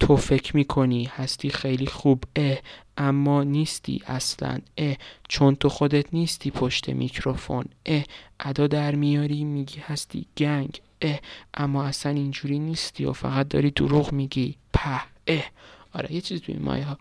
تو 0.00 0.16
فکر 0.16 0.56
می‌کنی 0.56 1.04
هستی 1.04 1.50
خیلی 1.50 1.86
خوب 1.86 2.24
اه 2.36 2.58
اما 2.96 3.44
نیستی 3.44 4.02
اصلا 4.06 4.58
اه 4.78 4.96
چون 5.28 5.54
تو 5.54 5.68
خودت 5.68 6.14
نیستی 6.14 6.50
پشت 6.50 6.88
میکروفون 6.88 7.64
اه 7.86 8.04
ادا 8.40 8.66
در 8.66 8.94
میاری 8.94 9.44
میگی 9.44 9.80
هستی 9.80 10.26
گنگ 10.38 10.80
اه 11.02 11.20
اما 11.54 11.84
اصلا 11.84 12.12
اینجوری 12.12 12.58
نیستی 12.58 13.04
و 13.04 13.12
فقط 13.12 13.48
داری 13.48 13.70
دروغ 13.70 14.12
میگی 14.12 14.56
په 14.72 15.00
اه. 15.26 15.44
آره 15.92 16.12
یه 16.12 16.20
چیز 16.20 16.40
توی 16.40 16.54
مایه 16.54 16.84
ها. 16.84 16.98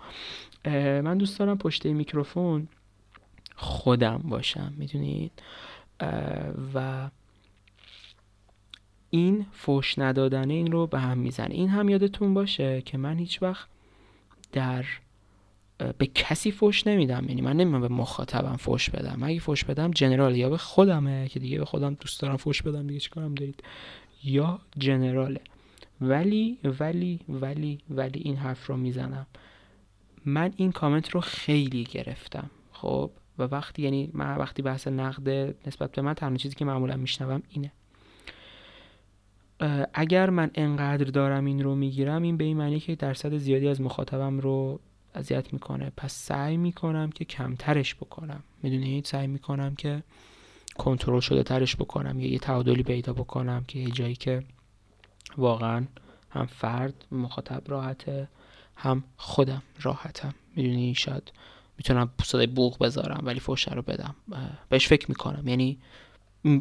من 1.02 1.18
دوست 1.18 1.40
دارم 1.40 1.58
پشت 1.58 1.86
میکروفون 1.86 2.68
خودم 3.56 4.18
باشم 4.18 4.74
می‌دونید؟ 4.78 5.32
و 6.74 7.10
این 9.10 9.46
فوش 9.52 10.00
ندادن 10.00 10.50
این 10.50 10.72
رو 10.72 10.88
به 10.88 11.00
هم 11.00 11.18
می‌زنه. 11.18 11.56
این 11.56 11.70
هم 11.70 11.90
یادتون 11.90 12.34
باشه 12.34 12.82
که 12.82 12.98
من 12.98 13.18
هیچ 13.18 13.44
وقت 13.44 13.68
در 14.52 14.86
به 15.98 16.06
کسی 16.06 16.52
فوش 16.52 16.88
نمیدم. 16.88 17.26
یعنی 17.28 17.42
من 17.42 17.54
نمی‌دونم 17.54 17.82
به 17.82 17.94
مخاطبم 17.94 18.56
فوش 18.56 18.90
بدم. 18.90 19.24
اگه 19.24 19.40
فوش 19.40 19.64
بدم 19.64 19.92
جنرال 19.92 20.36
یا 20.36 20.50
به 20.50 20.58
خودمه 20.58 21.28
که 21.28 21.40
دیگه 21.40 21.60
به 21.60 21.66
خودم 21.66 21.94
دوست 21.94 22.22
دارم 22.22 22.38
فوش 22.38 22.62
بدم 22.62 22.88
دیگه 22.88 23.00
چیکارم 23.00 23.36
دارید؟ 23.36 23.64
یا 24.24 24.60
جنراله. 24.78 25.42
ولی 26.02 26.58
ولی 26.64 27.20
ولی 27.30 27.80
ولی 27.90 28.20
این 28.20 28.36
حرف 28.36 28.68
رو 28.68 28.78
می‌زنم. 28.78 29.28
من 30.26 30.54
این 30.58 30.72
کامنت 30.72 31.10
رو 31.10 31.22
خیلی 31.22 31.84
گرفتم. 31.84 32.50
خب؟ 32.72 33.12
و 33.40 33.44
وقتی 33.44 33.82
یعنی 33.82 34.10
من 34.14 34.38
وقتی 34.38 34.62
بحث 34.62 34.88
نقد 34.88 35.30
نسبت 35.68 35.92
به 35.92 36.02
من 36.02 36.14
تنها 36.14 36.38
چیزی 36.38 36.56
که 36.56 36.66
معمولا 36.66 36.98
میشنوم 36.98 37.44
اینه. 37.50 37.72
اگر 39.94 40.30
من 40.30 40.52
انقدر 40.56 41.06
دارم 41.06 41.46
این 41.46 41.64
رو 41.64 41.76
می‌گیرم 41.76 42.22
این 42.22 42.38
به 42.38 42.44
این 42.44 42.58
معنی 42.58 42.80
که 42.80 42.96
درصد 42.96 43.38
زیادی 43.38 43.68
از 43.68 43.82
مخاطبم 43.82 44.40
رو 44.40 44.80
اذیت 45.16 45.54
می‌کنه. 45.54 45.92
پس 45.98 46.14
سعی 46.14 46.58
می‌کنم 46.58 47.10
که 47.10 47.26
کمترش 47.26 47.96
بکنم. 47.96 48.44
می‌دونید 48.64 49.06
سعی 49.06 49.28
می‌کنم 49.28 49.76
که 49.76 50.04
کنترل 50.78 51.20
شده 51.20 51.44
ترش 51.44 51.76
بکنم. 51.76 52.20
یا 52.20 52.32
یه 52.32 52.40
تعادلی 52.40 52.84
پیدا 52.84 53.14
بکنم 53.14 53.64
که 53.68 53.80
یه 53.80 53.92
جایی 53.92 54.16
که 54.16 54.44
واقعا 55.38 55.86
هم 56.30 56.46
فرد 56.46 57.06
مخاطب 57.12 57.64
راحته 57.68 58.28
هم 58.76 59.04
خودم 59.18 59.64
راحتم. 59.82 60.34
می‌دونی؟ 60.56 60.96
شاید 60.96 61.32
می‌تونم 61.78 62.10
صدای 62.24 62.48
بوغ 62.48 62.78
بذارم 62.78 63.22
ولی 63.24 63.40
فوشه 63.40 63.74
رو 63.74 63.82
بدم. 63.82 64.16
بهش 64.70 64.88
فکر 64.88 65.06
می‌کنم. 65.10 65.48
یعنی 65.48 65.78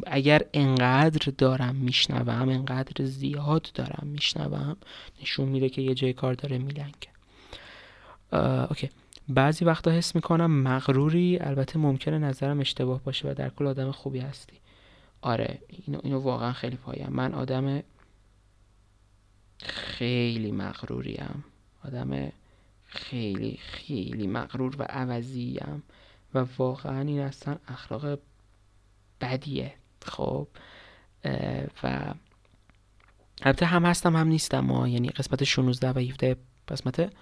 اگر 0.07 0.41
انقدر 0.53 1.31
دارم 1.37 1.75
میشنوم 1.75 2.49
انقدر 2.49 3.05
زیاد 3.05 3.69
دارم 3.73 4.07
میشنوم 4.07 4.77
نشون 5.21 5.49
میده 5.49 5.69
که 5.69 5.81
یه 5.81 5.95
جای 5.95 6.13
کار 6.13 6.33
داره 6.33 6.57
میلنگه. 6.57 7.09
اوکی. 8.69 8.89
بعضی 9.29 9.65
وقتا 9.65 9.91
حس 9.91 10.15
می‌کنم 10.15 10.51
مغروری 10.51 11.39
البته 11.39 11.79
ممکنه 11.79 12.17
نظرم 12.17 12.59
اشتباه 12.59 13.03
باشه 13.03 13.31
و 13.31 13.33
در 13.33 13.49
کل 13.49 13.67
آدم 13.67 13.91
خوبی 13.91 14.19
هستی. 14.19 14.57
آره 15.21 15.59
اینو, 15.69 15.99
اینو 16.03 16.19
واقعا 16.19 16.53
خیلی 16.53 16.75
پایم 16.75 17.09
من 17.09 17.33
آدم 17.33 17.83
خیلی 19.59 20.51
مغروریم. 20.51 21.43
آدم 21.85 22.31
خیلی 22.85 23.57
خیلی 23.57 24.27
مغرور 24.27 24.75
و 24.79 24.83
عوضیم 24.83 25.83
و 26.33 26.45
واقعا 26.57 27.01
این 27.01 27.19
اصلا 27.19 27.57
اخلاق 27.67 28.19
بدیه. 29.21 29.73
خب 30.05 30.47
و 31.83 32.13
البته 33.41 33.65
هم 33.65 33.85
هستم 33.85 34.15
هم 34.15 34.27
نیستم. 34.27 34.59
ما 34.59 34.87
یعنی 34.87 35.09
قسمت 35.09 35.43
16 35.43 35.89
و 35.89 35.99
17 35.99 36.35
قسمت 36.67 37.13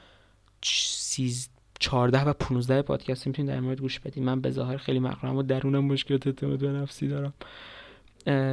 14 1.79 2.21
و 2.21 2.33
15 2.33 2.81
پادکست 2.81 3.27
می‌تونید 3.27 3.51
در 3.51 3.59
مورد 3.59 3.79
گوش 3.79 3.99
بدید 3.99 4.23
من 4.23 4.41
به 4.41 4.51
ظاهر 4.51 4.77
خیلی 4.77 4.99
مغرورم 4.99 5.35
و 5.35 5.43
درونم 5.43 5.85
مشکلات 5.85 6.27
اعتماد 6.27 6.59
به 6.59 6.67
نفسی 6.67 7.07
دارم. 7.07 7.33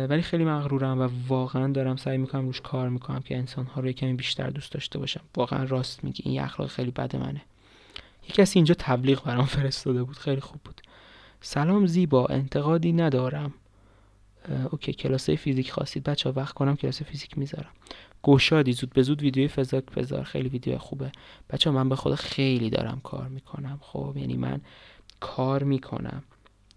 ولی 0.09 0.23
خیلی 0.23 0.45
مغرورم 0.45 1.01
و 1.01 1.09
واقعا 1.29 1.73
دارم 1.73 1.97
سعی 1.97 2.19
می‌کنم 2.19 2.47
روش 2.47 2.61
کار 2.61 2.89
می‌کنم 2.89 3.21
که 3.21 3.37
انسان 3.37 3.67
ها 3.67 3.81
رو 3.81 3.93
کمی 3.93 4.15
بیشتر 4.15 4.51
دوست 4.51 4.73
داشته 4.73 4.99
باشم. 4.99 5.21
واقعا 5.37 5.65
راست 5.65 6.05
میگی 6.05 6.23
این 6.27 6.41
اخلاق 6.41 6.69
خیلی 6.69 6.91
بد 6.91 7.17
منه. 7.17 7.43
یه 8.23 8.31
کسی 8.35 8.59
اینجا 8.59 8.75
تبلیغ 8.79 9.25
برام 9.25 9.47
فرستاده 9.47 10.03
بود 10.03 10.17
خیلی 10.17 10.41
خوب 10.41 10.61
بود. 10.65 10.81
سلام 11.47 11.87
زیبا 11.87 12.27
انتقادی 12.27 12.93
ندارم. 12.93 13.55
اوکی 14.71 14.93
کلاس 14.93 15.31
فیزیک 15.31 15.73
خواستید. 15.73 16.05
بچه 16.05 16.29
ها 16.29 16.41
وقت 16.41 16.55
کنم 16.55 16.77
کلاس 16.77 17.03
فیزیک 17.03 17.39
می‌ذارم. 17.39 17.71
گوشادی 18.23 18.73
زود 18.73 18.93
به 18.93 19.03
زود 19.03 19.23
ویدیوی 19.23 19.49
فزاک 19.49 19.85
بذار. 19.85 20.23
خیلی 20.23 20.49
ویدیو 20.49 20.79
خوبه. 20.79 21.13
بچه 21.51 21.71
من 21.71 21.89
به 21.89 21.97
خدا 21.97 22.17
خیلی 22.17 22.71
دارم 22.71 23.01
کار 23.05 23.29
می‌کنم. 23.29 23.79
خب 23.81 24.13
یعنی 24.17 24.37
من 24.37 24.61
کار 25.21 25.63
می‌کنم. 25.63 26.23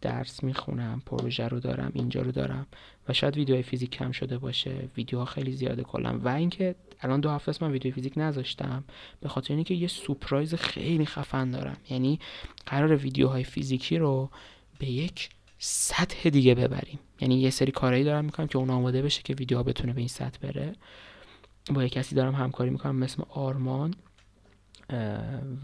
درس 0.01 0.43
می‌خونم 0.43 1.01
پروژه 1.05 1.47
رو 1.47 1.59
دارم 1.59 1.91
اینجا 1.93 2.21
رو 2.21 2.31
دارم 2.31 2.67
و 3.09 3.13
شاید 3.13 3.37
ویدیوهای 3.37 3.63
فیزیک 3.63 3.89
کم 3.89 4.11
شده 4.11 4.37
باشه. 4.37 4.89
ویدیوها 4.97 5.25
خیلی 5.25 5.51
زیاده 5.51 5.83
کلا. 5.83 6.19
و 6.23 6.27
اینکه 6.27 6.75
الان 7.01 7.19
دو 7.19 7.29
هفته 7.29 7.49
است 7.49 7.63
من 7.63 7.71
ویدیو 7.71 7.93
فیزیک 7.93 8.13
نذاشتم. 8.17 8.83
به 9.21 9.29
خاطر 9.29 9.53
اینکه 9.53 9.73
یه 9.73 9.87
سورپرایز 9.87 10.55
خیلی 10.55 11.05
خفن 11.05 11.51
دارم. 11.51 11.77
یعنی 11.89 12.19
قرار 12.65 12.95
ویدیوهای 12.95 13.43
فیزیکی 13.43 13.97
رو 13.97 14.29
به 14.79 14.87
یک 14.87 15.29
سطح 15.59 16.29
دیگه 16.29 16.55
ببریم. 16.55 16.99
یعنی 17.21 17.35
یه 17.35 17.49
سری 17.49 17.71
کارهایی 17.71 18.03
دارم 18.03 18.25
می‌کنم 18.25 18.47
که 18.47 18.57
اون 18.57 18.69
آماده 18.69 19.01
بشه 19.01 19.21
که 19.21 19.33
ویدیوها 19.33 19.63
بتونه 19.63 19.93
به 19.93 19.99
این 19.99 20.07
سطح 20.07 20.39
بره. 20.39 20.75
با 21.73 21.83
یه 21.83 21.89
کسی 21.89 22.15
دارم 22.15 22.35
همکاری 22.35 22.69
می‌کنم 22.69 22.95
مثل 22.95 23.23
آرمان 23.29 23.93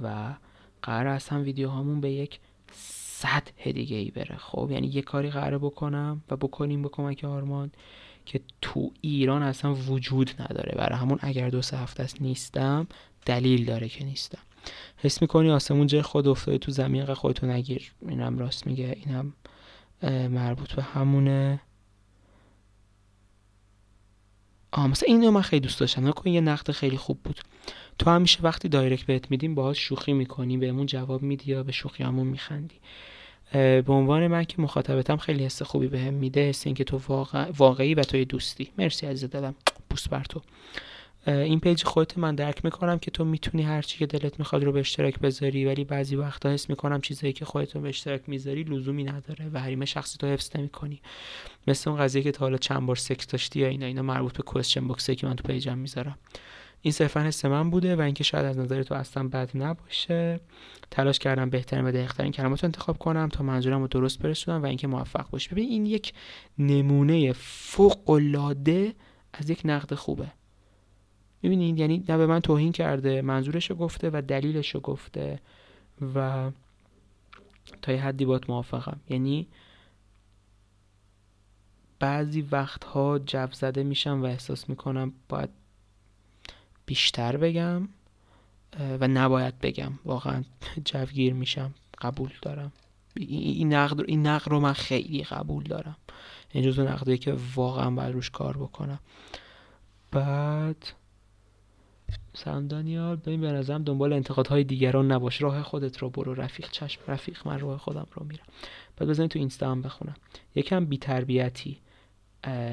و 0.03 0.34
قرار 0.82 1.22
هم 1.30 1.43
ویدیوهامون 1.43 2.01
به 2.01 2.11
یک 2.11 2.39
سطح 2.74 3.72
دیگه 3.72 3.97
ای 3.97 4.11
بره. 4.11 4.38
خب 4.38 4.70
یعنی 4.72 4.88
یه 4.88 5.01
کاری 5.01 5.30
قراره 5.30 5.57
بکنم 5.57 6.24
و 6.30 6.38
بکنیم 6.38 6.82
به 6.82 6.89
کمک 6.89 7.24
آرمان 7.24 7.72
که 8.26 8.41
تو 8.61 8.91
ایران 9.01 9.43
اصلا 9.43 9.74
وجود 9.74 10.41
نداره. 10.41 10.76
برای 10.78 10.99
همون 10.99 11.20
اگر 11.22 11.49
دو 11.49 11.61
سه 11.61 11.78
هفته 11.78 12.03
است 12.03 12.22
نیستم 12.22 12.88
دلیل 13.26 13.66
داره 13.66 13.89
که 13.89 14.05
نیستم. 14.05 14.41
حس 14.97 15.22
می‌کنی 15.22 15.51
آسمون 15.51 15.88
جای 15.88 16.01
خود 16.01 16.28
افتاده 16.28 16.57
تو 16.57 16.72
زمین 16.72 17.14
خودتو 17.14 17.47
نگیر. 17.47 17.91
اینم 18.07 18.39
راست 18.39 18.68
میگه 18.68 18.97
اینم 19.05 19.34
مربوط 20.30 20.74
به 20.74 20.84
همونه. 20.84 21.61
آه 24.72 24.88
مثلا 24.88 25.07
اینو 25.07 25.32
من 25.32 25.41
خیلی 25.41 25.59
دوست 25.59 25.80
داشتم. 25.80 26.07
نکن 26.07 26.30
یه 26.30 26.41
نقد 26.41 26.72
خیلی 26.72 26.97
خوب 26.97 27.20
بود. 27.24 27.39
تو 27.97 28.09
همیشه 28.09 28.39
وقتی 28.41 28.70
direct 28.70 29.06
بهت 29.05 29.32
میدیم 29.32 29.55
باهاش 29.55 29.80
شوخی 29.80 30.14
می‌کنی 30.14 30.57
بهمون 30.57 30.86
جواب 30.86 31.22
میدی 31.22 31.51
یا 31.51 31.64
به 31.64 31.72
شوخی 31.72 32.03
همون 32.03 32.28
میخندی 32.28 32.80
به 33.51 33.86
عنوان 33.88 34.28
من 34.28 34.43
که 34.43 34.61
مخاطبتم 34.61 35.18
خیلی 35.18 35.45
حس 35.45 35.61
خوبی 35.61 35.88
بهم 35.88 36.03
به 36.03 36.11
میده 36.11 36.49
حس 36.49 36.66
اینکه 36.66 36.84
تو 36.84 37.01
واقع... 37.07 37.51
واقعی 37.57 37.93
و 37.93 38.03
توی 38.03 38.26
دوستی. 38.26 38.72
مرسی 38.78 39.05
عزیز 39.07 39.30
دلم. 39.30 39.55
بوس 39.89 40.07
بر 40.07 40.24
تو. 40.24 40.41
این 41.28 41.59
page 41.60 41.84
خودت 41.84 42.17
من 42.17 42.36
درک 42.36 42.65
می‌کنم 42.65 42.99
که 42.99 43.11
تو 43.11 43.26
می‌تونی 43.26 43.63
هر 43.63 43.82
چی 43.82 43.97
که 43.97 44.05
دلت 44.05 44.39
می‌خواد 44.39 44.63
رو 44.63 44.71
به 44.71 44.80
اشتراک 44.80 45.19
بذاری 45.19 45.65
ولی 45.65 45.84
بعضی 45.84 46.15
وقتا 46.15 46.49
حس 46.49 46.69
می‌کنم 46.69 47.01
چیزایی 47.01 47.34
که 47.34 47.45
خودت 47.45 47.78
به 47.78 47.89
اشتراک 47.89 48.21
می‌ذاری 48.28 48.63
لزومی 48.63 49.03
نداره 49.03 49.49
و 49.53 49.59
حریم 49.59 49.86
شخصی 49.86 50.17
تو 50.17 50.28
حفظ 50.28 50.49
نمی‌کنی. 50.55 51.01
مثل 51.67 51.89
اون 51.89 51.99
قضیه 51.99 52.21
که 52.21 52.32
تا 52.32 52.45
حالا 52.45 52.57
چند 52.57 52.86
بار 52.86 52.95
سکس 52.95 53.28
داشتی 53.28 53.59
یا 53.59 53.67
اینا 53.67 53.86
اینا 53.86 54.01
مربوط 54.01 54.38
به 54.38 54.43
کوئسچن 54.43 54.88
باکسه 54.88 55.15
که 55.15 55.28
من 55.28 55.36
تو 55.36 55.43
پیجم 55.47 55.78
می‌ذارم. 55.78 56.17
این 56.82 56.91
صرفا 56.91 57.19
حس 57.19 57.45
من 57.45 57.69
بوده 57.69 57.95
و 57.95 58.01
اینکه 58.01 58.24
شاید 58.24 58.45
از 58.45 58.57
نظر 58.57 58.84
تو 58.84 58.95
اصلا 58.95 59.28
بد 59.28 59.51
نباشه. 59.55 60.39
تلاش 60.91 61.19
کردم 61.19 61.49
بهترین 61.49 61.86
و 61.86 61.91
دقیقترین 61.91 62.32
کلمات 62.32 62.63
رو 62.63 62.67
انتخاب 62.67 62.97
کنم 62.97 63.30
تا 63.30 63.43
منظورم 63.43 63.82
رو 63.82 63.88
درست 63.88 64.19
برسونم 64.19 64.63
و 64.63 64.65
اینکه 64.65 64.88
موفق 64.88 65.30
باشه 65.30 65.51
ببین 65.51 65.69
این 65.69 65.86
یک 65.86 66.13
نمونه 66.57 67.34
فوق 67.34 68.09
العاده 68.09 68.93
از 69.34 69.49
یک 69.49 69.61
نقد 69.65 69.93
خوبه. 69.93 70.32
می‌بینید 71.44 71.80
یعنی 71.80 72.04
نه 72.10 72.18
به 72.18 72.26
من 72.26 72.39
توهین 72.39 72.72
کرده 72.72 73.22
منظورش 73.22 73.70
رو 73.70 73.76
گفته 73.76 74.10
و 74.14 74.22
دلیلش 74.28 74.76
رو 74.76 74.80
گفته 74.80 75.39
و 76.16 76.52
تا 77.82 77.91
یه 77.91 78.02
حدی 78.04 78.26
باید 78.26 78.46
موافقم. 78.48 79.00
یعنی 79.10 79.48
بعضی 82.00 82.41
وقتها 82.41 83.20
جو 83.20 83.48
زده 83.52 83.84
میشم 83.84 84.22
و 84.22 84.26
احساس 84.26 84.70
می‌کنم 84.70 85.14
باید 85.30 85.50
بیشتر 86.86 87.38
بگم 87.38 87.88
و 89.00 89.08
نباید 89.08 89.60
بگم. 89.60 89.91
واقعا 90.06 90.44
جوگیر 90.86 91.34
میشم. 91.34 91.74
قبول 92.02 92.32
دارم. 92.41 92.72
این 93.16 93.74
نقد 93.74 94.02
این 94.08 94.28
نقد 94.28 94.50
رو 94.50 94.60
من 94.60 94.74
خیلی 94.74 95.24
قبول 95.24 95.64
دارم. 95.64 95.96
این 96.52 96.64
جزو 96.64 96.84
نقدی 96.84 97.18
که 97.18 97.38
واقعا 97.56 97.91
باید 97.91 98.14
روش 98.14 98.30
کار 98.30 98.58
بکنم. 98.58 99.00
بعد 100.12 100.86
سلام 102.34 102.68
دانیال. 102.68 103.16
ببین 103.16 103.41
به 103.41 103.51
نظرم 103.51 103.84
دنبال 103.84 104.14
انتقادهای 104.14 104.64
دیگران 104.64 105.11
نباش. 105.11 105.41
راه 105.41 105.64
خودت 105.64 105.97
رو 105.97 106.09
برو 106.09 106.34
رفیق 106.34 106.72
چشم. 106.72 107.01
رفیق 107.07 107.47
من 107.47 107.59
راه 107.59 107.78
خودم 107.78 108.07
رو 108.14 108.26
میرم. 108.26 108.45
بعد 108.97 109.09
بزنید 109.09 109.32
تو 109.32 109.39
اینستا 109.39 109.72
هم 109.72 109.82
بخونم. 109.82 110.16
یکم 110.55 110.86
بیتربیتی. 110.86 111.80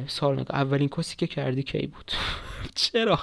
سال 0.07 0.41
نگاه 0.41 0.57
اولین 0.57 0.88
کسی 0.88 1.16
که 1.16 1.26
کردی 1.26 1.62
کی 1.62 1.86
بود؟ 1.86 2.12
چرا؟ 2.74 3.20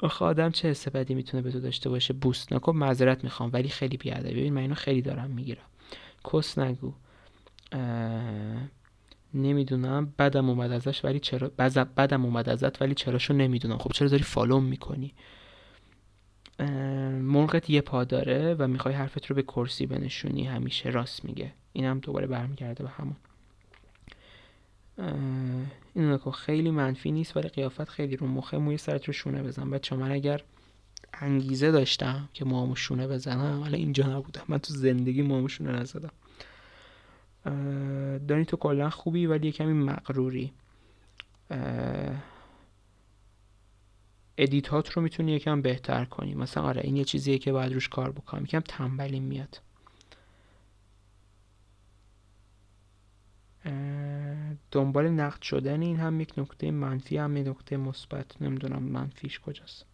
آخه 0.00 0.24
آدم 0.24 0.50
چه 0.50 0.68
حس 0.68 0.88
بدی 0.88 1.14
می‌تونه 1.14 1.42
به 1.42 1.52
تو 1.52 1.60
داشته 1.60 1.90
باشه؟ 1.90 2.12
بوست 2.14 2.52
نکن. 2.52 2.76
معذرت 2.76 3.24
می‌خوام 3.24 3.50
ولی 3.52 3.68
خیلی 3.68 3.96
بیاده 3.96 4.30
ببین 4.30 4.52
من 4.52 4.60
اینو 4.60 4.74
خیلی 4.74 5.02
دارم 5.02 5.30
می‌گیرم. 5.30 5.64
کس 6.32 6.58
نگو. 6.58 6.92
نمی‌دونم. 9.34 10.12
بدم 10.18 10.50
اومد 10.50 10.72
ازش 10.72 11.04
ولی 11.04 11.20
چرا 11.20 11.48
بدم 11.96 12.24
اومد 12.24 12.48
ازت 12.48 12.82
ولی 12.82 12.94
چراشو 12.94 13.34
نمی‌دونم. 13.34 13.78
خب 13.78 13.92
چرا 13.92 14.08
داری 14.08 14.22
فالوم 14.22 14.64
می‌کنی؟ 14.64 15.14
مرغت 17.20 17.70
یه 17.70 17.80
پا 17.80 18.04
داره 18.04 18.54
و 18.58 18.66
می‌خوای 18.66 18.94
حرفت 18.94 19.26
رو 19.26 19.36
به 19.36 19.42
کرسی 19.42 19.86
بنشونی. 19.86 20.44
همیشه 20.44 20.90
راست 20.90 21.24
میگه. 21.24 21.52
اینم 21.72 21.98
دوباره 21.98 22.26
برمیگرده 22.26 22.84
به 22.84 22.90
همون. 22.90 23.16
این 25.94 26.12
نکن. 26.12 26.30
خیلی 26.30 26.70
منفی 26.70 27.12
نیست 27.12 27.36
ولی 27.36 27.48
قیافت 27.48 27.88
خیلی 27.88 28.16
رو 28.16 28.26
مخه. 28.26 28.58
موی 28.58 28.76
سرت 28.76 29.04
رو 29.04 29.12
شونه 29.12 29.42
بزن. 29.42 29.70
بچه 29.70 29.96
من 29.96 30.12
اگر 30.12 30.42
انگیزه 31.14 31.70
داشتم 31.70 32.28
که 32.34 32.44
موامو 32.44 32.76
شونه 32.76 33.08
بزنم 33.08 33.62
ولی 33.62 33.76
اینجا 33.76 34.16
نبودم. 34.16 34.42
من 34.48 34.58
تو 34.58 34.74
زندگی 34.74 35.22
موامو 35.22 35.48
شونه 35.48 35.72
نزدم. 35.72 36.10
دانی 38.28 38.44
تو 38.44 38.56
کلا 38.56 38.90
خوبی 38.90 39.26
ولی 39.26 39.52
کمی 39.52 39.72
مقروری 39.72 40.52
edit 44.38 44.80
ات 44.80 44.90
رو 44.90 45.02
می‌تونی 45.02 45.32
یکم 45.32 45.62
بهتر 45.62 46.04
کنی. 46.04 46.34
مثلا 46.34 46.62
آره 46.62 46.80
این 46.84 46.96
یه 46.96 47.04
چیزیه 47.04 47.38
که 47.38 47.52
باید 47.52 47.72
روش 47.72 47.88
کار 47.88 48.12
بکنم 48.12 48.42
یکم 48.42 48.60
تنبلی 48.60 49.20
میاد. 49.20 49.60
دنبال 54.70 55.08
نقد 55.08 55.42
شدن 55.42 55.82
این 55.82 55.96
هم 55.96 56.20
یک 56.20 56.38
نکته 56.38 56.70
منفی 56.70 57.16
هم 57.16 57.36
یک 57.36 57.46
نکته 57.46 57.76
مثبت. 57.76 58.42
نمی‌دونم 58.42 58.82
منفیش 58.82 59.40
کجاست. 59.40 59.86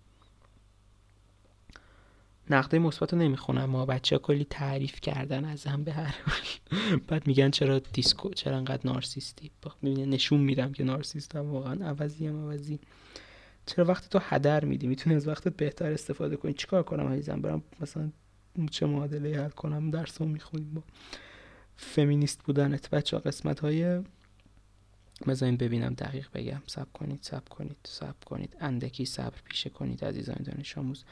نقده 2.51 2.79
مثبت 2.79 3.13
رو 3.13 3.19
نمی‌خونم. 3.19 3.65
ما 3.65 3.87
بچه 3.87 4.19
کلی 4.19 4.47
تعریف 4.51 5.01
کردن 5.01 5.45
از 5.45 5.65
هم 5.65 5.85
به 5.85 5.93
هر 5.93 6.15
بعد 7.09 7.27
میگن 7.27 7.51
چرا 7.51 7.79
دیسکو 7.79 8.31
چرا 8.31 8.57
انقدر 8.57 8.83
نارسیستی؟ 8.85 9.51
نشون 9.83 10.41
میدم 10.41 10.73
که 10.73 10.85
نارسیستم 10.85 11.51
واقعا. 11.51 11.87
عوضی 11.87 12.27
هم 12.27 12.37
عوضی. 12.37 12.81
چرا 13.67 13.85
وقتی 13.85 14.09
تو 14.09 14.19
هدر 14.23 14.65
میدی؟ 14.65 14.87
می‌تونی 14.87 15.17
از 15.17 15.29
وقتت 15.29 15.57
بهتر 15.57 15.93
استفاده 15.93 16.37
کنی. 16.37 16.53
چیکار 16.53 16.83
کنم 16.83 17.13
عزیزم؟ 17.13 17.41
برم 17.41 17.63
مثلا 17.81 18.11
چه 18.71 18.87
معادله 18.87 19.43
حل 19.43 19.51
کنم؟ 19.51 19.91
درس 19.91 20.21
رو 20.21 20.29
می‌خونیم. 20.29 20.75
با 20.75 20.83
فمینیست 21.77 22.43
بودنت. 22.43 22.91
بچه 22.91 23.17
ها 23.17 23.23
قسمت 23.23 23.61
های 23.61 24.01
بذارین 25.29 25.57
ببینم 25.57 25.95
دقیق 25.95 26.27
بگم. 26.35 26.63
سب 26.67 26.93
کنید 26.93 27.19
سب 27.23 27.49
کنید 27.49 27.77
سب 27.85 28.25
کنید. 28.25 28.57
اندکی 28.61 29.05
صبر 29.05 29.37
پیشه 29.45 29.71
کنید 29.71 30.05
عزیزان 30.05 30.37
دانش 30.45 30.79
آموز. 30.79 31.05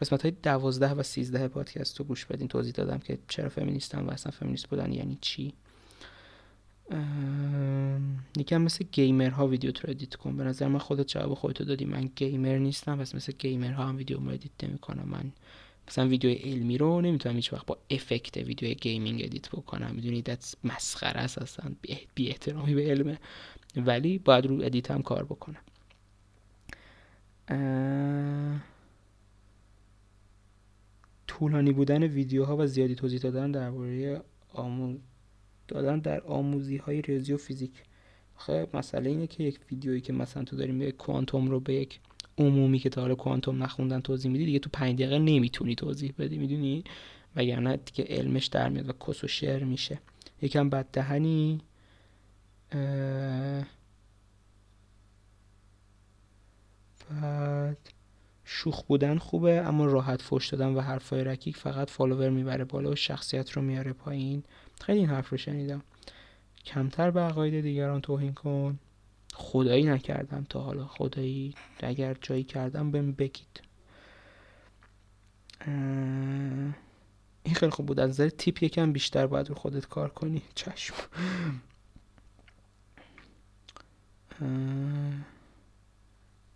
قسمت 0.00 0.22
های 0.22 0.30
دوازده 0.42 0.90
و 0.90 1.02
سیزده 1.02 1.48
پادکست 1.48 1.98
رو 1.98 2.04
گوش 2.04 2.26
بدین. 2.26 2.48
توضیح 2.48 2.72
دادم 2.72 2.98
که 2.98 3.18
چرا 3.28 3.48
فمینیستم 3.48 4.08
و 4.08 4.10
اصلا 4.10 4.32
فمینیست 4.32 4.68
بودن 4.68 4.92
یعنی 4.92 5.18
چی. 5.20 5.54
یکم 8.36 8.62
مثل 8.62 8.84
gamer 8.92 9.30
ها 9.30 9.46
ویدیو 9.46 9.70
تو 9.70 9.90
edit 9.90 10.14
کن. 10.14 10.36
به 10.36 10.44
نظر 10.44 10.68
من 10.68 10.78
خودت 10.78 11.08
جواب 11.08 11.34
خودتو 11.34 11.64
دادی. 11.64 11.84
من 11.84 12.10
gamer 12.16 12.58
نیستم 12.58 12.98
پس 12.98 13.14
مثل 13.14 13.32
gamer 13.38 13.72
ها 13.72 13.84
هم 13.84 13.96
ویدیو 13.96 14.28
edit 14.28 14.64
نمی 14.64 14.78
کنم 14.78 15.08
من 15.08 15.32
مثلا 15.88 16.08
ویدیو 16.08 16.30
علمی 16.30 16.78
رو 16.78 17.00
نمی‌تونم 17.00 17.36
هیچ 17.36 17.52
وقت 17.52 17.66
با 17.66 17.78
effect 17.90 18.36
ویدیو 18.36 18.74
gaming 18.74 19.22
edit 19.24 19.48
بکنم. 19.48 19.94
می‌دونید 19.94 20.24
دت 20.24 20.54
مسخره 20.64 21.20
است 21.20 21.38
اصلا. 21.38 21.74
بی 22.14 22.28
احترامی 22.28 22.74
به 22.74 22.90
علمه 22.90 23.18
ولی 23.76 24.18
باید 24.18 24.46
رو 24.46 24.62
edit 24.62 24.90
هم 24.90 25.02
کار 25.02 25.24
بکنم. 25.24 25.60
طولانی 31.26 31.72
بودن 31.72 32.02
ویدیوها 32.02 32.56
و 32.56 32.66
زیادی 32.66 32.94
توضیح 32.94 33.20
دادن 33.20 33.50
درباره 33.50 34.22
آموز 34.52 34.96
دادن 35.68 35.98
در 35.98 36.20
آموزی 36.20 36.76
های 36.76 37.02
ریاضی 37.02 37.32
و 37.32 37.36
فیزیک. 37.36 37.72
خب 38.36 38.76
مسئله 38.76 39.10
اینه 39.10 39.26
که 39.26 39.44
یک 39.44 39.60
ویدیویی 39.70 40.00
که 40.00 40.12
مثلا 40.12 40.44
تو 40.44 40.56
داریم 40.56 40.78
به 40.78 40.92
کوانتوم 40.92 41.50
رو 41.50 41.60
به 41.60 41.74
یک 41.74 42.00
عمومی 42.38 42.78
که 42.78 42.88
تا 42.88 43.00
حالا 43.00 43.14
کوانتوم 43.14 43.62
نخوندن 43.62 44.00
توضیح 44.00 44.30
میدی 44.30 44.44
دیگه 44.44 44.58
تو 44.58 44.70
پنج 44.72 44.94
دقیقه 44.94 45.18
نمی‌تونی 45.18 45.74
توضیح 45.74 46.14
بدی 46.18 46.38
می‌دونی؟ 46.38 46.84
وگرنه 47.36 47.76
دیگه 47.76 48.04
علمش 48.08 48.46
در 48.46 48.68
میاد 48.68 48.88
و 48.88 48.92
کس 48.92 49.24
و 49.24 49.28
شعر 49.28 49.64
میشه. 49.64 50.00
یکم 50.42 50.70
بد 50.70 50.86
دهنی 50.92 51.60
بعد 57.10 57.78
شوخ 58.44 58.82
بودن 58.82 59.18
خوبه 59.18 59.52
اما 59.52 59.86
راحت 59.86 60.22
فوش 60.22 60.48
دادن 60.48 60.74
و 60.74 60.80
حرفای 60.80 61.24
رکیک 61.24 61.56
فقط 61.56 61.90
فالوور 61.90 62.30
می‌بره 62.30 62.64
بالا 62.64 62.90
و 62.90 62.94
شخصیت 62.94 63.50
رو 63.50 63.62
میاره 63.62 63.92
پایین. 63.92 64.42
خیلی 64.80 64.98
این 64.98 65.08
حرف 65.08 65.28
رو 65.28 65.36
شنیدم. 65.36 65.82
کمتر 66.64 67.10
به 67.10 67.20
عقاید 67.20 67.60
دیگران 67.60 68.00
توهین 68.00 68.34
کن. 68.34 68.78
خدایی 69.32 69.84
نکردم 69.84 70.46
تا 70.48 70.60
حالا. 70.60 70.86
خدایی 70.86 71.54
اگر 71.80 72.16
جایی 72.20 72.44
کردم 72.44 72.90
بهم 72.90 73.12
بگید. 73.12 73.62
این 77.44 77.54
خیلی 77.54 77.70
خوب 77.70 77.86
بود. 77.86 78.00
از 78.00 78.10
نظر 78.10 78.28
تیپ 78.28 78.62
یکم 78.62 78.92
بیشتر 78.92 79.26
باید 79.26 79.48
رو 79.48 79.54
خودت 79.54 79.86
کار 79.86 80.08
کنی. 80.08 80.42
چشم. 80.54 80.94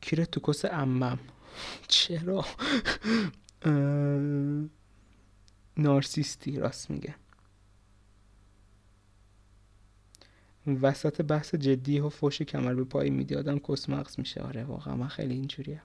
کیره 0.01 0.27
تو 0.27 0.41
کس 0.41 0.65
امم 0.65 1.19
چرا 1.89 2.45
نارسیستی 5.77 6.57
راست 6.57 6.91
میگه. 6.91 7.15
وسط 10.67 11.23
بحث 11.23 11.55
جدی 11.55 12.01
و 12.01 12.09
فوش 12.09 12.43
کمر 12.43 12.75
به 12.75 12.85
پایی 12.85 13.11
میدی 13.11 13.35
آدم 13.35 13.61
مغز 13.89 14.19
میشه. 14.19 14.41
آره 14.41 14.65
واقعا 14.65 14.97
من 14.97 15.09
خیلی 15.09 15.35
اینجوریه 15.35 15.83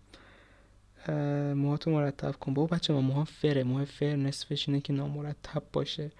موهاتو 1.54 1.92
مرتب 1.92 2.32
کن. 2.32 2.54
بابا 2.54 2.76
بچه 2.76 2.94
ما 2.94 3.02
موها 3.02 3.24
فره. 3.24 3.64
موها 3.64 3.86
فر 3.86 4.16
نصفش 4.16 4.70
اینه 4.70 4.82
که 4.82 4.94
نامرتب 4.94 5.64
باشه. 5.74 6.12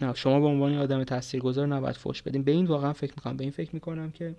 نه 0.00 0.14
شما 0.14 0.40
به 0.40 0.46
عنوان 0.46 0.74
آدم 0.74 1.04
تاثیرگذار 1.04 1.66
نباید 1.66 1.96
فوش 1.96 2.22
بدین. 2.22 2.42
به 2.42 2.52
این 2.52 2.66
واقعا 2.66 2.92
فکر 2.92 3.12
می‌کنم. 3.16 3.36
به 3.36 3.44
این 3.44 3.52
فکر 3.52 3.70
می‌کنم 3.72 4.10
که 4.10 4.34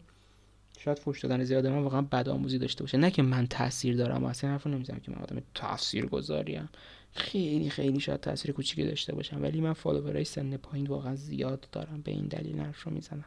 شاید 0.80 0.99
فوش 0.99 1.20
دادن 1.20 1.43
زیاد 1.43 1.68
من 1.68 1.80
واقعا 1.80 2.01
بد 2.01 2.30
آموزی 2.30 2.57
داشته 2.57 2.84
باشه. 2.84 2.97
نه 2.97 3.12
که 3.12 3.22
من 3.22 3.47
تاثیر 3.47 3.97
دارم. 3.97 4.24
اصلا 4.24 4.49
حرفو 4.49 4.70
نمی‌زنم 4.70 4.99
که 4.99 5.12
من 5.12 5.18
آدم 5.18 5.41
تاثیرگذاریم 5.53 6.70
خیلی 7.14 7.70
خیلی 7.70 7.99
شاید 7.99 8.20
تاثیر 8.20 8.51
کوچیکی 8.51 8.84
داشته 8.86 9.16
باشم 9.16 9.41
ولی 9.41 9.62
من 9.62 9.74
فالوورای 9.74 10.26
سن 10.26 10.57
پایین 10.57 10.88
واقعا 10.88 11.16
زیاد 11.16 11.68
دارم 11.72 12.01
به 12.01 12.12
این 12.12 12.28
دلیل 12.28 12.59
حرف 12.59 12.84
رو 12.84 12.91
می‌زنم. 12.91 13.26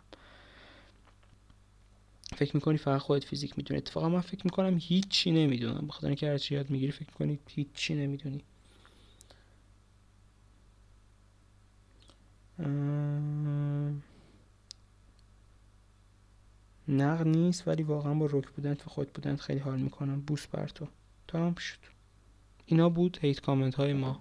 فکر 2.37 2.57
می‌کنی 2.57 2.79
فقط 2.79 3.01
خودت 3.01 3.25
فیزیک 3.25 3.59
می‌دونی؟ 3.59 3.79
اتفاقا 3.79 4.09
من 4.09 4.21
فکر 4.21 4.41
می‌کنم 4.45 4.77
هیچی 4.81 5.31
نمی‌دونم. 5.31 5.87
بخاطر 5.87 6.07
اینکه 6.07 6.29
هرچی 6.31 6.55
یاد 6.55 6.71
می‌گیری 6.71 6.93
فکر 6.93 7.07
می‌کنی 7.09 7.39
هیچی 7.49 7.95
نمی‌دونی. 7.95 8.43
نقد 16.89 17.27
نیست 17.29 17.69
ولی 17.69 17.83
واقعا 17.83 18.15
با 18.15 18.27
رک 18.27 18.49
بودن 18.49 18.73
و 18.73 18.89
خود 18.89 19.13
بودن 19.13 19.37
خیلی 19.37 19.61
حال 19.61 19.81
می‌کنم. 19.81 20.21
بوس 20.21 20.47
بر 20.47 20.69
تو. 20.69 20.87
تمام 21.29 21.55
شد. 21.55 21.94
اینا 22.67 22.89
بود 22.89 23.19
hate 23.21 23.41
comment 23.41 23.75
های 23.75 23.93
ما. 23.93 24.21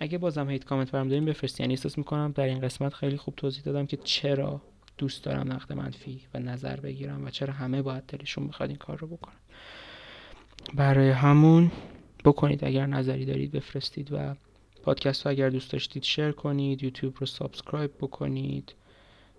اگه 0.00 0.18
بازم 0.18 0.50
hate 0.50 0.64
comment 0.64 0.90
برام 0.90 1.08
داریم 1.08 1.24
بفرست 1.24 1.60
یعنی 1.60 1.72
احساس 1.72 1.98
می‌کنم 1.98 2.32
در 2.32 2.44
این 2.44 2.60
قسمت 2.60 2.94
خیلی 2.94 3.16
خوب 3.16 3.34
توضیح 3.34 3.62
دادم 3.62 3.86
که 3.86 3.96
چرا 3.96 4.62
دوست 4.98 5.24
دارم 5.24 5.52
نقد 5.52 5.72
منفی 5.72 6.20
و 6.34 6.38
نظر 6.38 6.80
بگیرم 6.80 7.24
و 7.24 7.30
چرا 7.30 7.52
همه 7.52 7.82
باید 7.82 8.04
دلشون 8.06 8.48
بخواد 8.48 8.68
این 8.68 8.78
کار 8.78 8.98
رو 8.98 9.06
بکنن. 9.06 9.36
برای 10.74 11.10
همون 11.10 11.70
بکنید. 12.24 12.64
اگر 12.64 12.86
نظری 12.86 13.24
دارید 13.24 13.52
بفرستید 13.52 14.12
و 14.12 14.34
پادکست 14.82 15.26
رو 15.26 15.32
اگر 15.32 15.50
دوست 15.50 15.72
داشتید 15.72 16.02
share 16.02 16.32
کنید 16.32 16.82
یوتیوب 16.82 17.14
رو 17.18 17.26
subscribe 17.26 17.90
بکنید. 18.00 18.74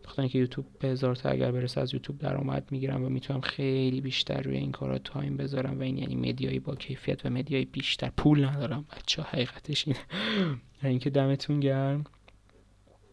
بخاطر 0.04 0.22
اینکه 0.22 0.40
یوتیوب 0.40 0.66
به 0.80 0.88
هزار 0.88 1.16
تا 1.16 1.30
اگر 1.30 1.52
برسه 1.52 1.82
از 1.82 1.94
یوتیوب 1.94 2.18
درآمد 2.18 2.72
می‌گیرم 2.72 3.04
و 3.04 3.10
می‌تونم 3.10 3.42
خیلی 3.42 4.02
بیشتر 4.02 4.42
روی 4.42 4.58
این 4.58 4.72
کارا 4.72 4.98
time 4.98 5.38
بذارم 5.38 5.80
و 5.80 5.82
این 5.82 5.98
یعنی 5.98 6.16
media 6.16 6.47
یی 6.47 6.60
با 6.60 6.76
کیفیت 6.76 7.26
و 7.26 7.30
media 7.30 7.55
یی 7.55 7.66
بیشتر. 7.66 8.12
پول 8.18 8.46
ندارم 8.46 8.86
بچه 8.98 9.22
حقیقتش 9.22 9.88
اینه. 9.88 10.00
اینکه 10.84 11.10
دمتون 11.10 11.60
گرم. 11.60 12.04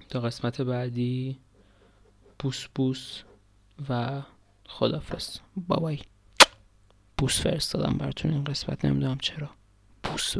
تا 0.09 0.20
قسمت 0.20 0.61
بعدی. 0.61 1.38
بوس 2.38 2.66
بوس 2.74 3.22
و 3.88 4.22
خدافز 4.66 5.38
بابای 5.57 5.99
بوس 7.18 7.41
فرستادم 7.41 7.99
براتون 7.99 8.30
این 8.30 8.45
قسمت 8.45 8.84
نمی‌دونم 8.84 9.18
چرا. 9.18 9.51
بوس 10.03 10.36